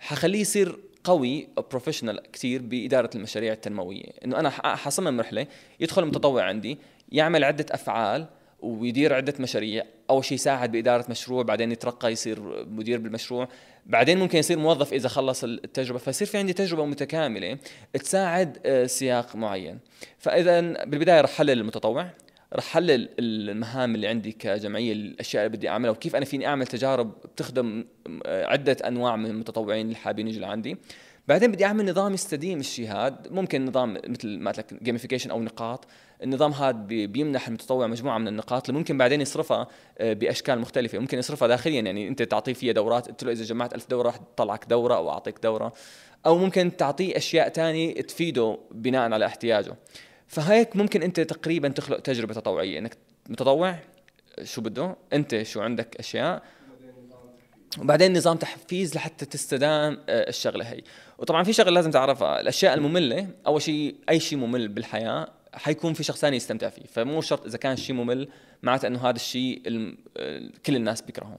حخليه 0.00 0.40
يصير 0.40 0.78
قوي 1.04 1.48
بروفيشنال 1.70 2.20
كثير 2.32 2.62
بإدارة 2.62 3.10
المشاريع 3.14 3.52
التنموية 3.52 4.04
إنه 4.24 4.40
أنا 4.40 4.50
حصمم 4.50 5.20
رحلة 5.20 5.46
يدخل 5.80 6.04
متطوع 6.04 6.44
عندي 6.44 6.78
يعمل 7.12 7.44
عدة 7.44 7.66
أفعال 7.70 8.26
ويدير 8.62 9.14
عدة 9.14 9.34
مشاريع. 9.40 9.84
أول 10.10 10.24
شيء 10.24 10.34
يساعد 10.34 10.72
بإدارة 10.72 11.04
مشروع 11.08 11.42
بعدين 11.42 11.72
يترقى 11.72 12.12
يصير 12.12 12.66
مدير 12.66 12.98
بالمشروع. 12.98 13.48
بعدين 13.86 14.18
ممكن 14.18 14.38
يصير 14.38 14.58
موظف 14.58 14.92
إذا 14.92 15.08
خلص 15.08 15.44
التجربة. 15.44 15.98
فيصير 15.98 16.26
في 16.26 16.38
عندي 16.38 16.52
تجربة 16.52 16.84
متكاملة 16.84 17.58
تساعد 17.94 18.58
آه، 18.66 18.86
سياق 18.86 19.36
معين. 19.36 19.78
فإذا 20.18 20.60
بالبداية 20.60 21.20
رح 21.20 21.30
حلل 21.30 21.50
المتطوع 21.50 22.10
رح 22.54 22.64
حلل 22.64 23.08
المهام 23.18 23.94
اللي 23.94 24.06
عندي 24.06 24.32
كجمعية 24.32 24.92
الأشياء 24.92 25.46
اللي 25.46 25.56
بدي 25.56 25.68
أعملها 25.68 25.90
وكيف 25.90 26.16
أنا 26.16 26.24
فيني 26.24 26.46
أعمل 26.46 26.66
تجارب 26.66 27.12
بتخدم 27.24 27.84
آه، 28.26 28.46
عدة 28.46 28.76
أنواع 28.86 29.16
من 29.16 29.26
المتطوعين 29.26 29.86
اللي 29.86 29.96
حابين 29.96 30.28
يجوا 30.28 30.40
لعندي. 30.40 30.76
بعدين 31.28 31.52
بدي 31.52 31.64
أعمل 31.64 31.90
نظام 31.90 32.14
يستديم 32.14 32.60
الشيء 32.60 32.92
هذا 32.92 33.22
ممكن 33.30 33.66
نظام 33.66 33.98
مثل 34.08 34.38
ما 34.38 34.50
قلت 34.50 34.74
gamification 34.82 35.30
أو 35.30 35.42
نقاط. 35.42 35.86
النظام 36.22 36.52
هذا 36.52 36.70
بي- 36.70 37.06
بيمنح 37.06 37.48
المتطوع 37.48 37.86
مجموعة 37.86 38.18
من 38.18 38.28
النقاط 38.28 38.68
اللي 38.68 38.78
ممكن 38.78 38.98
بعدين 38.98 39.20
يصرفها 39.20 39.66
آه، 39.98 40.12
بأشكال 40.12 40.58
مختلفة. 40.58 40.98
ممكن 40.98 41.18
يصرفها 41.18 41.48
داخليا. 41.48 41.80
يعني 41.80 42.08
أنت 42.08 42.22
تعطيه 42.22 42.52
فيها 42.52 42.72
دورات 42.72 43.08
قلت 43.08 43.24
له 43.24 43.32
إذا 43.32 43.44
جمعت 43.44 43.74
ألف 43.74 43.86
دورة 43.90 44.08
رح 44.08 44.18
طلعك 44.36 44.64
دورة 44.68 44.94
أو 44.94 45.10
أعطيك 45.10 45.38
دورة. 45.42 45.72
أو 46.26 46.38
ممكن 46.38 46.76
تعطيه 46.76 47.16
أشياء 47.16 47.48
تانية 47.48 47.94
تفيده 47.94 48.58
بناء 48.70 49.12
على 49.12 49.26
احتياجه. 49.26 49.76
فهيك 50.26 50.76
ممكن 50.76 51.02
أنت 51.02 51.20
تقريبا 51.20 51.68
تخلق 51.68 52.00
تجربة 52.00 52.34
تطوعية. 52.34 52.78
إنك 52.78 52.96
متطوع 53.28 53.74
شو 54.42 54.60
بده؟ 54.60 54.96
أنت 55.12 55.42
شو 55.42 55.60
عندك 55.60 55.96
أشياء 55.96 56.42
وبعدين 57.78 58.16
نظام 58.16 58.36
تحفيز 58.36 58.94
لحتى 58.94 59.26
تستدام 59.26 59.98
آه، 60.08 60.28
الشغلة 60.28 60.64
هي. 60.64 60.82
وطبعا 61.18 61.44
في 61.44 61.52
شغلة 61.52 61.70
لازم 61.70 61.90
تعرفها. 61.90 62.40
الأشياء 62.40 62.74
المملة 62.74 63.28
أول 63.46 63.62
شيء 63.62 63.94
أي 64.08 64.20
شيء 64.20 64.38
ممل 64.38 64.68
بالحياة 64.68 65.28
حيكون 65.54 65.94
في 65.94 66.02
شخص 66.02 66.20
ثاني 66.20 66.36
يستمتع 66.36 66.68
فيه. 66.68 66.82
فمو 66.82 67.20
شرط 67.20 67.46
إذا 67.46 67.58
كان 67.58 67.72
الشيء 67.72 67.96
ممل 67.96 68.28
معناته 68.62 68.86
إنه 68.86 69.08
هذا 69.08 69.16
الشيء 69.16 69.62
آه، 70.16 70.50
كل 70.66 70.76
الناس 70.76 71.02
بيكرهوه 71.02 71.38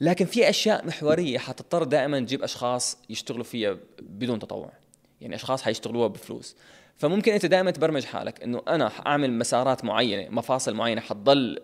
لكن 0.00 0.24
في 0.24 0.48
أشياء 0.48 0.86
محورية 0.86 1.38
حتضطر 1.38 1.84
دائما 1.84 2.20
تجيب 2.20 2.42
أشخاص 2.42 2.98
يشتغلوا 3.10 3.44
فيها 3.44 3.76
بدون 4.02 4.38
تطوع. 4.38 4.72
يعني 5.20 5.34
أشخاص 5.34 5.62
حيشتغلوها 5.62 6.08
بفلوس. 6.08 6.56
فممكن 6.96 7.32
أنت 7.32 7.46
دائما 7.46 7.70
تبرمج 7.70 8.04
حالك 8.04 8.42
إنه 8.42 8.62
أنا 8.68 8.88
حأعمل 8.88 9.32
مسارات 9.32 9.84
معينة 9.84 10.28
مفاصل 10.30 10.74
معينة 10.74 11.00
حتضل 11.00 11.58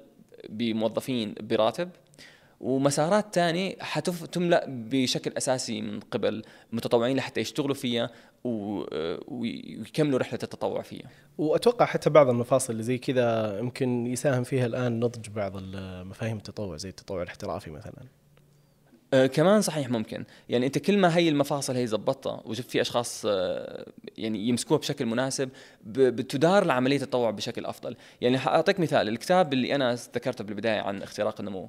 بموظفين 0.49 1.35
براتب. 1.41 1.91
ومسارات 2.65 3.35
تانية 3.35 3.77
حتملأ 3.81 4.65
بشكل 4.69 5.33
أساسي 5.37 5.81
من 5.83 6.01
قبل 6.01 6.43
المتطوعين 6.73 7.17
لحتى 7.17 7.41
يشتغلوا 7.41 7.75
فيها 7.75 8.11
و- 8.45 8.85
ويكملوا 9.29 10.19
رحلة 10.19 10.39
التطوع 10.43 10.83
فيها. 10.83 11.09
وأتوقع 11.39 11.85
حتى 11.87 12.11
بعض 12.11 12.29
المفاصل 12.29 12.73
اللي 12.73 12.83
زي 12.83 12.99
كذا 12.99 13.59
يمكن 13.59 14.07
يساهم 14.07 14.43
فيها 14.45 14.67
الآن 14.67 15.01
نضج 15.01 15.29
بعض 15.29 15.53
المفاهيم 15.57 16.37
التطوع 16.37 16.77
زي 16.77 16.89
التطوع 16.89 17.23
الاحترافي 17.23 17.71
مثلا. 17.71 17.93
آه، 19.15 19.27
كمان 19.27 19.61
صحيح 19.63 19.91
ممكن. 19.91 20.25
يعني 20.49 20.67
أنت 20.67 20.79
كل 20.79 20.99
ما 20.99 21.17
هي 21.17 21.29
المفاصل 21.29 21.77
هي 21.77 21.87
زبطتها 21.87 22.43
وجبت 22.45 22.71
في 22.71 22.81
أشخاص 22.81 23.23
آه، 23.29 23.87
يعني 24.19 24.49
يمسكوها 24.49 24.81
بشكل 24.81 25.07
مناسب 25.07 25.49
بتدار 25.87 26.65
لعمليه 26.65 26.97
التطوع 26.97 27.31
بشكل 27.31 27.67
أفضل. 27.67 27.97
يعني 28.21 28.39
حأعطيك 28.39 28.81
مثال 28.81 29.09
الكتاب 29.09 29.53
اللي 29.53 29.75
أنا 29.75 29.95
ذكرته 29.95 30.45
بالبداية 30.45 30.81
عن 30.81 31.03
اختراق 31.03 31.41
النمو. 31.41 31.69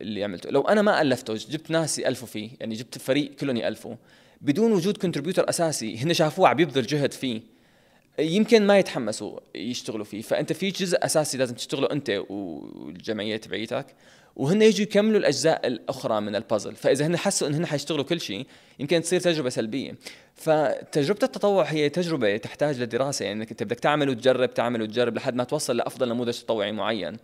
اللي 0.00 0.24
عملته. 0.24 0.50
لو 0.50 0.60
أنا 0.60 0.82
ما 0.82 1.02
ألفته 1.02 1.34
جبت 1.34 1.70
ناس 1.70 1.98
يالفوا 1.98 2.28
فيه 2.28 2.50
يعني 2.60 2.74
جبت 2.74 2.98
فريق 2.98 3.34
كلهم 3.34 3.56
يالفوا 3.56 3.94
بدون 4.40 4.72
وجود 4.72 4.96
كونتريبيوتر 4.96 5.48
أساسي 5.48 5.98
هن 5.98 6.14
شافوه 6.14 6.48
عم 6.48 6.60
يبذل 6.60 6.86
جهد 6.86 7.12
فيه 7.12 7.40
يمكن 8.18 8.66
ما 8.66 8.78
يتحمسوا 8.78 9.40
يشتغلوا 9.54 10.04
فيه. 10.04 10.22
فأنت 10.22 10.52
في 10.52 10.70
جزء 10.70 11.04
أساسي 11.04 11.38
لازم 11.38 11.54
تشتغله 11.54 11.88
أنت 11.92 12.22
والجمعية 12.28 13.36
تبعيتك 13.36 13.86
وهن 14.36 14.62
يجوا 14.62 14.82
يكملوا 14.82 15.18
الأجزاء 15.18 15.66
الأخرى 15.66 16.20
من 16.20 16.36
البازل 16.36 16.76
فإذا 16.76 17.06
هن 17.06 17.16
حسوا 17.16 17.48
إن 17.48 17.54
هن 17.54 17.66
حيشتغلوا 17.66 18.04
كل 18.04 18.20
شيء 18.20 18.46
يمكن 18.78 19.02
تصير 19.02 19.20
تجربة 19.20 19.48
سلبية. 19.48 19.94
فتجربة 20.34 21.18
التطوع 21.22 21.64
هي 21.64 21.88
تجربة 21.88 22.36
تحتاج 22.36 22.82
لدراسة 22.82 23.24
يعني 23.24 23.40
إنك 23.40 23.50
أنت 23.50 23.62
بدك 23.62 23.80
تعمل 23.80 24.08
وتجرب 24.08 24.54
تعمل 24.54 24.82
وتجرب 24.82 25.16
لحد 25.16 25.34
ما 25.34 25.44
توصل 25.44 25.76
لأفضل 25.76 26.08
نموذج 26.08 26.38
تطوعي 26.38 26.72
معين. 26.72 27.16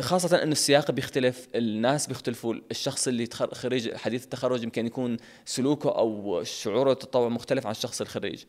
خاصة 0.00 0.42
انه 0.42 0.52
السياق 0.52 0.90
بيختلف، 0.90 1.48
الناس 1.54 2.06
بيختلفوا، 2.06 2.54
الشخص 2.70 3.08
اللي 3.08 3.26
خريج 3.32 3.94
حديث 3.94 4.24
التخرج 4.24 4.62
يمكن 4.62 4.86
يكون 4.86 5.16
سلوكه 5.44 5.98
أو 5.98 6.42
شعوره 6.44 6.88
بالتطوع 6.88 7.28
مختلف 7.28 7.66
عن 7.66 7.72
الشخص 7.72 8.00
الخريج. 8.00 8.44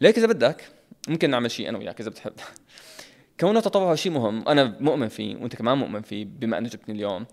ليك 0.00 0.18
إذا 0.18 0.26
بدك 0.26 0.64
ممكن 1.08 1.30
نعمل 1.30 1.50
شيء 1.50 1.68
أنا 1.68 1.78
وياك 1.78 2.00
إذا 2.00 2.10
بتحب. 2.10 2.32
كونه 3.40 3.58
التطوع 3.58 3.94
شيء 3.94 4.12
مهم، 4.12 4.48
أنا 4.48 4.76
مؤمن 4.80 5.08
فيه 5.08 5.36
وأنت 5.36 5.56
كمان 5.56 5.78
مؤمن 5.78 6.02
فيه 6.02 6.24
بما 6.24 6.58
أنه 6.58 6.68
جبتني 6.68 6.94
اليوم. 6.94 7.26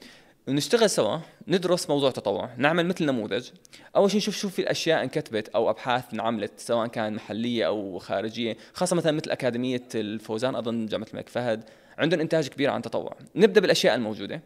نشتغل 0.48 0.90
سوا 0.90 1.18
ندرس 1.48 1.90
موضوع 1.90 2.10
التطوع 2.10 2.50
نعمل 2.58 2.86
مثل 2.86 3.06
نموذج 3.06 3.50
أول 3.96 4.12
شيء 4.12 4.18
نشوف 4.18 4.36
شو 4.36 4.50
في 4.50 4.60
الأشياء 4.62 5.04
انكتبت 5.04 5.50
أو 5.50 5.70
أبحاث 5.70 6.14
انعملت 6.14 6.60
سواء 6.60 6.88
كان 6.88 7.14
محلية 7.14 7.68
أو 7.68 8.00
خارجية 8.00 8.58
خاصة 8.74 8.96
مثلا 8.96 9.12
مثل 9.12 9.32
أكاديمية 9.32 9.84
الفوزان 9.96 10.56
أظن 10.56 10.86
جامعة 10.86 11.08
الملك 11.14 11.30
فهد 11.30 11.64
عندهم 12.02 12.20
إنتاج 12.20 12.48
كبير 12.48 12.70
عن 12.70 12.78
التطوع 12.78 13.16
نبدأ 13.36 13.62
بالأشياء 13.62 13.96
الموجودة. 13.96 14.42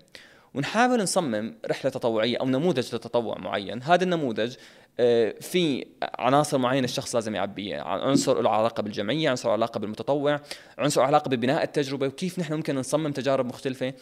ونحاول 0.53 1.03
نصمم 1.03 1.55
رحلة 1.65 1.91
تطوعية 1.91 2.37
أو 2.37 2.45
نموذج 2.45 2.95
لتطوع 2.95 3.37
معين. 3.37 3.83
هذا 3.83 4.03
النموذج 4.03 4.55
آه، 4.99 5.35
في 5.41 5.85
عناصر 6.19 6.57
معينة 6.57 6.85
الشخص 6.85 7.15
لازم 7.15 7.35
يعبيها 7.35 7.81
عنصر 7.81 8.41
له 8.41 8.49
علاقة 8.49 8.83
بالجمعية 8.83 9.29
عنصر 9.29 9.49
علاقة 9.49 9.79
بالمتطوع 9.79 10.39
عنصر 10.77 11.01
علاقة 11.01 11.29
ببناء 11.29 11.63
التجربة 11.63 12.07
وكيف 12.07 12.39
نحن 12.39 12.53
ممكن 12.53 12.75
نصمم 12.75 13.11
تجارب 13.11 13.45
مختلفة. 13.45 13.93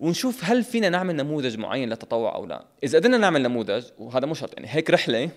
ونشوف 0.00 0.44
هل 0.44 0.64
فينا 0.64 0.88
نعمل 0.88 1.16
نموذج 1.16 1.58
معين 1.58 1.88
للتطوع 1.88 2.34
أو 2.34 2.46
لا. 2.46 2.64
إذا 2.84 2.98
قدرنا 2.98 3.18
نعمل 3.18 3.42
نموذج 3.42 3.84
وهذا 3.98 4.26
مو 4.26 4.34
شرط 4.34 4.54
يعني 4.54 4.68
هيك 4.70 4.90
رحلة 4.90 5.30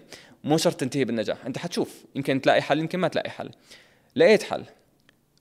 مو 0.43 0.57
شرط 0.57 0.75
تنتهي 0.75 1.05
بالنجاح. 1.05 1.45
أنت 1.45 1.57
حتشوف 1.57 2.05
يمكن 2.15 2.41
تلاقي 2.41 2.61
حل 2.61 2.79
يمكن 2.79 2.99
ما 2.99 3.07
تلاقي 3.07 3.29
حل. 3.29 3.49
لقيت 4.15 4.43
حل. 4.43 4.63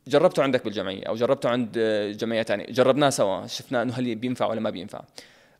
جربته 0.07 0.42
عندك 0.42 0.64
بالجمعية 0.64 1.05
أو 1.05 1.14
جربته 1.14 1.48
عند 1.48 1.74
آه، 1.78 2.12
جمعية 2.12 2.42
ثانية 2.42 2.66
جربناه 2.66 3.11
سوا 3.11 3.46
شفنا 3.46 3.82
إنه 3.82 3.92
هل 3.94 4.14
بينفع 4.14 4.46
ولا 4.46 4.61
ما 4.61 4.70
بينفع. 4.70 5.00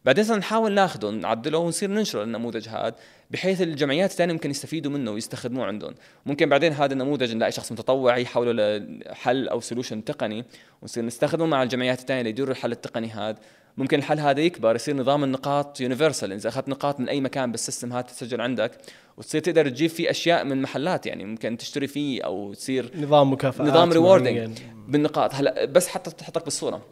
بعدين 0.05 0.25
صرنا 0.25 0.39
نحاول 0.39 0.73
ناخذه 0.73 1.11
نعدله 1.11 1.59
ونصير 1.59 1.91
ننشر 1.91 2.23
النموذج 2.23 2.69
هذا 2.69 2.95
بحيث 3.31 3.63
الجمعيات 3.63 4.11
الثانية 4.11 4.33
ممكن 4.33 4.51
يستفيدوا 4.51 4.93
منه 4.93 5.11
ويستخدموه 5.11 5.67
عندهم. 5.67 5.95
ممكن 6.27 6.49
بعدين 6.49 6.73
هذا 6.73 6.93
النموذج 6.93 7.35
نلاقي 7.35 7.53
شخص 7.53 7.73
متطوع 7.73 8.17
يحوله 8.17 8.79
لحل 8.79 9.49
أو 9.49 9.61
solution 9.61 10.05
تقني 10.05 10.45
ونصير 10.83 11.05
نستخدمه 11.05 11.47
مع 11.47 11.63
الجمعيات 11.63 12.01
الثانية 12.01 12.23
ليديروا 12.23 12.51
الحل 12.51 12.73
التقني 12.73 13.11
هذا. 13.11 13.39
ممكن 13.77 13.99
الحل 13.99 14.21
هذا 14.21 14.41
يكبر 14.41 14.75
يصير 14.75 14.97
نظام 14.97 15.25
النقاط 15.25 15.81
universal 15.81 16.33
إذا 16.33 16.49
أخذت 16.49 16.69
نقاط 16.69 17.01
من 17.01 17.09
أي 17.09 17.21
مكان 17.21 17.53
بال 17.53 17.63
system 17.63 17.93
هذا 17.93 18.01
تسجل 18.01 18.41
عندك 18.41 18.79
وتصير 19.17 19.41
تقدر 19.41 19.69
تجيب 19.69 19.91
فيه 19.91 20.11
أشياء 20.11 20.45
من 20.45 20.63
محلات 20.63 21.07
يعني 21.07 21.25
ممكن 21.25 21.57
تشتري 21.57 21.87
فيه 21.87 22.23
أو 22.23 22.55
تصير 22.55 22.91
نظام 22.97 23.33
مكافآت 23.33 23.69
نظام 23.69 23.93
rewarding 23.93 24.37
معين. 24.37 24.55
بالنقاط. 24.89 25.35
هلا 25.35 25.65
بس 25.65 25.89
حتى 25.89 26.11
تحطك 26.11 26.45
بالصورة. 26.45 26.83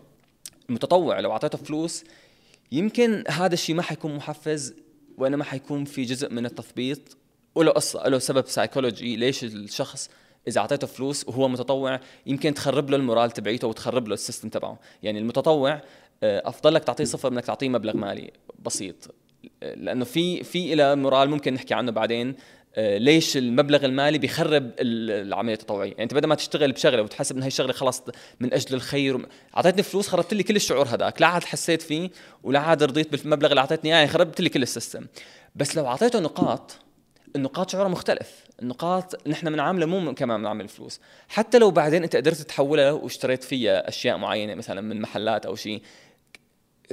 المتطوع 0.68 1.20
لو 1.20 1.32
أعطيته 1.32 1.58
فلوس 1.58 2.04
يمكن 2.72 3.24
هذا 3.28 3.54
الشيء 3.54 3.74
ما 3.74 3.82
حيكون 3.82 4.16
محفز 4.16 4.74
وانما 5.18 5.44
حيكون 5.44 5.84
في 5.84 6.02
جزء 6.02 6.32
من 6.32 6.46
التثبيط 6.46 7.16
وله 7.54 7.70
قصة 7.70 8.08
له 8.08 8.18
سبب 8.18 8.46
psychological 8.46 9.16
ليش 9.16 9.44
الشخص 9.44 10.10
إذا 10.48 10.60
أعطيته 10.60 10.86
فلوس 10.86 11.28
وهو 11.28 11.48
متطوع 11.48 12.00
يمكن 12.26 12.54
تخرب 12.54 12.90
له 12.90 12.96
ال 12.96 13.02
moral 13.02 13.30
تبعيته 13.30 13.68
وتخرب 13.68 14.08
له 14.08 14.14
ال 14.14 14.19
system 14.19 14.48
تبعه. 14.48 14.78
يعني 15.02 15.18
المتطوع 15.18 15.80
أفضل 16.22 16.74
لك 16.74 16.84
تعطيه 16.84 17.04
صفر 17.04 17.30
من 17.30 17.36
إنك 17.36 17.46
تعطيه 17.46 17.68
مبلغ 17.68 17.96
مالي 17.96 18.30
بسيط. 18.58 19.14
آه، 19.62 19.74
لأنه 19.74 20.04
في 20.04 20.44
في 20.44 20.72
إلى 20.72 20.96
moral 20.96 21.30
ممكن 21.30 21.54
نحكي 21.54 21.74
عنه 21.74 21.92
بعدين 21.92 22.34
آه، 22.74 22.98
ليش 22.98 23.36
المبلغ 23.36 23.84
المالي 23.84 24.18
بيخرب 24.18 24.70
العملية 24.80 25.54
التطوعية. 25.54 25.90
يعني 25.90 26.02
أنت 26.02 26.14
بدل 26.14 26.28
ما 26.28 26.34
تشتغل 26.34 26.72
بشغلة 26.72 27.02
وتحسب 27.02 27.36
إن 27.36 27.42
هي 27.42 27.48
الشغلة 27.48 27.72
خلاص 27.72 28.02
من 28.40 28.54
أجل 28.54 28.74
الخير 28.74 29.26
أعطيتني 29.56 29.82
فلوس 29.82 30.08
خربت 30.08 30.34
لي 30.34 30.42
كل 30.42 30.56
الشعور 30.56 30.88
هذاك. 30.88 31.20
لا 31.20 31.26
عاد 31.26 31.44
حسيت 31.44 31.82
فيه 31.82 32.10
ولا 32.42 32.58
عاد 32.58 32.82
رضيت 32.82 33.12
بالمبلغ 33.12 33.50
اللي 33.50 33.60
أعطيتني 33.60 33.90
إياه 33.90 33.98
يعني 33.98 34.10
خربت 34.10 34.40
لي 34.40 34.48
كل 34.48 34.62
ال 34.62 34.68
system. 34.68 35.06
بس 35.54 35.76
لو 35.76 35.86
أعطيته 35.86 36.20
نقاط 36.20 36.78
النقاط 37.36 37.70
شعورها 37.70 37.88
مختلف. 37.88 38.44
النقاط 38.62 39.28
نحن 39.28 39.50
بنعاملها 39.50 39.86
مو 39.86 40.14
كمان 40.14 40.40
بنعمل 40.40 40.68
فلوس 40.68 41.00
حتى 41.28 41.58
لو 41.58 41.70
بعدين 41.70 42.02
أنت 42.02 42.16
قدرت 42.16 42.36
تحولها 42.36 42.92
واشتريت 42.92 43.44
فيها 43.44 43.88
أشياء 43.88 44.16
معينة 44.16 44.54
مثلا 44.54 44.80
من 44.80 45.00
محلات 45.00 45.46
أو 45.46 45.54
شيء 45.54 45.82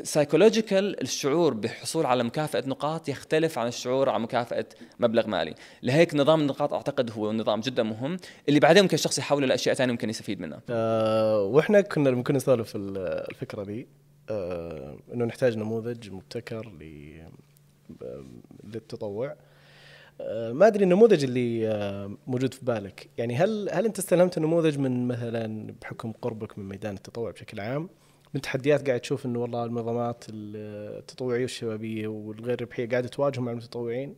psychological 0.03 1.01
الشعور 1.01 1.53
بالحصول 1.53 2.05
على 2.05 2.23
مكافأة 2.23 2.63
نقاط 2.67 3.09
يختلف 3.09 3.57
عن 3.59 3.67
الشعور 3.67 4.09
على 4.09 4.23
مكافأة 4.23 4.65
مبلغ 4.99 5.27
مالي. 5.27 5.55
لهيك 5.83 6.15
نظام 6.15 6.41
النقاط 6.41 6.73
أعتقد 6.73 7.11
هو 7.11 7.31
نظام 7.33 7.59
جدا 7.59 7.83
مهم. 7.83 8.17
اللي 8.49 8.59
بعدين 8.59 8.83
ممكن 8.83 8.93
الشخص 8.93 9.17
يحوله 9.17 9.47
لأشياء 9.47 9.75
ثانية 9.75 9.91
ممكن 9.91 10.09
يستفيد 10.09 10.39
منها. 10.39 10.61
آه 10.69 11.41
وإحنا 11.41 11.81
كنا 11.81 12.11
ممكن 12.11 12.35
نسولف 12.35 12.73
الفكرة 12.75 13.63
دي. 13.63 13.87
آه 14.29 14.97
إنه 15.13 15.25
نحتاج 15.25 15.57
نموذج 15.57 16.09
مبتكر 16.11 16.71
للتطوع. 18.63 19.35
آه 20.21 20.51
ما 20.51 20.67
أدري 20.67 20.83
النموذج 20.83 21.23
اللي 21.23 21.67
آه 21.67 22.17
موجود 22.27 22.53
في 22.53 22.65
بالك. 22.65 23.09
يعني 23.17 23.35
هل 23.35 23.69
هل 23.71 23.85
أنت 23.85 23.99
استلهمت 23.99 24.37
النموذج 24.37 24.77
من 24.77 25.07
مثلا 25.07 25.73
بحكم 25.81 26.11
قربك 26.11 26.59
من 26.59 26.69
ميدان 26.69 26.93
التطوع 26.93 27.31
بشكل 27.31 27.59
عام؟ 27.59 27.89
من 28.37 28.41
تحديات 28.41 28.87
قاعد 28.87 28.99
تشوف 28.99 29.25
إنه 29.25 29.39
والله 29.39 29.63
المنظمات 29.63 30.23
التطوعية 30.29 31.41
والشبابية 31.41 32.07
والغير 32.07 32.61
ربحية 32.61 32.89
قاعدة 32.89 33.07
تواجههم 33.07 33.45
مع 33.45 33.51
المتطوعين؟ 33.51 34.15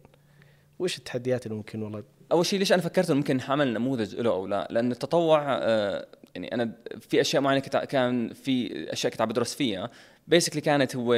وإيش 0.80 0.98
التحديات 0.98 1.46
اللي 1.46 1.58
ممكن 1.58 1.82
والله؟ 1.82 2.04
أول 2.32 2.46
شيء 2.46 2.60
ليش 2.60 2.74
أنا 2.74 2.82
فكرت 2.82 3.12
ممكن 3.12 3.38
نعمل 3.38 3.74
نموذج 3.74 4.16
له 4.16 4.32
أو 4.32 4.48
لا؟ 4.48 4.68
لأن 4.72 4.92
التطوع 4.92 5.44
آه، 5.48 6.08
يعني 6.36 6.54
أنا 6.54 6.72
في 7.10 7.22
أشياء 7.22 7.42
معينة 7.42 7.62
كان 7.62 8.34
في 8.34 8.86
أشياء 8.94 9.12
كنت 9.12 9.22
عم 9.22 9.28
بدرس 9.28 9.56
فيها. 9.56 9.90
basically 10.28 10.62
كانت 10.62 10.96
هو 10.96 11.14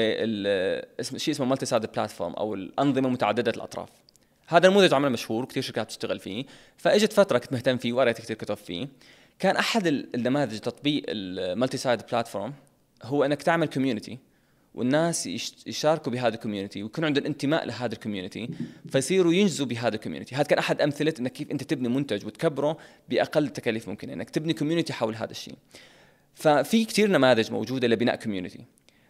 اسم 0.99 1.17
شيء 1.17 1.33
اسمه 1.33 1.45
multi-sided 1.45 1.85
platform 1.85 2.33
أو 2.33 2.53
الأنظمة 2.53 3.09
متعدده 3.09 3.51
الأطراف. 3.51 3.89
هذا 4.47 4.67
النموذج 4.67 4.93
عمل 4.93 5.09
مشهور 5.09 5.45
كثير 5.45 5.63
شركات 5.63 5.85
بتشتغل 5.85 6.19
فيه. 6.19 6.45
فإجت 6.77 7.13
فترة 7.13 7.37
كنت 7.37 7.53
مهتم 7.53 7.77
فيه 7.77 7.93
وقريت 7.93 8.17
كثير 8.17 8.35
كتب 8.35 8.57
فيه. 8.57 8.87
كان 9.39 9.55
أحد 9.55 9.87
النماذج 9.87 10.59
تطبيق 10.59 11.03
ال 11.07 11.77
multi-sided 11.77 12.01
platform 12.11 12.53
هو 13.03 13.23
إنك 13.23 13.41
تعمل 13.41 13.67
community 13.67 14.17
والناس 14.73 15.27
يشاركوا 15.67 16.11
بهذا 16.11 16.35
ال 16.35 16.40
community 16.40 16.83
ويكون 16.83 17.05
عندهم 17.05 17.25
انتماء 17.25 17.65
لهذا 17.65 17.93
ال 17.93 17.99
community 17.99 18.49
فيصيروا 18.89 19.33
ينجزوا 19.33 19.65
بهذا 19.65 19.95
ال 19.95 19.99
community 19.99 20.35
هذا 20.35 20.43
كان 20.43 20.59
أحد 20.59 20.81
أمثلة 20.81 21.13
إنك 21.19 21.31
كيف 21.31 21.51
أنت 21.51 21.63
تبني 21.63 21.89
منتج 21.89 22.25
وتكبره 22.25 22.77
بأقل 23.09 23.49
تكاليف 23.49 23.89
ممكنه 23.89 24.13
إنك 24.13 24.29
تبني 24.29 24.53
community 24.53 24.93
حول 24.93 25.15
هذا 25.15 25.31
الشيء. 25.31 25.55
ففي 26.33 26.85
كثير 26.85 27.09
نماذج 27.09 27.51
موجودة 27.51 27.87
لبناء 27.87 28.15
community 28.15 28.65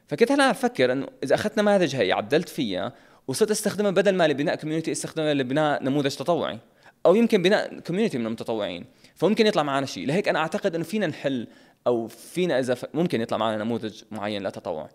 فكنت 0.08 0.32
أنا 0.32 0.52
أفكر 0.52 0.92
إنه 0.92 1.08
إذا 1.24 1.36
أخذت 1.36 1.58
نماذج 1.58 1.96
هي 1.96 2.12
عدلت 2.12 2.50
فيها 2.50 2.94
وصرت 3.28 3.52
أستخدمها 3.52 3.92
بدل 3.92 4.16
ما 4.16 4.28
لبناء 4.28 4.56
community 4.56 4.92
أستخدمها 4.92 5.34
لبناء 5.34 5.84
نموذج 5.84 6.16
تطوعي 6.16 6.60
أو 7.06 7.16
يمكن 7.16 7.42
بناء 7.42 7.80
community 7.80 8.18
من 8.18 8.26
المتطوعين. 8.26 8.86
فممكن 9.16 9.48
يطلع 9.48 9.64
معنا 9.64 9.86
شيء. 9.86 10.08
لهيك 10.08 10.28
أنا 10.28 10.40
أعتقد 10.40 10.76
إنه 10.76 10.84
فينا 10.84 11.08
نحل 11.08 11.48
أو 11.88 12.08
فينا 12.08 12.60
إذا 12.60 12.78
ممكن 12.94 13.22
يطلع 13.22 13.38
معنا 13.38 13.64
نموذج 13.64 14.04
معين 14.12 14.44
للتطوع 14.44 14.90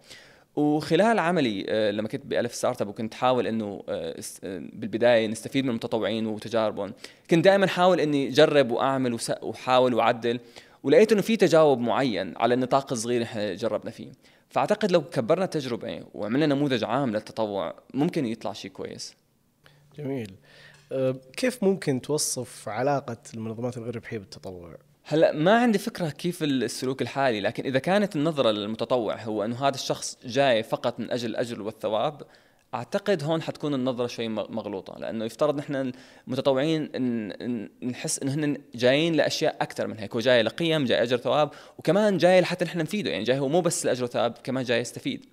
وخلال 0.56 1.18
عملي 1.18 1.66
آه، 1.68 1.90
لما 1.90 2.08
كنت 2.08 2.26
بألف 2.26 2.54
ستارت 2.54 2.82
أب 2.82 2.88
وكنت 2.88 3.14
حاول 3.14 3.46
إنه 3.46 3.82
آه، 3.88 4.20
آه، 4.44 4.62
بالبداية 4.72 5.26
نستفيد 5.26 5.64
من 5.64 5.70
المتطوعين 5.70 6.26
وتجاربهم 6.26 6.92
كنت 7.30 7.44
دائما 7.44 7.66
حاول 7.66 8.00
إني 8.00 8.28
أجرب 8.28 8.70
وأعمل 8.70 9.18
وحاول 9.42 9.94
وأعدل 9.94 10.40
ولقيت 10.82 11.12
إنه 11.12 11.22
في 11.22 11.36
تجاوب 11.36 11.80
معين 11.80 12.34
على 12.36 12.54
النطاق 12.54 12.92
الصغير 12.92 13.26
اللي 13.34 13.56
جربنا 13.56 13.90
فيه. 13.90 14.12
فأعتقد 14.48 14.92
لو 14.92 15.02
كبرنا 15.04 15.44
التجربة 15.44 16.04
وعملنا 16.14 16.46
نموذج 16.46 16.84
عام 16.84 17.12
للتطوع 17.12 17.74
ممكن 17.94 18.26
يطلع 18.26 18.52
شيء 18.52 18.70
كويس. 18.70 19.14
جميل. 19.98 20.32
كيف 21.36 21.64
ممكن 21.64 22.00
توصف 22.00 22.68
علاقة 22.68 23.16
المنظمات 23.34 23.76
الغير 23.76 23.96
ربحيه 23.96 24.18
بالتطوع؟ 24.18 24.76
هلا 25.08 25.32
ما 25.32 25.58
عندي 25.58 25.78
فكرة 25.78 26.08
كيف 26.08 26.42
السلوك 26.42 27.02
الحالي 27.02 27.40
لكن 27.40 27.64
إذا 27.64 27.78
كانت 27.78 28.16
النظرة 28.16 28.50
للمتطوع 28.50 29.22
هو 29.22 29.44
إنه 29.44 29.68
هذا 29.68 29.74
الشخص 29.74 30.18
جاي 30.24 30.62
فقط 30.62 31.00
من 31.00 31.10
أجل 31.10 31.30
الاجر 31.30 31.62
والثواب 31.62 32.22
أعتقد 32.74 33.22
هون 33.22 33.42
حتكون 33.42 33.74
النظرة 33.74 34.06
شوي 34.06 34.28
مغلوطة 34.28 34.98
لأنه 34.98 35.24
يفترض 35.24 35.58
نحن 35.58 35.92
المتطوعين 36.26 36.90
نحس 37.82 38.18
إنه 38.18 38.34
هن 38.34 38.58
جايين 38.74 39.14
لأشياء 39.14 39.56
أكثر 39.60 39.86
من 39.86 39.98
هيك 39.98 40.14
هو 40.14 40.20
جاي 40.20 40.42
لقيم 40.42 40.84
جاي 40.84 41.02
اجر 41.02 41.16
ثواب 41.16 41.50
وكمان 41.78 42.18
جاي 42.18 42.40
لحتى 42.40 42.64
نحن 42.64 42.78
نفيده 42.78 43.10
يعني 43.10 43.24
جاي 43.24 43.38
هو 43.38 43.48
مو 43.48 43.60
بس 43.60 43.86
لاجر 43.86 44.06
ثواب 44.06 44.34
كمان 44.44 44.64
جاي 44.64 44.80
يستفيد. 44.80 45.26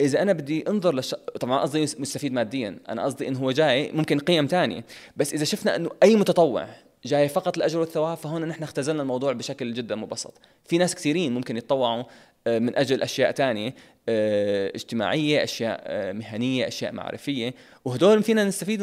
إذا 0.00 0.22
أنا 0.22 0.32
بدي 0.32 0.68
أنظر 0.68 0.94
لش... 0.94 1.14
طبعا 1.40 1.60
قصدي 1.60 1.82
مستفيد 1.82 2.32
ماديا 2.32 2.78
أنا 2.88 3.04
قصدي 3.04 3.28
إنه 3.28 3.38
هو 3.38 3.50
جاي 3.50 3.92
ممكن 3.92 4.18
قيم 4.18 4.46
ثانية 4.46 4.84
بس 5.16 5.34
إذا 5.34 5.44
شفنا 5.44 5.76
إنه 5.76 5.90
أي 6.02 6.16
متطوع 6.16 6.68
جاي 7.06 7.28
فقط 7.28 7.56
الاجر 7.56 7.80
والثواب 7.80 8.16
فهون 8.16 8.44
نحن 8.44 8.62
اختزلنا 8.62 9.02
الموضوع 9.02 9.32
بشكل 9.32 9.72
جدا 9.72 9.94
مبسط. 9.94 10.40
في 10.64 10.78
ناس 10.78 10.94
كثيرين 10.94 11.34
ممكن 11.34 11.56
يتطوعوا 11.56 12.04
آه، 12.46 12.58
من 12.58 12.76
أجل 12.76 13.02
أشياء 13.02 13.32
ثانية 13.32 13.74
آه، 14.08 14.72
اجتماعية 14.74 15.44
أشياء 15.44 15.80
آه، 15.84 16.12
مهنية 16.12 16.68
أشياء 16.68 16.92
معرفية. 16.92 17.54
وهدول 17.84 18.22
فينا 18.22 18.44
نستفيد 18.44 18.82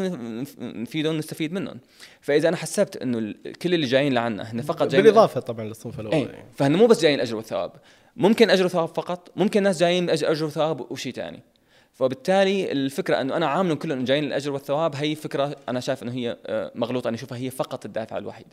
نفيدهم 0.60 1.18
نستفيد 1.18 1.54
منهم. 1.54 1.80
فإذا 2.22 2.50
أنا 2.50 2.58
حسبت 2.58 2.98
إنه 2.98 3.34
كل 3.62 3.74
اللي 3.74 3.86
جايين 3.86 4.14
لعنا 4.14 4.52
هن 4.52 4.62
فقط 4.62 4.88
جايين 4.88 5.04
بالإضافة 5.04 5.40
طبعا 5.40 5.66
للصنف 5.66 6.00
الأول 6.00 6.16
إيه 6.16 6.28
يعني. 6.28 6.46
فهن 6.56 6.76
مو 6.76 6.88
بس 6.88 7.02
جايين 7.02 7.16
الاجر 7.16 7.36
والثواب 7.36 7.72
ممكن 8.16 8.50
اجر 8.50 8.66
وثواب 8.66 8.88
فقط 8.88 9.32
ممكن 9.36 9.64
ناس 9.64 9.80
جايين 9.80 10.10
اجر 10.10 10.46
وثواب 10.46 10.92
وشيء 10.92 11.14
ثاني 11.14 11.40
فبالتالي 11.94 12.72
الفكرة 12.72 13.22
إنه 13.22 13.38
أنا 13.38 13.46
عاملهم 13.46 13.78
كلهم 13.78 14.04
جايين 14.04 14.24
الاجر 14.24 14.52
والثواب 14.52 14.96
هي 14.96 15.16
فكرة 15.16 15.56
أنا 15.70 15.80
شايف 15.80 16.04
إنه 16.04 16.12
هي 16.12 16.38
آه، 16.46 16.72
مغلوطة. 16.76 17.08
أنا 17.08 17.16
أشوفها 17.16 17.38
هي 17.38 17.50
فقط 17.50 17.86
الدافع 17.86 18.18
الوحيد. 18.18 18.48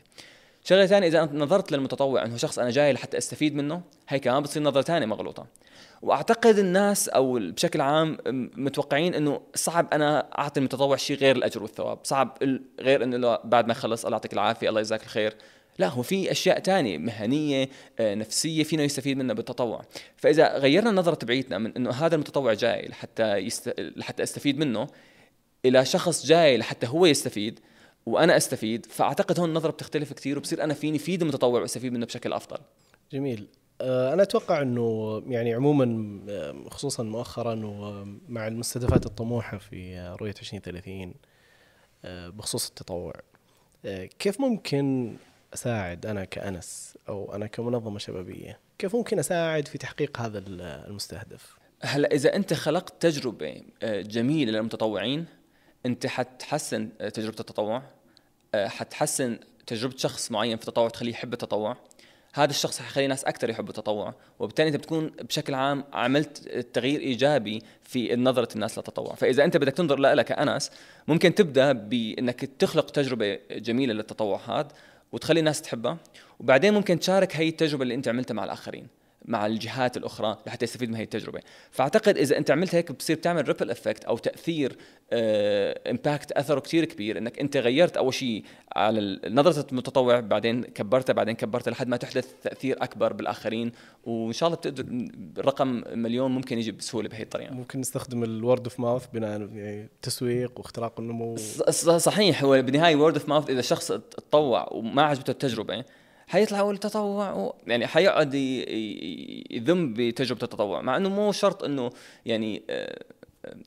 شغلة 0.64 0.86
ثانية 0.86 1.09
إذا 1.09 1.28
نظرت 1.32 1.72
للمتطوع 1.72 2.24
إنه 2.24 2.36
شخص 2.36 2.59
أنا 2.59 2.70
جاي 2.70 2.93
لحتى 2.93 3.18
أستفيد 3.18 3.55
منه 3.55 3.82
هي 4.09 4.18
كمان 4.18 4.43
بتصير 4.43 4.62
نظرة 4.62 4.82
ثانية 4.82 5.07
مغلوطة. 5.07 5.47
وأعتقد 6.03 6.59
الناس 6.59 7.09
أو 7.09 7.39
بشكل 7.39 7.80
عام 7.80 8.18
متوقعين 8.57 9.14
إنه 9.14 9.41
صعب 9.55 9.86
أنا 9.93 10.28
أعطي 10.39 10.61
المتطوع 10.61 10.97
شيء 10.97 11.16
غير 11.16 11.36
الأجر 11.36 11.62
والثواب. 11.62 11.99
صعب 12.05 12.39
غير 12.80 13.05
إنه 13.05 13.39
بعد 13.45 13.66
ما 13.66 13.72
يخلص 13.72 14.05
الله 14.05 14.16
يعطيك 14.16 14.32
العافية 14.32 14.68
الله 14.68 14.80
يجزاك 14.80 15.03
الخير. 15.03 15.34
لا 15.79 15.89
هو 15.89 16.03
في 16.03 16.31
أشياء 16.31 16.59
تانية 16.59 16.99
مهنية 16.99 17.68
آه، 18.01 18.14
نفسية 18.14 18.62
فينا 18.62 18.83
يستفيد 18.83 19.16
منها 19.16 19.35
بالتطوع. 19.35 19.83
فإذا 20.16 20.59
غيرنا 20.59 20.91
النظره 20.91 21.14
تبعيتنا 21.14 21.59
من 21.59 21.76
إنه 21.76 21.91
هذا 21.91 22.14
المتطوع 22.14 22.53
جاي 22.53 22.89
لحتى 22.89 23.37
يست... 23.37 23.74
لحتى 23.79 24.22
أستفيد 24.22 24.59
منه 24.59 24.87
إلى 25.64 25.85
شخص 25.85 26.26
جاي 26.26 26.57
لحتى 26.57 26.87
هو 26.87 27.07
يستفيد 27.07 27.61
وأنا 28.07 28.37
أستفيد 28.37 28.87
فأعتقد 28.87 29.41
هون 29.41 29.49
النظرة 29.49 29.70
بتختلف 29.70 30.12
كثير 30.12 30.39
وبصير 30.39 30.64
أنا 30.64 30.74
فيني 30.74 30.99
فيد 30.99 31.22
المتطوع 31.22 31.61
وأستفيد 31.61 31.93
منه 31.93 32.07
بشكل 32.07 32.33
أفضل. 32.33 32.59
جميل. 33.12 33.47
آه، 33.81 34.12
أنا 34.12 34.22
أتوقع 34.22 34.62
إنه 34.62 35.22
يعني 35.26 35.55
عموما 35.55 36.18
آه، 36.29 36.68
خصوصا 36.70 37.03
مؤخرا 37.03 37.61
ومع 37.64 38.49
المستهدفات 38.49 39.07
الطموحة 39.07 39.59
في 39.59 39.99
رؤية 40.20 40.35
2030 40.39 41.14
بخصوص 42.05 42.68
التطوع 42.68 43.12
كيف 44.18 44.41
ممكن 44.41 45.16
أساعد 45.55 46.07
أنا 46.07 46.24
كأنس 46.24 46.99
أو 47.09 47.34
أنا 47.34 47.46
كمنظمة 47.46 47.99
شبابية 47.99 48.59
كيف 48.78 48.96
ممكن 48.96 49.18
أساعد 49.18 49.68
في 49.68 49.78
تحقيق 49.78 50.20
هذا 50.20 50.42
المستهدف؟ 50.49 51.59
هلا 51.82 52.12
إذا 52.12 52.36
أنت 52.36 52.55
خلقت 52.55 53.03
تجربة 53.03 53.62
آه، 53.82 54.01
جميلة 54.01 54.53
للمتطوعين 54.53 55.26
أنت 55.86 56.07
حتحسن 56.07 56.88
آه، 57.01 57.09
تجربة 57.09 57.36
التطوع 57.40 57.82
آه، 58.55 58.68
حتحسن 58.68 59.38
تجربة 59.66 59.96
شخص 59.96 60.30
معين 60.30 60.57
في 60.57 60.68
التطوع 60.68 60.88
تخليه 60.88 61.11
يحب 61.11 61.32
التطوع. 61.32 61.76
هذا 62.34 62.51
الشخص 62.51 62.80
حيخلي 62.80 63.07
ناس 63.07 63.24
أكثر 63.24 63.51
يحبوا 63.51 63.68
التطوع 63.68 64.14
وبالتالي 64.38 64.68
أنت 64.68 64.76
بتكون 64.76 65.07
بشكل 65.07 65.55
عام 65.55 65.84
عملت 65.92 66.49
تغيير 66.74 67.01
إيجابي 67.01 67.62
في 67.82 68.16
نظرة 68.16 68.49
الناس 68.55 68.78
للتطوع. 68.78 69.14
فإذا 69.14 69.44
أنت 69.44 69.57
بدك 69.57 69.72
تنظر 69.72 69.99
لها 69.99 70.22
كانس 70.22 70.70
ممكن 71.09 71.34
تبدأ 71.34 71.72
بأنك 71.72 72.44
تخلق 72.44 72.90
تجربة 72.90 73.38
جميلة 73.51 73.94
للتطوع 73.94 74.40
هذا 74.46 74.68
وتخلي 75.12 75.40
الناس 75.40 75.62
تحبها. 75.62 75.98
وبعدين 76.40 76.74
ممكن 76.74 76.98
تشارك 76.98 77.36
هي 77.36 77.48
التجربة 77.48 77.82
اللي 77.82 77.94
أنت 77.94 78.09
عملتها 78.09 78.34
مع 78.34 78.44
الآخرين. 78.44 78.97
مع 79.25 79.47
الجهات 79.47 79.97
الأخرى 79.97 80.39
لحتى 80.47 80.64
يستفيد 80.64 80.91
من 80.91 80.97
هي 80.97 81.03
التجربة. 81.03 81.41
فأعتقد 81.71 82.19
إذا 82.19 82.39
أنت 82.39 82.51
عملت 82.51 82.75
هيك 82.75 82.93
بتصير 82.93 83.16
تعمل 83.16 83.49
ripple 83.49 83.70
effect 83.70 84.05
أو 84.05 84.19
تأثير 84.19 84.77
impact 85.12 86.32
آه 86.33 86.41
أثره 86.41 86.61
كثير 86.61 86.85
كبير 86.85 87.19
إنك 87.19 87.39
أنت 87.39 87.57
غيرت 87.57 87.97
أول 87.97 88.14
شيء 88.14 88.45
على 88.77 89.21
نظرة 89.29 89.66
المتطوع 89.73 90.21
بعدين 90.21 90.64
كبرتها 90.64 91.12
بعدين 91.12 91.35
كبرتها 91.35 91.71
لحد 91.71 91.89
ما 91.89 91.97
تحدث 91.97 92.33
تأثير 92.43 92.83
أكبر 92.83 93.12
بالآخرين. 93.12 93.73
وإن 94.05 94.33
شاء 94.33 94.47
الله 94.47 94.59
بتقدر 94.59 95.09
رقم 95.39 95.83
مليون 95.95 96.31
ممكن 96.31 96.59
يجي 96.59 96.73
بسهولة 96.73 97.09
بهي 97.09 97.23
الطريقة. 97.23 97.55
ممكن 97.55 97.81
نستخدم 97.81 98.25
ال 98.24 98.32
word 98.32 98.64
of 98.64 98.80
mouth 98.80 99.07
بناء 99.12 99.41
يعني 99.41 99.89
تسويق 100.03 100.59
واختراق 100.59 101.01
النمو. 101.01 101.37
صحيح 101.97 102.45
هو 102.45 102.62
بالنهاية 102.62 102.97
word 102.97 103.14
of 103.14 103.28
mouth 103.28 103.51
إذا 103.51 103.61
شخص 103.61 103.87
تطوع 103.93 104.69
وما 104.73 105.03
عجبته 105.03 105.31
التجربة 105.31 105.85
حيطلع 106.29 106.61
هو 106.61 106.70
التطوع 106.70 107.33
و... 107.33 107.55
يعني 107.66 107.87
حيقعد 107.87 108.35
يذم 109.51 109.95
بتجربة 109.95 110.43
التطوع 110.43 110.81
مع 110.81 110.97
إنه 110.97 111.09
مو 111.09 111.33
شرط 111.33 111.64
إنه 111.64 111.91
يعني 112.26 112.62
آه، 112.70 113.05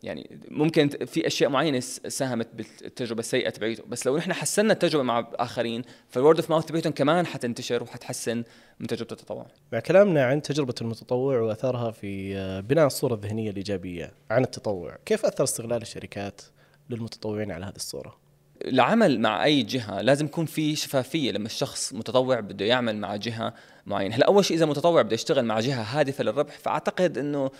يعني 0.03 0.39
ممكن 0.51 0.89
في 0.89 1.27
أشياء 1.27 1.49
معينة 1.49 1.79
ساهمت 1.79 2.47
بالتجربة 2.53 3.19
السيئه 3.19 3.49
تبعيته 3.49 3.83
بس 3.87 4.05
لو 4.05 4.17
نحن 4.17 4.33
حسنا 4.33 4.73
التجربة 4.73 5.03
مع 5.03 5.27
آخرين 5.33 5.81
فال 6.09 6.19
word 6.19 6.39
of 6.39 6.49
mouth 6.49 6.65
تبعيتهم 6.65 6.93
كمان 6.93 7.25
حتنتشر 7.25 7.83
وحتحسن 7.83 8.43
من 8.79 8.87
تجربة 8.87 9.11
التطوع. 9.11 9.45
مع 9.73 9.79
كلامنا 9.79 10.25
عن 10.25 10.41
تجربة 10.41 10.75
المتطوع 10.81 11.39
وأثرها 11.39 11.91
في 11.91 12.37
آه، 12.37 12.59
بناء 12.59 12.87
الصورة 12.87 13.13
الذهنية 13.13 13.49
الإيجابية 13.49 14.13
عن 14.31 14.43
التطوع 14.43 14.97
كيف 15.05 15.25
أثر 15.25 15.43
استغلال 15.43 15.81
الشركات 15.81 16.41
للمتطوعين 16.89 17.51
على 17.51 17.65
هذه 17.65 17.75
الصورة؟ 17.75 18.30
العمل 18.67 19.19
مع 19.19 19.43
أي 19.43 19.63
جهة 19.63 20.01
لازم 20.01 20.25
يكون 20.25 20.45
في 20.45 20.75
شفافية 20.75 21.31
لما 21.31 21.45
الشخص 21.45 21.93
متطوع 21.93 22.39
بده 22.39 22.65
يعمل 22.65 22.97
مع 22.97 23.15
جهة 23.15 23.53
معينة. 23.85 24.15
هلأ 24.15 24.27
أول 24.27 24.45
شيء 24.45 24.57
إذا 24.57 24.65
متطوع 24.65 25.01
بده 25.01 25.13
يشتغل 25.13 25.45
مع 25.45 25.59
جهة 25.59 25.81
هادفة 25.81 26.23
للربح 26.23 26.57
فأعتقد 26.59 27.17
إنه 27.17 27.51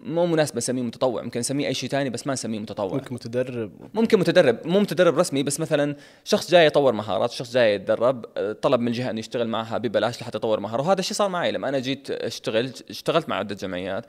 مو 0.00 0.26
مناسب 0.26 0.56
نسميه 0.56 0.82
متطوع. 0.82 1.22
ممكن 1.22 1.40
نسميه 1.40 1.66
أي 1.66 1.74
شيء 1.74 1.90
ثاني 1.90 2.10
بس 2.10 2.26
ما 2.26 2.32
نسميه 2.32 2.58
متطوع. 2.58 2.94
ممكن 2.94 3.14
متدرب. 3.14 3.72
ممكن 3.94 4.18
متدرب. 4.18 4.66
مو 4.66 4.80
متدرب 4.80 5.18
رسمي 5.18 5.42
بس 5.42 5.60
مثلا 5.60 5.96
شخص 6.24 6.50
جاي 6.50 6.66
يطور 6.66 6.92
مهارات 6.92 7.30
شخص 7.30 7.52
جاي 7.52 7.74
يتدرب 7.74 8.24
طلب 8.62 8.80
من 8.80 8.88
الجهه 8.88 9.10
إنه 9.10 9.18
يشتغل 9.18 9.48
معها 9.48 9.78
ببلاش 9.78 10.20
لحتى 10.20 10.36
يطور 10.36 10.60
مهاره. 10.60 10.82
وهذا 10.82 11.00
الشيء 11.00 11.16
صار 11.16 11.28
معي 11.28 11.52
لما 11.52 11.68
أنا 11.68 11.78
جيت 11.78 12.10
اشتغلت 12.10 12.90
اشتغلت 12.90 13.28
مع 13.28 13.36
عدة 13.36 13.54
جمعيات. 13.54 14.06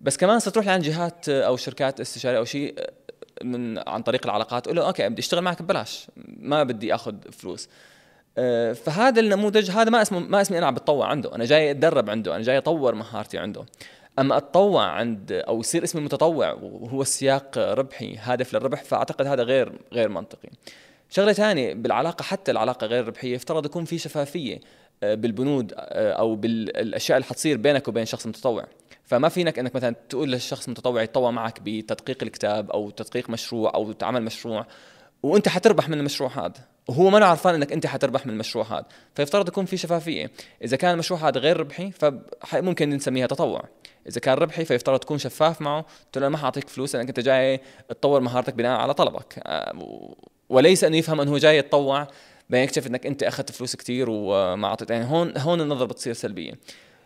بس 0.00 0.16
كمان 0.16 0.38
صرت 0.38 0.56
أروح 0.56 0.66
لعند 0.66 0.82
جهات 0.82 1.28
أو 1.28 1.56
شركات 1.56 2.00
استشارية 2.00 2.38
أو 2.38 2.44
شيء 2.44 2.74
من 3.42 3.78
عن 3.88 4.02
طريق 4.02 4.20
العلاقات 4.24 4.66
أقول 4.66 4.76
له 4.76 4.86
أوكي 4.86 5.08
بدي 5.08 5.20
أشتغل 5.20 5.42
معك 5.42 5.62
ببلاش 5.62 6.06
ما 6.26 6.62
بدي 6.62 6.94
أخذ 6.94 7.14
فلوس. 7.32 7.68
أه، 8.38 8.72
فهذا 8.72 9.20
النموذج 9.20 9.70
هذا 9.70 9.90
ما 9.90 10.02
اسمه 10.02 10.18
ما 10.18 10.40
اسمي 10.40 10.58
أنا 10.58 10.66
عم 10.66 10.74
بتطوع 10.74 11.06
عنده 11.06 11.34
أنا 11.34 11.44
جاي 11.44 11.70
أتدرب 11.70 12.10
عنده 12.10 12.36
أنا 12.36 12.42
جاي 12.42 12.58
أطور 12.58 12.94
مهارتي 12.94 13.38
عنده. 13.38 13.64
أما 14.18 14.36
أتطوع 14.36 14.84
عند 14.84 15.32
أو 15.32 15.60
يصير 15.60 15.84
اسمي 15.84 16.02
متطوع 16.02 16.52
وهو 16.52 17.02
السياق 17.02 17.58
ربحي 17.58 18.16
هادف 18.16 18.54
للربح 18.54 18.84
فأعتقد 18.84 19.26
هذا 19.26 19.42
غير 19.42 19.72
غير 19.92 20.08
منطقي. 20.08 20.48
شغلة 21.10 21.32
ثانية 21.32 21.74
بالعلاقة 21.74 22.22
حتى 22.22 22.50
العلاقة 22.50 22.86
غير 22.86 23.06
ربحية 23.06 23.34
يفترض 23.34 23.66
يكون 23.66 23.84
في 23.84 23.98
شفافية. 23.98 24.60
بالبنود 25.02 25.72
أه، 25.76 26.12
أو 26.12 26.36
بالأشياء 26.36 27.18
اللي 27.18 27.26
حتصير 27.26 27.56
بينك 27.56 27.88
وبين 27.88 28.04
شخص 28.04 28.26
متطوع. 28.26 28.66
فما 29.04 29.28
فينك 29.28 29.58
إنك 29.58 29.74
مثلا 29.74 29.94
تقول 30.08 30.32
للشخص 30.32 30.68
متطوع 30.68 31.02
يتطوع 31.02 31.30
معك 31.30 31.60
بتدقيق 31.60 32.22
الكتاب 32.22 32.70
أو 32.70 32.90
تدقيق 32.90 33.30
مشروع 33.30 33.74
أو 33.74 33.94
عمل 34.02 34.22
مشروع 34.22 34.66
وأنت 35.22 35.48
حتربح 35.48 35.88
من 35.88 35.98
المشروع 35.98 36.30
هذا. 36.30 36.72
وهو 36.88 37.10
ما 37.10 37.26
عرفان 37.26 37.54
إنك 37.54 37.72
أنت 37.72 37.86
حتربح 37.86 38.26
من 38.26 38.32
المشروع 38.32 38.64
هذا. 38.64 38.86
فيفترض 39.14 39.48
يكون 39.48 39.64
في 39.64 39.76
شفافية. 39.76 40.30
إذا 40.64 40.76
كان 40.76 40.92
المشروع 40.94 41.28
هذا 41.28 41.40
غير 41.40 41.60
ربحي 41.60 41.90
فممكن 41.90 42.90
نسميها 42.90 43.26
تطوع. 43.26 43.64
إذا 44.08 44.20
كان 44.20 44.34
ربحي 44.34 44.64
فيفترض 44.64 44.98
تكون 44.98 45.18
شفاف 45.18 45.60
معه. 45.60 45.86
تقول 46.12 46.22
له 46.22 46.28
ما 46.28 46.38
حاعطيك 46.38 46.68
فلوس 46.68 46.96
لانك 46.96 47.08
أنت 47.08 47.20
جاي 47.20 47.60
تطور 47.88 48.20
مهارتك 48.20 48.54
بناء 48.54 48.80
على 48.80 48.94
طلبك. 48.94 49.42
آه، 49.44 50.14
وليس 50.48 50.84
انه 50.84 50.96
يفهم 50.96 51.20
أنه 51.20 51.30
هو 51.30 51.38
جاي 51.38 51.56
يتطوع. 51.56 52.08
بين 52.52 52.62
يكتشف 52.62 52.86
إنك 52.86 53.06
أنت 53.06 53.22
أخذت 53.22 53.50
فلوس 53.50 53.76
كثير 53.76 54.06
وما 54.10 54.66
أعطيت 54.68 54.90
يعني 54.90 55.04
هون 55.04 55.38
هون 55.38 55.60
النظرة 55.60 55.86
بتصير 55.86 56.12
سلبية. 56.12 56.52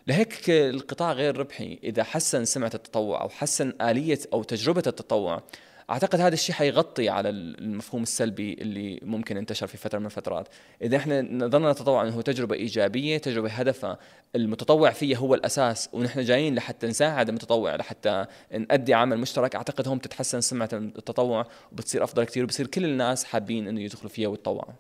لهيك 0.07 0.51
القطاع 0.51 1.13
غير 1.13 1.37
ربحي. 1.37 1.79
إذا 1.85 2.05
حسن 2.05 2.45
سمعة 2.45 2.71
التطوع 2.75 3.23
أو 3.23 3.29
حسن 3.29 3.73
آلية 3.81 4.19
أو 4.33 4.43
تجربة 4.43 4.83
التطوع 4.87 5.43
أعتقد 5.91 6.21
هذا 6.21 6.35
الشيء 6.35 6.55
حيغطي 6.55 7.09
على 7.09 7.29
المفهوم 7.29 8.03
السلبي 8.03 8.53
اللي 8.53 9.01
ممكن 9.03 9.37
انتشر 9.37 9.67
في 9.67 9.77
فترة 9.77 9.99
من 9.99 10.07
الفترات. 10.07 10.49
إذا 10.83 10.97
إحنا 10.97 11.23
نظرنا 11.23 11.73
نتطوع 11.73 12.03
إنه 12.03 12.23
تجربة 12.23 12.55
إيجابية 12.55 13.19
تجربة 13.19 13.51
هدفها 13.51 13.99
المتطوع 14.37 14.91
فيها 14.91 15.19
هو 15.19 15.35
الأساس 15.35 15.89
ونحن 15.93 16.23
جايين 16.23 16.55
لحتى 16.55 16.87
نساعد 16.87 17.29
المتطوع 17.29 17.77
لحتى 17.77 18.25
نأدي 18.51 18.95
عمل 18.95 19.19
مشترك 19.19 19.55
أعتقد 19.57 19.89
هون 19.89 19.99
بتتحسن 19.99 20.41
سمعة 20.41 20.69
التطوع 20.73 21.47
وبتصير 21.73 22.05
أفضل 22.05 22.25
كثير 22.25 22.45
وبصير 22.45 22.67
كل 22.67 22.85
الناس 22.85 23.25
حابين 23.25 23.69
إنه 23.69 23.81
يدخلوا 23.81 24.11
فيها 24.11 24.29
ويتطوعوا. 24.29 24.73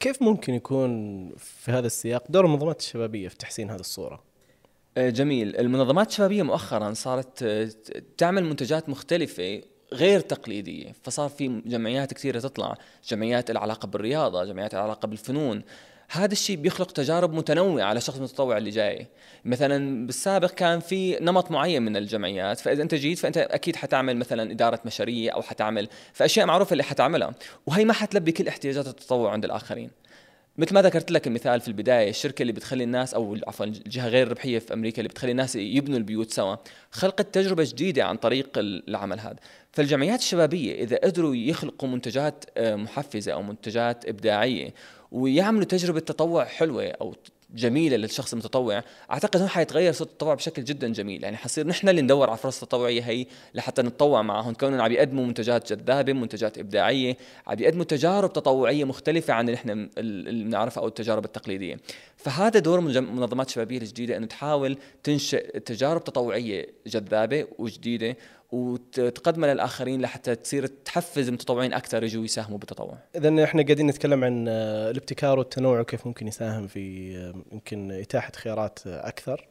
كيف 0.00 0.22
ممكن 0.22 0.54
يكون 0.54 0.90
في 1.36 1.70
هذا 1.70 1.86
السياق 1.86 2.24
دور 2.28 2.44
المنظمات 2.44 2.80
الشبابية 2.80 3.28
في 3.28 3.36
تحسين 3.36 3.70
هذه 3.70 3.80
الصورة؟ 3.80 4.22
أه، 4.96 5.10
جميل. 5.10 5.56
المنظمات 5.56 6.08
الشبابية 6.08 6.42
مؤخرا 6.42 6.92
صارت 6.92 7.42
أه، 7.42 7.70
تعمل 8.18 8.44
منتجات 8.44 8.88
مختلفة 8.88 9.62
غير 9.92 10.20
تقليدية 10.20 10.92
فصار 11.02 11.28
في 11.28 11.62
جمعيات 11.66 12.14
كثيرة 12.14 12.40
تطلع 12.40 12.74
جمعيات 13.08 13.50
العلاقة 13.50 13.86
بالرياضة 13.86 14.44
جمعيات 14.44 14.74
العلاقة 14.74 15.06
بالفنون. 15.06 15.62
هذا 16.12 16.32
الشيء 16.32 16.56
بيخلق 16.56 16.90
تجارب 16.90 17.34
متنوعة 17.34 17.84
على 17.84 17.98
الشخص 17.98 18.16
المتطوع 18.16 18.56
اللي 18.56 18.70
جاي. 18.70 19.06
مثلا 19.44 20.06
بالسابق 20.06 20.50
كان 20.50 20.80
في 20.80 21.18
نمط 21.20 21.50
معين 21.50 21.82
من 21.82 21.96
الجمعيات 21.96 22.58
فإذا 22.58 22.82
أنت 22.82 22.94
جيت 22.94 23.18
فأنت 23.18 23.36
أكيد 23.36 23.76
حتعمل 23.76 24.16
مثلا 24.16 24.52
إدارة 24.52 24.80
مشاريع 24.84 25.34
أو 25.34 25.42
حتعمل 25.42 25.88
فأشياء 26.12 26.46
معروفة 26.46 26.72
اللي 26.72 26.82
حتعملها. 26.82 27.34
وهي 27.66 27.84
ما 27.84 27.92
حتلبي 27.92 28.32
كل 28.32 28.48
احتياجات 28.48 28.86
التطوع 28.86 29.32
عند 29.32 29.44
الآخرين. 29.44 29.90
مثل 30.58 30.74
ما 30.74 30.82
ذكرت 30.82 31.10
لك 31.10 31.26
المثال 31.26 31.60
في 31.60 31.68
البداية 31.68 32.10
الشركة 32.10 32.42
اللي 32.42 32.52
بتخلي 32.52 32.84
الناس 32.84 33.14
أو 33.14 33.36
عفوا 33.46 33.66
الجهة 33.66 34.08
غير 34.08 34.28
ربحية 34.28 34.58
في 34.58 34.74
أمريكا 34.74 34.98
اللي 34.98 35.08
بتخلي 35.08 35.30
الناس 35.30 35.56
يبنوا 35.56 35.98
البيوت 35.98 36.30
سوا 36.30 36.56
خلقت 36.90 37.34
تجربة 37.34 37.64
جديدة 37.68 38.04
عن 38.04 38.16
طريق 38.16 38.48
العمل 38.56 39.20
هذا. 39.20 39.36
فالجمعيات 39.72 40.18
الشبابية 40.18 40.82
إذا 40.82 40.96
قدروا 40.96 41.36
يخلقوا 41.36 41.88
منتجات 41.88 42.44
آه، 42.56 42.76
محفزة 42.76 43.32
أو 43.32 43.42
منتجات 43.42 44.08
إبداعية 44.08 44.74
ويعملوا 45.12 45.64
تجربة 45.64 46.00
تطوع 46.00 46.44
حلوة 46.44 46.86
أو 46.86 47.14
جميلة 47.54 47.96
للشخص 47.96 48.32
المتطوع 48.32 48.84
أعتقد 49.10 49.40
هون 49.40 49.48
حيتغير 49.48 49.92
صوت 49.92 50.08
التطوع 50.08 50.34
بشكل 50.34 50.64
جدا 50.64 50.92
جميل. 50.92 51.24
يعني 51.24 51.36
حصير 51.36 51.66
نحن 51.66 51.88
اللي 51.88 52.02
ندور 52.02 52.28
على 52.30 52.38
فرص 52.38 52.60
تطوعية 52.60 53.02
هي 53.02 53.26
لحتى 53.54 53.82
نتطوع 53.82 54.22
معهم. 54.22 54.54
كونهم 54.54 54.80
عم 54.80 54.92
يقدموا 54.92 55.26
منتجات 55.26 55.72
جذابة 55.72 56.12
منتجات 56.12 56.58
إبداعية 56.58 57.16
عم 57.46 57.58
يقدموا 57.58 57.84
تجارب 57.84 58.32
تطوعية 58.32 58.84
مختلفة 58.84 59.34
عن 59.34 59.48
اللي 59.48 59.52
نحن 59.52 59.88
اللي 59.98 60.44
بنعرفها 60.44 60.82
أو 60.82 60.88
التجارب 60.88 61.24
التقليدية. 61.24 61.76
فهذا 62.16 62.60
دور 62.60 62.80
منظمات 62.80 63.46
الشبابيه 63.46 63.78
الجديدة 63.78 64.16
إنه 64.16 64.26
تحاول 64.26 64.78
تنشئ 65.02 65.58
تجارب 65.58 66.04
تطوعية 66.04 66.66
جذابة 66.86 67.46
وجديدة 67.58 68.16
وتقدمها 68.52 69.54
للآخرين 69.54 70.00
لحتى 70.00 70.34
تصير 70.34 70.66
تحفز 70.66 71.28
المتطوعين 71.28 71.72
أكثر 71.72 72.04
يجوا 72.04 72.24
يساهموا 72.24 72.58
بالتطوع. 72.58 72.98
اذا 73.16 73.44
إحنا 73.44 73.62
قاعدين 73.62 73.86
نتكلم 73.86 74.24
عن 74.24 74.48
آه، 74.48 74.90
الابتكار 74.90 75.38
والتنوع 75.38 75.80
وكيف 75.80 76.06
ممكن 76.06 76.28
يساهم 76.28 76.66
في 76.66 77.16
آه، 77.16 77.34
يمكن 77.52 77.92
إتاحة 77.92 78.32
خيارات 78.32 78.78
أكثر. 78.86 79.48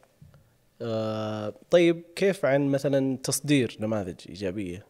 آه، 0.82 1.54
طيب 1.70 2.02
كيف 2.16 2.44
عن 2.44 2.66
مثلا 2.68 3.16
تصدير 3.16 3.76
نماذج 3.80 4.16
إيجابية 4.28 4.86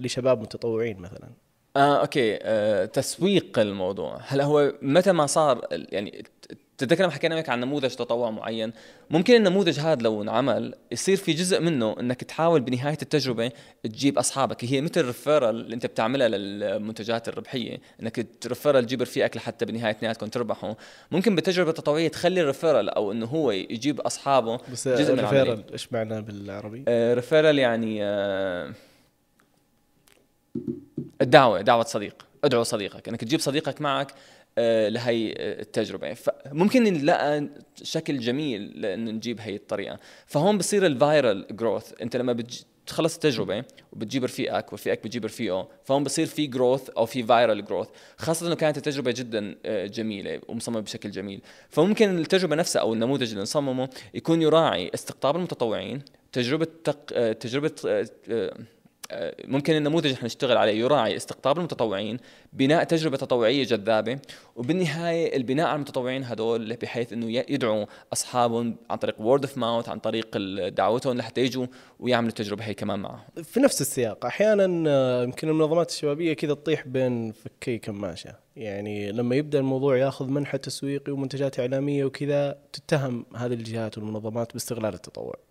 لشباب 0.00 0.40
متطوعين 0.40 0.98
مثلا؟ 0.98 1.28
آه 1.76 2.00
أوكي 2.00 2.38
آه 2.42 2.84
تسويق 2.84 3.58
الموضوع 3.58 4.18
هلا 4.22 4.44
هو 4.44 4.72
متى 4.82 5.12
ما 5.12 5.26
صار 5.26 5.66
يعني 5.70 6.24
تتذكر 6.78 7.02
لما 7.02 7.12
حكينا 7.12 7.44
عن 7.48 7.60
نموذج 7.60 7.90
تطوع 7.90 8.30
معين؟ 8.30 8.72
ممكن 9.10 9.34
النموذج 9.34 9.80
هذا 9.80 10.02
لو 10.02 10.22
انعمل 10.22 10.74
يصير 10.92 11.16
في 11.16 11.32
جزء 11.32 11.60
منه 11.60 12.00
إنك 12.00 12.24
تحاول 12.24 12.60
بنهاية 12.60 12.98
التجربة 13.02 13.52
تجيب 13.84 14.18
أصحابك. 14.18 14.64
هي 14.64 14.80
مثل 14.80 15.00
ال 15.00 15.07
referral 15.07 15.60
اللي 15.60 15.74
أنت 15.74 15.86
بتعملها 15.86 16.28
للمنتجات 16.28 17.28
الربحية 17.28 17.80
إنك 18.02 18.26
ت 18.40 18.46
refer 18.46 18.78
ل 18.78 18.84
تجيب 18.84 19.02
رفيقك 19.02 19.36
لحتى 19.36 19.64
بنهاية 19.64 19.90
اثنيناتكم 19.90 20.26
تربحوا. 20.26 20.74
ممكن 21.10 21.34
بالتجربه 21.34 21.70
التطوعيه 21.70 22.08
تخلي 22.08 22.40
ال 22.40 22.46
referral 22.46 22.90
أو 22.90 23.12
إنه 23.12 23.26
هو 23.26 23.50
يجيب 23.50 24.00
أصحابه 24.00 24.58
بس 24.72 24.88
جزء 24.88 25.12
من 25.12 25.18
ال 25.18 25.24
referral 25.24 25.72
إيش 25.72 25.92
معنى 25.92 26.22
بالعربي؟ 26.22 26.84
آه 26.88 27.14
referral 27.14 27.58
يعني 27.58 27.98
آه 28.04 28.72
الدعوة 31.20 31.60
دعوة 31.60 31.84
صديق. 31.84 32.26
ادعو 32.44 32.62
صديقك. 32.62 33.08
إنك 33.08 33.20
تجيب 33.20 33.40
صديقك 33.40 33.80
معك 33.80 34.14
لهي 34.88 35.34
التجربة. 35.38 36.14
فممكن 36.14 36.82
نلاقي 36.82 37.48
شكل 37.82 38.18
جميل 38.18 38.80
لأنه 38.80 39.10
نجيب 39.10 39.40
هي 39.40 39.54
الطريقة. 39.54 39.98
فهون 40.26 40.58
بصير 40.58 40.86
ال 40.86 40.96
viral 40.96 41.46
growth 41.50 41.92
أنت 42.02 42.16
لما 42.16 42.32
بتخلص 42.86 43.14
التجربة 43.14 43.64
وبتجيب 43.92 44.24
رفيقك 44.24 44.72
ورفيقك 44.72 45.04
بتجيب 45.04 45.24
رفيقه 45.24 45.68
فهون 45.84 46.04
بصير 46.04 46.26
في 46.26 46.46
growth 46.46 46.90
أو 46.90 47.06
في 47.06 47.22
viral 47.22 47.64
growth 47.64 47.88
خاصة 48.16 48.46
إنه 48.46 48.54
كانت 48.54 48.76
التجربة 48.76 49.10
جدا 49.10 49.56
آه، 49.66 49.86
جميلة 49.86 50.40
ومصممة 50.48 50.80
بشكل 50.80 51.10
جميل. 51.10 51.40
فممكن 51.68 52.18
التجربة 52.18 52.56
نفسها 52.56 52.82
أو 52.82 52.92
النموذج 52.92 53.30
اللي 53.30 53.42
نصممه 53.42 53.88
يكون 54.14 54.42
يراعي 54.42 54.90
استقطاب 54.94 55.36
المتطوعين 55.36 56.02
تجربة 56.32 56.66
تق... 56.84 56.98
آه، 57.12 57.32
تجربة 57.32 57.72
آه، 57.86 58.54
ممكن 59.44 59.76
النموذج 59.76 60.06
اللي 60.06 60.18
نشتغل 60.24 60.56
عليه 60.56 60.80
يراعي 60.80 61.16
استقطاب 61.16 61.58
المتطوعين 61.58 62.18
بناء 62.52 62.84
تجربة 62.84 63.16
تطوعية 63.16 63.64
جذابة 63.64 64.18
وبالنهاية 64.56 65.36
البناء 65.36 65.66
على 65.66 65.76
المتطوعين 65.76 66.24
هدول 66.24 66.76
بحيث 66.76 67.12
إنه 67.12 67.30
يدعوا 67.30 67.86
أصحابهم 68.12 68.76
عن 68.90 68.98
طريق 68.98 69.20
word 69.20 69.44
of 69.44 69.58
mouth 69.58 69.88
عن 69.88 69.98
طريق 69.98 70.36
دعوتهم 70.68 71.16
لحتى 71.16 71.40
يجوا 71.40 71.66
ويعملوا 72.00 72.30
التجربة 72.30 72.64
هي 72.64 72.74
كمان 72.74 72.98
معهم. 72.98 73.20
في 73.42 73.60
نفس 73.60 73.80
السياق 73.80 74.26
أحيانا 74.26 74.90
آه، 74.90 75.22
يمكن 75.22 75.48
المنظمات 75.48 75.90
الشبابية 75.90 76.32
كذا 76.32 76.54
تطيح 76.54 76.86
بين 76.86 77.32
فكي 77.32 77.78
كماشة. 77.78 78.34
يعني 78.56 79.12
لما 79.12 79.36
يبدأ 79.36 79.58
الموضوع 79.58 79.96
ياخذ 79.96 80.26
منحى 80.26 80.58
تسويقي 80.58 81.12
ومنتجات 81.12 81.60
إعلامية 81.60 82.04
وكذا 82.04 82.58
تتهم 82.72 83.26
هذه 83.36 83.54
الجهات 83.54 83.98
والمنظمات 83.98 84.52
باستغلال 84.52 84.94
التطوع. 84.94 85.45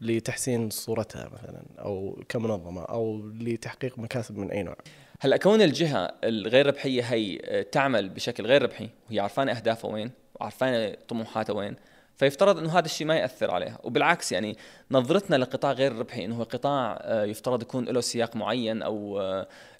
لتحسين 0.00 0.70
صورتها 0.70 1.30
مثلا 1.32 1.62
أو 1.78 2.22
كمنظمة 2.28 2.82
أو 2.82 3.28
لتحقيق 3.40 3.98
مكاسب 3.98 4.38
من 4.38 4.50
أي 4.50 4.62
نوع. 4.62 4.76
هلا 5.20 5.36
كون 5.36 5.62
الجهة 5.62 6.12
الغير 6.24 6.66
ربحية 6.66 7.02
هي 7.02 7.38
آه، 7.44 7.62
تعمل 7.62 8.08
بشكل 8.08 8.46
غير 8.46 8.62
ربحي 8.62 8.88
وهي 9.08 9.20
عرفانه 9.20 9.52
أهدافها 9.52 9.90
وين 9.90 10.10
وعرفانه 10.34 10.96
طموحاتها 11.08 11.52
وين 11.52 11.76
فيفترض 12.16 12.58
إنه 12.58 12.78
هذا 12.78 12.84
الشيء 12.84 13.06
ما 13.06 13.16
يأثر 13.16 13.50
عليها. 13.50 13.78
وبالعكس 13.84 14.32
يعني 14.32 14.56
نظرتنا 14.90 15.36
لقطاع 15.36 15.72
غير 15.72 15.92
ربحي 15.92 16.24
إنه 16.24 16.36
هو 16.36 16.42
قطاع 16.42 16.98
آه، 17.02 17.24
يفترض 17.24 17.62
يكون 17.62 17.84
له 17.84 18.00
سياق 18.00 18.36
معين 18.36 18.82
أو 18.82 19.20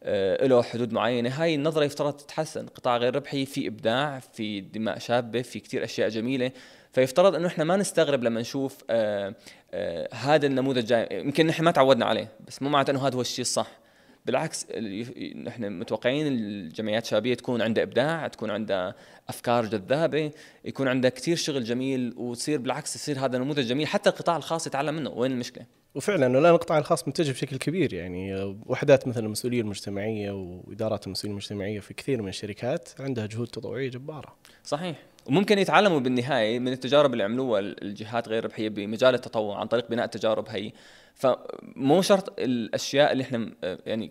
آه، 0.02 0.46
له 0.46 0.62
حدود 0.62 0.92
معينة 0.92 1.42
هاي 1.42 1.54
النظرة 1.54 1.84
يفترض 1.84 2.12
تتحسن. 2.12 2.66
قطاع 2.66 2.96
غير 2.96 3.16
ربحي 3.16 3.46
في 3.46 3.66
إبداع 3.66 4.18
في 4.18 4.60
دماء 4.60 4.98
شابة 4.98 5.42
في 5.42 5.60
كثير 5.60 5.84
أشياء 5.84 6.08
جميلة. 6.08 6.50
فيفترض 6.92 7.34
إنه 7.34 7.46
إحنا 7.46 7.64
ما 7.64 7.76
نستغرب 7.76 8.24
لما 8.24 8.40
نشوف 8.40 8.78
آآ 8.90 9.34
آآ 9.74 10.08
هذا 10.14 10.46
النموذج 10.46 10.86
جاي. 10.86 11.08
يمكن 11.10 11.46
نحن 11.46 11.64
ما 11.64 11.70
تعودنا 11.70 12.04
عليه 12.04 12.28
بس 12.46 12.62
مو 12.62 12.68
معناته 12.68 12.90
إنه 12.90 13.06
هذا 13.06 13.16
هو 13.16 13.20
الشيء 13.20 13.42
الصح. 13.42 13.79
بالعكس 14.26 14.66
نحن 15.36 15.78
متوقعين 15.78 16.26
الجمعيات 16.26 17.04
الشبابيه 17.04 17.34
تكون 17.34 17.62
عندها 17.62 17.84
إبداع 17.84 18.28
تكون 18.28 18.50
عندها 18.50 18.94
أفكار 19.28 19.66
جذابة 19.66 20.30
يكون 20.64 20.88
عندها 20.88 21.10
كثير 21.10 21.36
شغل 21.36 21.64
جميل 21.64 22.14
وتصير 22.16 22.58
بالعكس 22.58 22.96
يصير 22.96 23.18
هذا 23.18 23.38
نموذج 23.38 23.66
جميل 23.66 23.86
حتى 23.86 24.10
القطاع 24.10 24.36
الخاص 24.36 24.66
يتعلم 24.66 24.94
منه. 24.94 25.10
وين 25.10 25.32
المشكلة؟ 25.32 25.64
وفعلا 25.94 26.26
الآن 26.26 26.54
القطاع 26.54 26.78
الخاص 26.78 27.08
متجه 27.08 27.32
بشكل 27.32 27.56
كبير 27.56 27.92
يعني 27.94 28.56
وحدات 28.66 29.08
مثل 29.08 29.24
المسؤوليه 29.24 29.60
المجتمعية 29.60 30.30
وإدارات 30.30 31.06
المسؤوليه 31.06 31.32
المجتمعية 31.32 31.80
في 31.80 31.94
كثير 31.94 32.22
من 32.22 32.28
الشركات 32.28 32.88
عندها 33.00 33.26
جهود 33.26 33.48
تطوعية 33.48 33.90
جبارة. 33.90 34.36
صحيح. 34.64 34.96
وممكن 35.26 35.58
يتعلموا 35.58 36.00
بالنهاية 36.00 36.58
من 36.58 36.72
التجارب 36.72 37.12
اللي 37.12 37.24
عملوها 37.24 37.60
الجهات 37.60 38.28
غير 38.28 38.44
ربحية 38.44 38.68
بمجال 38.68 39.14
التطوع 39.14 39.60
عن 39.60 39.66
طريق 39.66 39.90
بناء 39.90 40.04
التجارب 40.04 40.48
هي. 40.48 40.72
فمو 41.20 42.02
شرط 42.02 42.40
الأشياء 42.40 43.12
اللي 43.12 43.22
إحنا 43.22 43.50
يعني 43.86 44.10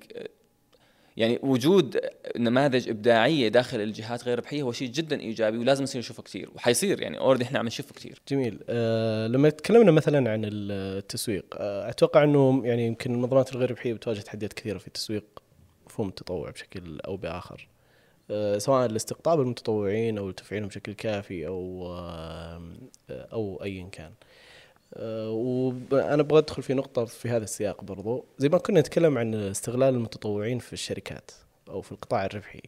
يعني 1.17 1.39
وجود 1.43 1.99
نماذج 2.37 2.89
إبداعية 2.89 3.47
داخل 3.47 3.81
الجهات 3.81 4.23
غير 4.23 4.37
ربحية 4.37 4.61
هو 4.61 4.71
شيء 4.71 4.87
جدا 4.89 5.19
إيجابي 5.19 5.57
ولازم 5.57 5.83
نصير 5.83 5.99
نشوفه 5.99 6.23
كثير 6.23 6.49
وحيصير 6.55 7.01
يعني 7.01 7.19
already 7.19 7.43
إحنا 7.43 7.59
عم 7.59 7.65
نشوفه 7.65 7.93
كثير 7.93 8.21
جميل. 8.27 8.59
أه 8.69 9.27
لما 9.27 9.49
تكلمنا 9.49 9.91
مثلا 9.91 10.31
عن 10.31 10.41
التسويق 10.45 11.45
أه 11.53 11.89
أتوقع 11.89 12.23
إنه 12.23 12.61
يعني 12.65 12.87
يمكن 12.87 13.13
المنظمات 13.13 13.51
الغير 13.53 13.71
ربحية 13.71 13.93
بتواجه 13.93 14.19
تحديات 14.19 14.53
كثيرة 14.53 14.77
في 14.77 14.89
تسويق 14.89 15.25
مفهوم 15.85 16.07
التطوع 16.07 16.49
بشكل 16.49 16.99
أو 16.99 17.17
بآخر. 17.17 17.67
أه 18.31 18.57
سواء 18.57 18.87
لاستقطاب 18.87 19.41
المتطوعين 19.41 20.17
أو 20.17 20.29
لتفعيلهم 20.29 20.67
بشكل 20.67 20.93
كافي 20.93 21.47
أو 21.47 21.87
أه 21.95 22.61
أو 23.09 23.63
ايا 23.63 23.89
كان. 23.91 24.11
أه 24.11 24.28
وأنا 24.97 26.21
أبغى 26.21 26.39
أدخل 26.39 26.63
في 26.63 26.73
نقطة 26.73 27.05
في 27.05 27.29
هذا 27.29 27.43
السياق 27.43 27.83
برضو. 27.83 28.25
زي 28.37 28.49
ما 28.49 28.57
كنا 28.57 28.79
نتكلم 28.79 29.17
عن 29.17 29.33
استغلال 29.33 29.95
المتطوعين 29.95 30.59
في 30.59 30.73
الشركات 30.73 31.31
أو 31.69 31.81
في 31.81 31.91
القطاع 31.91 32.25
الربحي. 32.25 32.61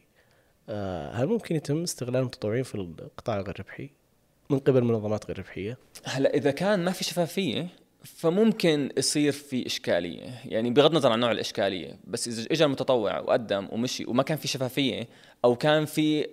أه 0.68 1.10
هل 1.10 1.26
ممكن 1.26 1.56
يتم 1.56 1.82
استغلال 1.82 2.16
المتطوعين 2.16 2.62
في 2.62 2.74
القطاع 2.74 3.36
الغير 3.36 3.60
ربحي 3.60 3.90
من 4.50 4.58
قبل 4.58 4.84
منظمات 4.84 5.26
غير 5.26 5.38
ربحيه 5.38 5.78
هلا 6.04 6.34
إذا 6.34 6.50
كان 6.50 6.84
ما 6.84 6.90
في 6.90 7.04
شفافية 7.04 7.68
فممكن 8.04 8.90
يصير 8.96 9.32
في 9.32 9.66
إشكالية. 9.66 10.40
يعني 10.44 10.70
بغض 10.70 10.90
النظر 10.90 11.12
عن 11.12 11.20
نوع 11.20 11.30
الإشكالية 11.30 11.98
بس 12.06 12.28
إذا 12.28 12.46
اجى 12.50 12.64
المتطوع 12.64 13.20
وقدم 13.20 13.68
ومشي 13.72 14.04
وما 14.04 14.22
كان 14.22 14.38
في 14.38 14.48
شفافية 14.48 15.08
أو 15.44 15.56
كان 15.56 15.84
في 15.84 16.26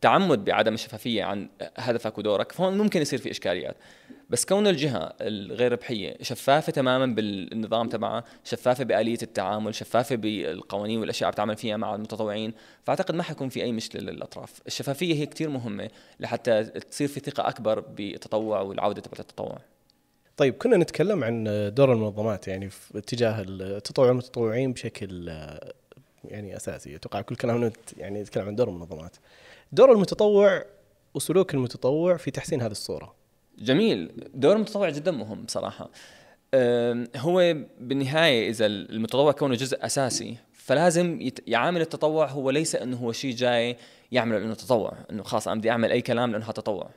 تعمد 0.00 0.44
بعدم 0.44 0.74
الشفافية 0.74 1.24
عن 1.24 1.48
هدفك 1.76 2.18
ودورك 2.18 2.52
فهون 2.52 2.78
ممكن 2.78 3.00
يصير 3.02 3.18
في 3.18 3.30
إشكاليات. 3.30 3.76
بس 4.30 4.44
كون 4.44 4.66
الجهة 4.66 5.12
الغير 5.20 5.72
ربحية 5.72 6.16
شفافة 6.22 6.72
تماما 6.72 7.14
بالنظام 7.14 7.88
تبعها 7.88 8.24
شفافة 8.44 8.84
بآلية 8.84 9.18
التعامل 9.22 9.74
شفافة 9.74 10.16
بالقوانين 10.16 11.00
والأشياء 11.00 11.28
اللي 11.28 11.34
بتعمل 11.34 11.56
فيها 11.56 11.76
مع 11.76 11.94
المتطوعين 11.94 12.52
فأعتقد 12.84 13.14
ما 13.14 13.22
حيكون 13.22 13.48
في 13.48 13.62
أي 13.62 13.72
مشكلة 13.72 14.02
للأطراف. 14.12 14.60
الشفافية 14.66 15.14
هي 15.14 15.26
كثير 15.26 15.48
مهمة 15.48 15.90
لحتى 16.20 16.64
تصير 16.64 17.08
في 17.08 17.20
ثقة 17.20 17.48
أكبر 17.48 17.80
بالتطوع 17.80 18.60
والعودة 18.60 19.00
تبعت 19.00 19.20
التطوع. 19.20 19.58
طيب 20.36 20.54
كنا 20.54 20.76
نتكلم 20.76 21.24
عن 21.24 21.44
دور 21.74 21.92
المنظمات 21.92 22.48
يعني 22.48 22.70
في 22.70 22.98
اتجاه 22.98 23.44
التطوع 23.48 24.10
المتطوعين 24.10 24.72
بشكل 24.72 25.28
يعني 26.24 26.56
أساسي. 26.56 26.96
أتوقع 26.96 27.20
كل 27.20 27.36
كلامنا 27.36 27.72
يعني 27.96 28.22
نتكلم 28.22 28.46
عن 28.46 28.56
دور 28.56 28.68
المنظمات. 28.68 29.16
دور 29.72 29.92
المتطوع 29.92 30.64
وسلوك 31.14 31.54
المتطوع 31.54 32.16
في 32.16 32.30
تحسين 32.30 32.62
هذه 32.62 32.70
الصورة. 32.70 33.19
جميل. 33.60 34.10
دور 34.34 34.56
المتطوع 34.56 34.90
جدا 34.90 35.10
مهم 35.10 35.42
بصراحة. 35.42 35.90
هو 37.16 37.56
بالنهاية 37.80 38.50
إذا 38.50 38.66
المتطوع 38.66 39.32
كونه 39.32 39.54
جزء 39.54 39.86
أساسي 39.86 40.36
فلازم 40.52 41.30
يعامل 41.46 41.80
التطوع 41.80 42.26
هو 42.26 42.50
ليس 42.50 42.74
إنه 42.74 42.96
هو 42.96 43.12
شيء 43.12 43.34
جاي 43.34 43.76
يعمل 44.12 44.36
إنه 44.36 44.54
تطوع 44.54 44.92
إنه 45.10 45.22
خلاص 45.22 45.48
أنا 45.48 45.58
بدي 45.58 45.70
أعمل 45.70 45.92
أي 45.92 46.00
كلام 46.00 46.32
لأنه 46.32 46.52
تطوع. 46.52 46.90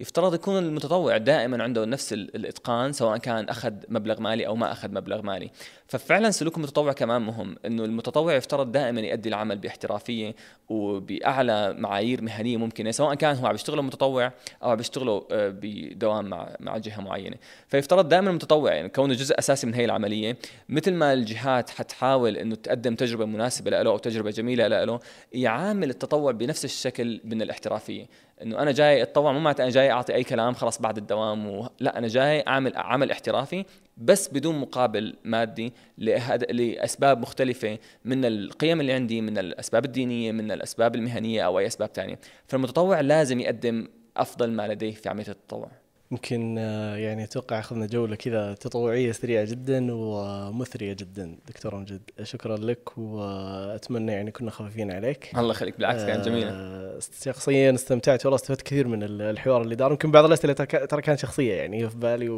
يفترض 0.00 0.34
يكون 0.34 0.58
المتطوع 0.58 1.16
دائما 1.16 1.62
عنده 1.62 1.84
نفس 1.84 2.12
الإتقان 2.12 2.92
سواء 2.92 3.18
كان 3.18 3.48
أخذ 3.48 3.72
مبلغ 3.88 4.20
مالي 4.20 4.46
أو 4.46 4.56
ما 4.56 4.72
أخذ 4.72 4.90
مبلغ 4.90 5.22
مالي. 5.22 5.50
ففعلا 5.86 6.30
سلوك 6.30 6.56
المتطوع 6.56 6.92
كمان 6.92 7.22
مهم 7.22 7.56
إنه 7.66 7.84
المتطوع 7.84 8.34
يفترض 8.34 8.72
دائما 8.72 9.00
يؤدي 9.00 9.28
العمل 9.28 9.58
باحترافية 9.58 10.34
وبأعلى 10.68 11.72
معايير 11.72 12.22
مهنية 12.22 12.56
ممكنة 12.56 12.90
سواء 12.90 13.14
كان 13.14 13.36
هو 13.36 13.46
عم 13.46 13.54
يشتغله 13.54 13.82
متطوع 13.82 14.32
أو 14.62 14.70
عم 14.70 14.80
يشتغله 14.80 15.26
آه، 15.30 15.54
بدوام 15.62 16.24
مع 16.24 16.56
مع 16.60 16.76
جهة 16.78 17.00
معينة. 17.00 17.36
فيفترض 17.68 18.08
دائما 18.08 18.30
المتطوع 18.30 18.74
يعني 18.74 18.88
كونه 18.88 19.14
جزء 19.14 19.38
أساسي 19.38 19.66
من 19.66 19.74
هي 19.74 19.84
العملية. 19.84 20.36
مثل 20.68 20.92
ما 20.92 21.12
الجهات 21.12 21.70
حتحاول 21.70 22.36
إنه 22.36 22.54
تقدم 22.54 22.94
تجربة 22.94 23.24
مناسبة 23.24 23.70
له 23.70 23.90
أو 23.90 23.98
تجربة 23.98 24.30
جميلة 24.30 24.68
له 24.68 25.00
يعامل 25.32 25.90
التطوع 25.90 26.32
بنفس 26.32 26.64
الشكل 26.64 27.20
من 27.24 27.42
الاحترافية. 27.42 28.06
إنه 28.42 28.58
أنا 28.58 28.72
جاي 28.72 29.02
أتطوع 29.02 29.32
مو 29.32 29.38
معناته 29.38 29.62
أنا 29.62 29.70
جاي 29.70 29.90
أعطي 29.90 30.14
أي 30.14 30.24
كلام 30.24 30.54
خلاص 30.54 30.80
بعد 30.80 30.96
الدوام 30.98 31.46
و... 31.46 31.68
لا 31.80 31.98
أنا 31.98 32.08
جاي 32.08 32.44
اعمل 32.48 32.76
عمل 32.76 33.10
احترافي 33.10 33.64
بس 33.96 34.28
بدون 34.28 34.58
مقابل 34.58 35.16
مادي 35.24 35.72
لهد... 35.98 36.52
لأسباب 36.52 37.20
مختلفة 37.20 37.78
من 38.04 38.24
القيم 38.24 38.80
اللي 38.80 38.92
عندي 38.92 39.20
من 39.20 39.38
الأسباب 39.38 39.84
الدينية 39.84 40.32
من 40.32 40.52
الأسباب 40.52 40.94
المهنية 40.94 41.46
أو 41.46 41.58
أي 41.58 41.66
أسباب 41.66 41.88
ثانية 41.94 42.18
فالمتطوع 42.46 43.00
لازم 43.00 43.40
يقدم 43.40 43.88
أفضل 44.16 44.50
ما 44.50 44.68
لديه 44.68 44.94
في 44.94 45.08
عملية 45.08 45.28
التطوع. 45.28 45.79
يمكن 46.12 46.56
آه، 46.58 46.96
يعني 46.96 47.24
أتوقع 47.24 47.58
أخذنا 47.58 47.86
جولة 47.86 48.16
كذا 48.16 48.54
تطوعية 48.54 49.12
سريعة 49.12 49.44
جدا 49.44 49.86
ومثرية 49.90 50.92
جدا. 50.92 51.38
دكتور 51.48 51.76
أمجد 51.76 52.00
شكرا 52.22 52.56
لك 52.56 52.98
وأتمنى 52.98 54.12
يعني 54.12 54.30
كنا 54.30 54.50
خفيفين 54.50 54.92
عليك. 54.92 55.30
الله 55.38 55.50
يخليك 55.50 55.76
بالعكس 55.76 56.02
كانت 56.02 56.24
جميلة. 56.24 56.50
آه، 56.50 56.98
شخصيا 57.24 57.74
استمتعت 57.74 58.26
والله 58.26 58.36
استفدت 58.36 58.62
كثير 58.62 58.88
من 58.88 59.02
الحوار 59.02 59.62
اللي 59.62 59.74
دار. 59.74 59.90
يمكن 59.90 60.10
بعض 60.10 60.24
الأسئلة 60.24 60.52
ترى 60.52 61.02
كانت 61.02 61.18
شخصية 61.18 61.54
يعني 61.54 61.88
في 61.88 61.96
بالي 61.96 62.28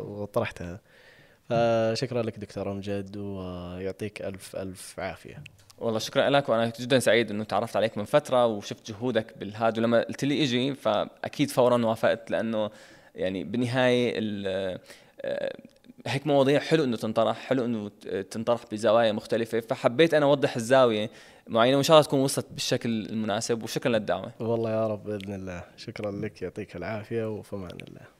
وطرحتها. 0.00 0.80
فشكرا 1.48 2.22
لك 2.22 2.38
دكتور 2.38 2.72
أمجد 2.72 3.16
ويعطيك 3.16 4.22
ألف 4.22 4.56
ألف 4.56 5.00
عافية. 5.00 5.42
والله 5.80 5.98
شكرا 5.98 6.30
لك 6.30 6.48
وأنا 6.48 6.72
جدا 6.80 6.98
سعيد 6.98 7.30
إنه 7.30 7.44
تعرفت 7.44 7.76
عليك 7.76 7.98
من 7.98 8.04
فترة 8.04 8.46
وشفت 8.46 8.90
جهودك 8.90 9.38
بالهاد. 9.38 9.78
ولما 9.78 10.02
قلت 10.02 10.24
لي 10.24 10.42
إجي 10.42 10.74
فأكيد 10.74 11.50
فورا 11.50 11.86
وافقت 11.86 12.30
لأنه 12.30 12.70
يعني 13.14 13.44
بالنهاية 13.44 14.14
آه، 15.20 15.56
هيك 16.06 16.26
مواضيع 16.26 16.60
حلو 16.60 16.84
إنه 16.84 16.96
تنطرح 16.96 17.36
حلو 17.38 17.64
إنه 17.64 17.90
تنطرح 18.30 18.60
بزوايا 18.72 19.12
مختلفة. 19.12 19.60
فحبيت 19.60 20.14
أنا 20.14 20.26
أوضح 20.26 20.56
الزاوية 20.56 21.10
معينة 21.46 21.76
وإن 21.76 21.84
شاء 21.84 21.96
الله 21.96 22.06
تكون 22.06 22.20
وصلت 22.20 22.46
بالشكل 22.50 23.06
المناسب. 23.06 23.62
وشكرا 23.62 23.92
للدعوة. 23.92 24.32
والله 24.40 24.70
يا 24.70 24.86
رب 24.86 25.04
بإذن 25.04 25.34
الله. 25.34 25.64
شكرا 25.76 26.10
لك 26.10 26.42
يعطيك 26.42 26.76
العافية 26.76 27.30
وفمان 27.30 27.78
الله. 27.88 28.17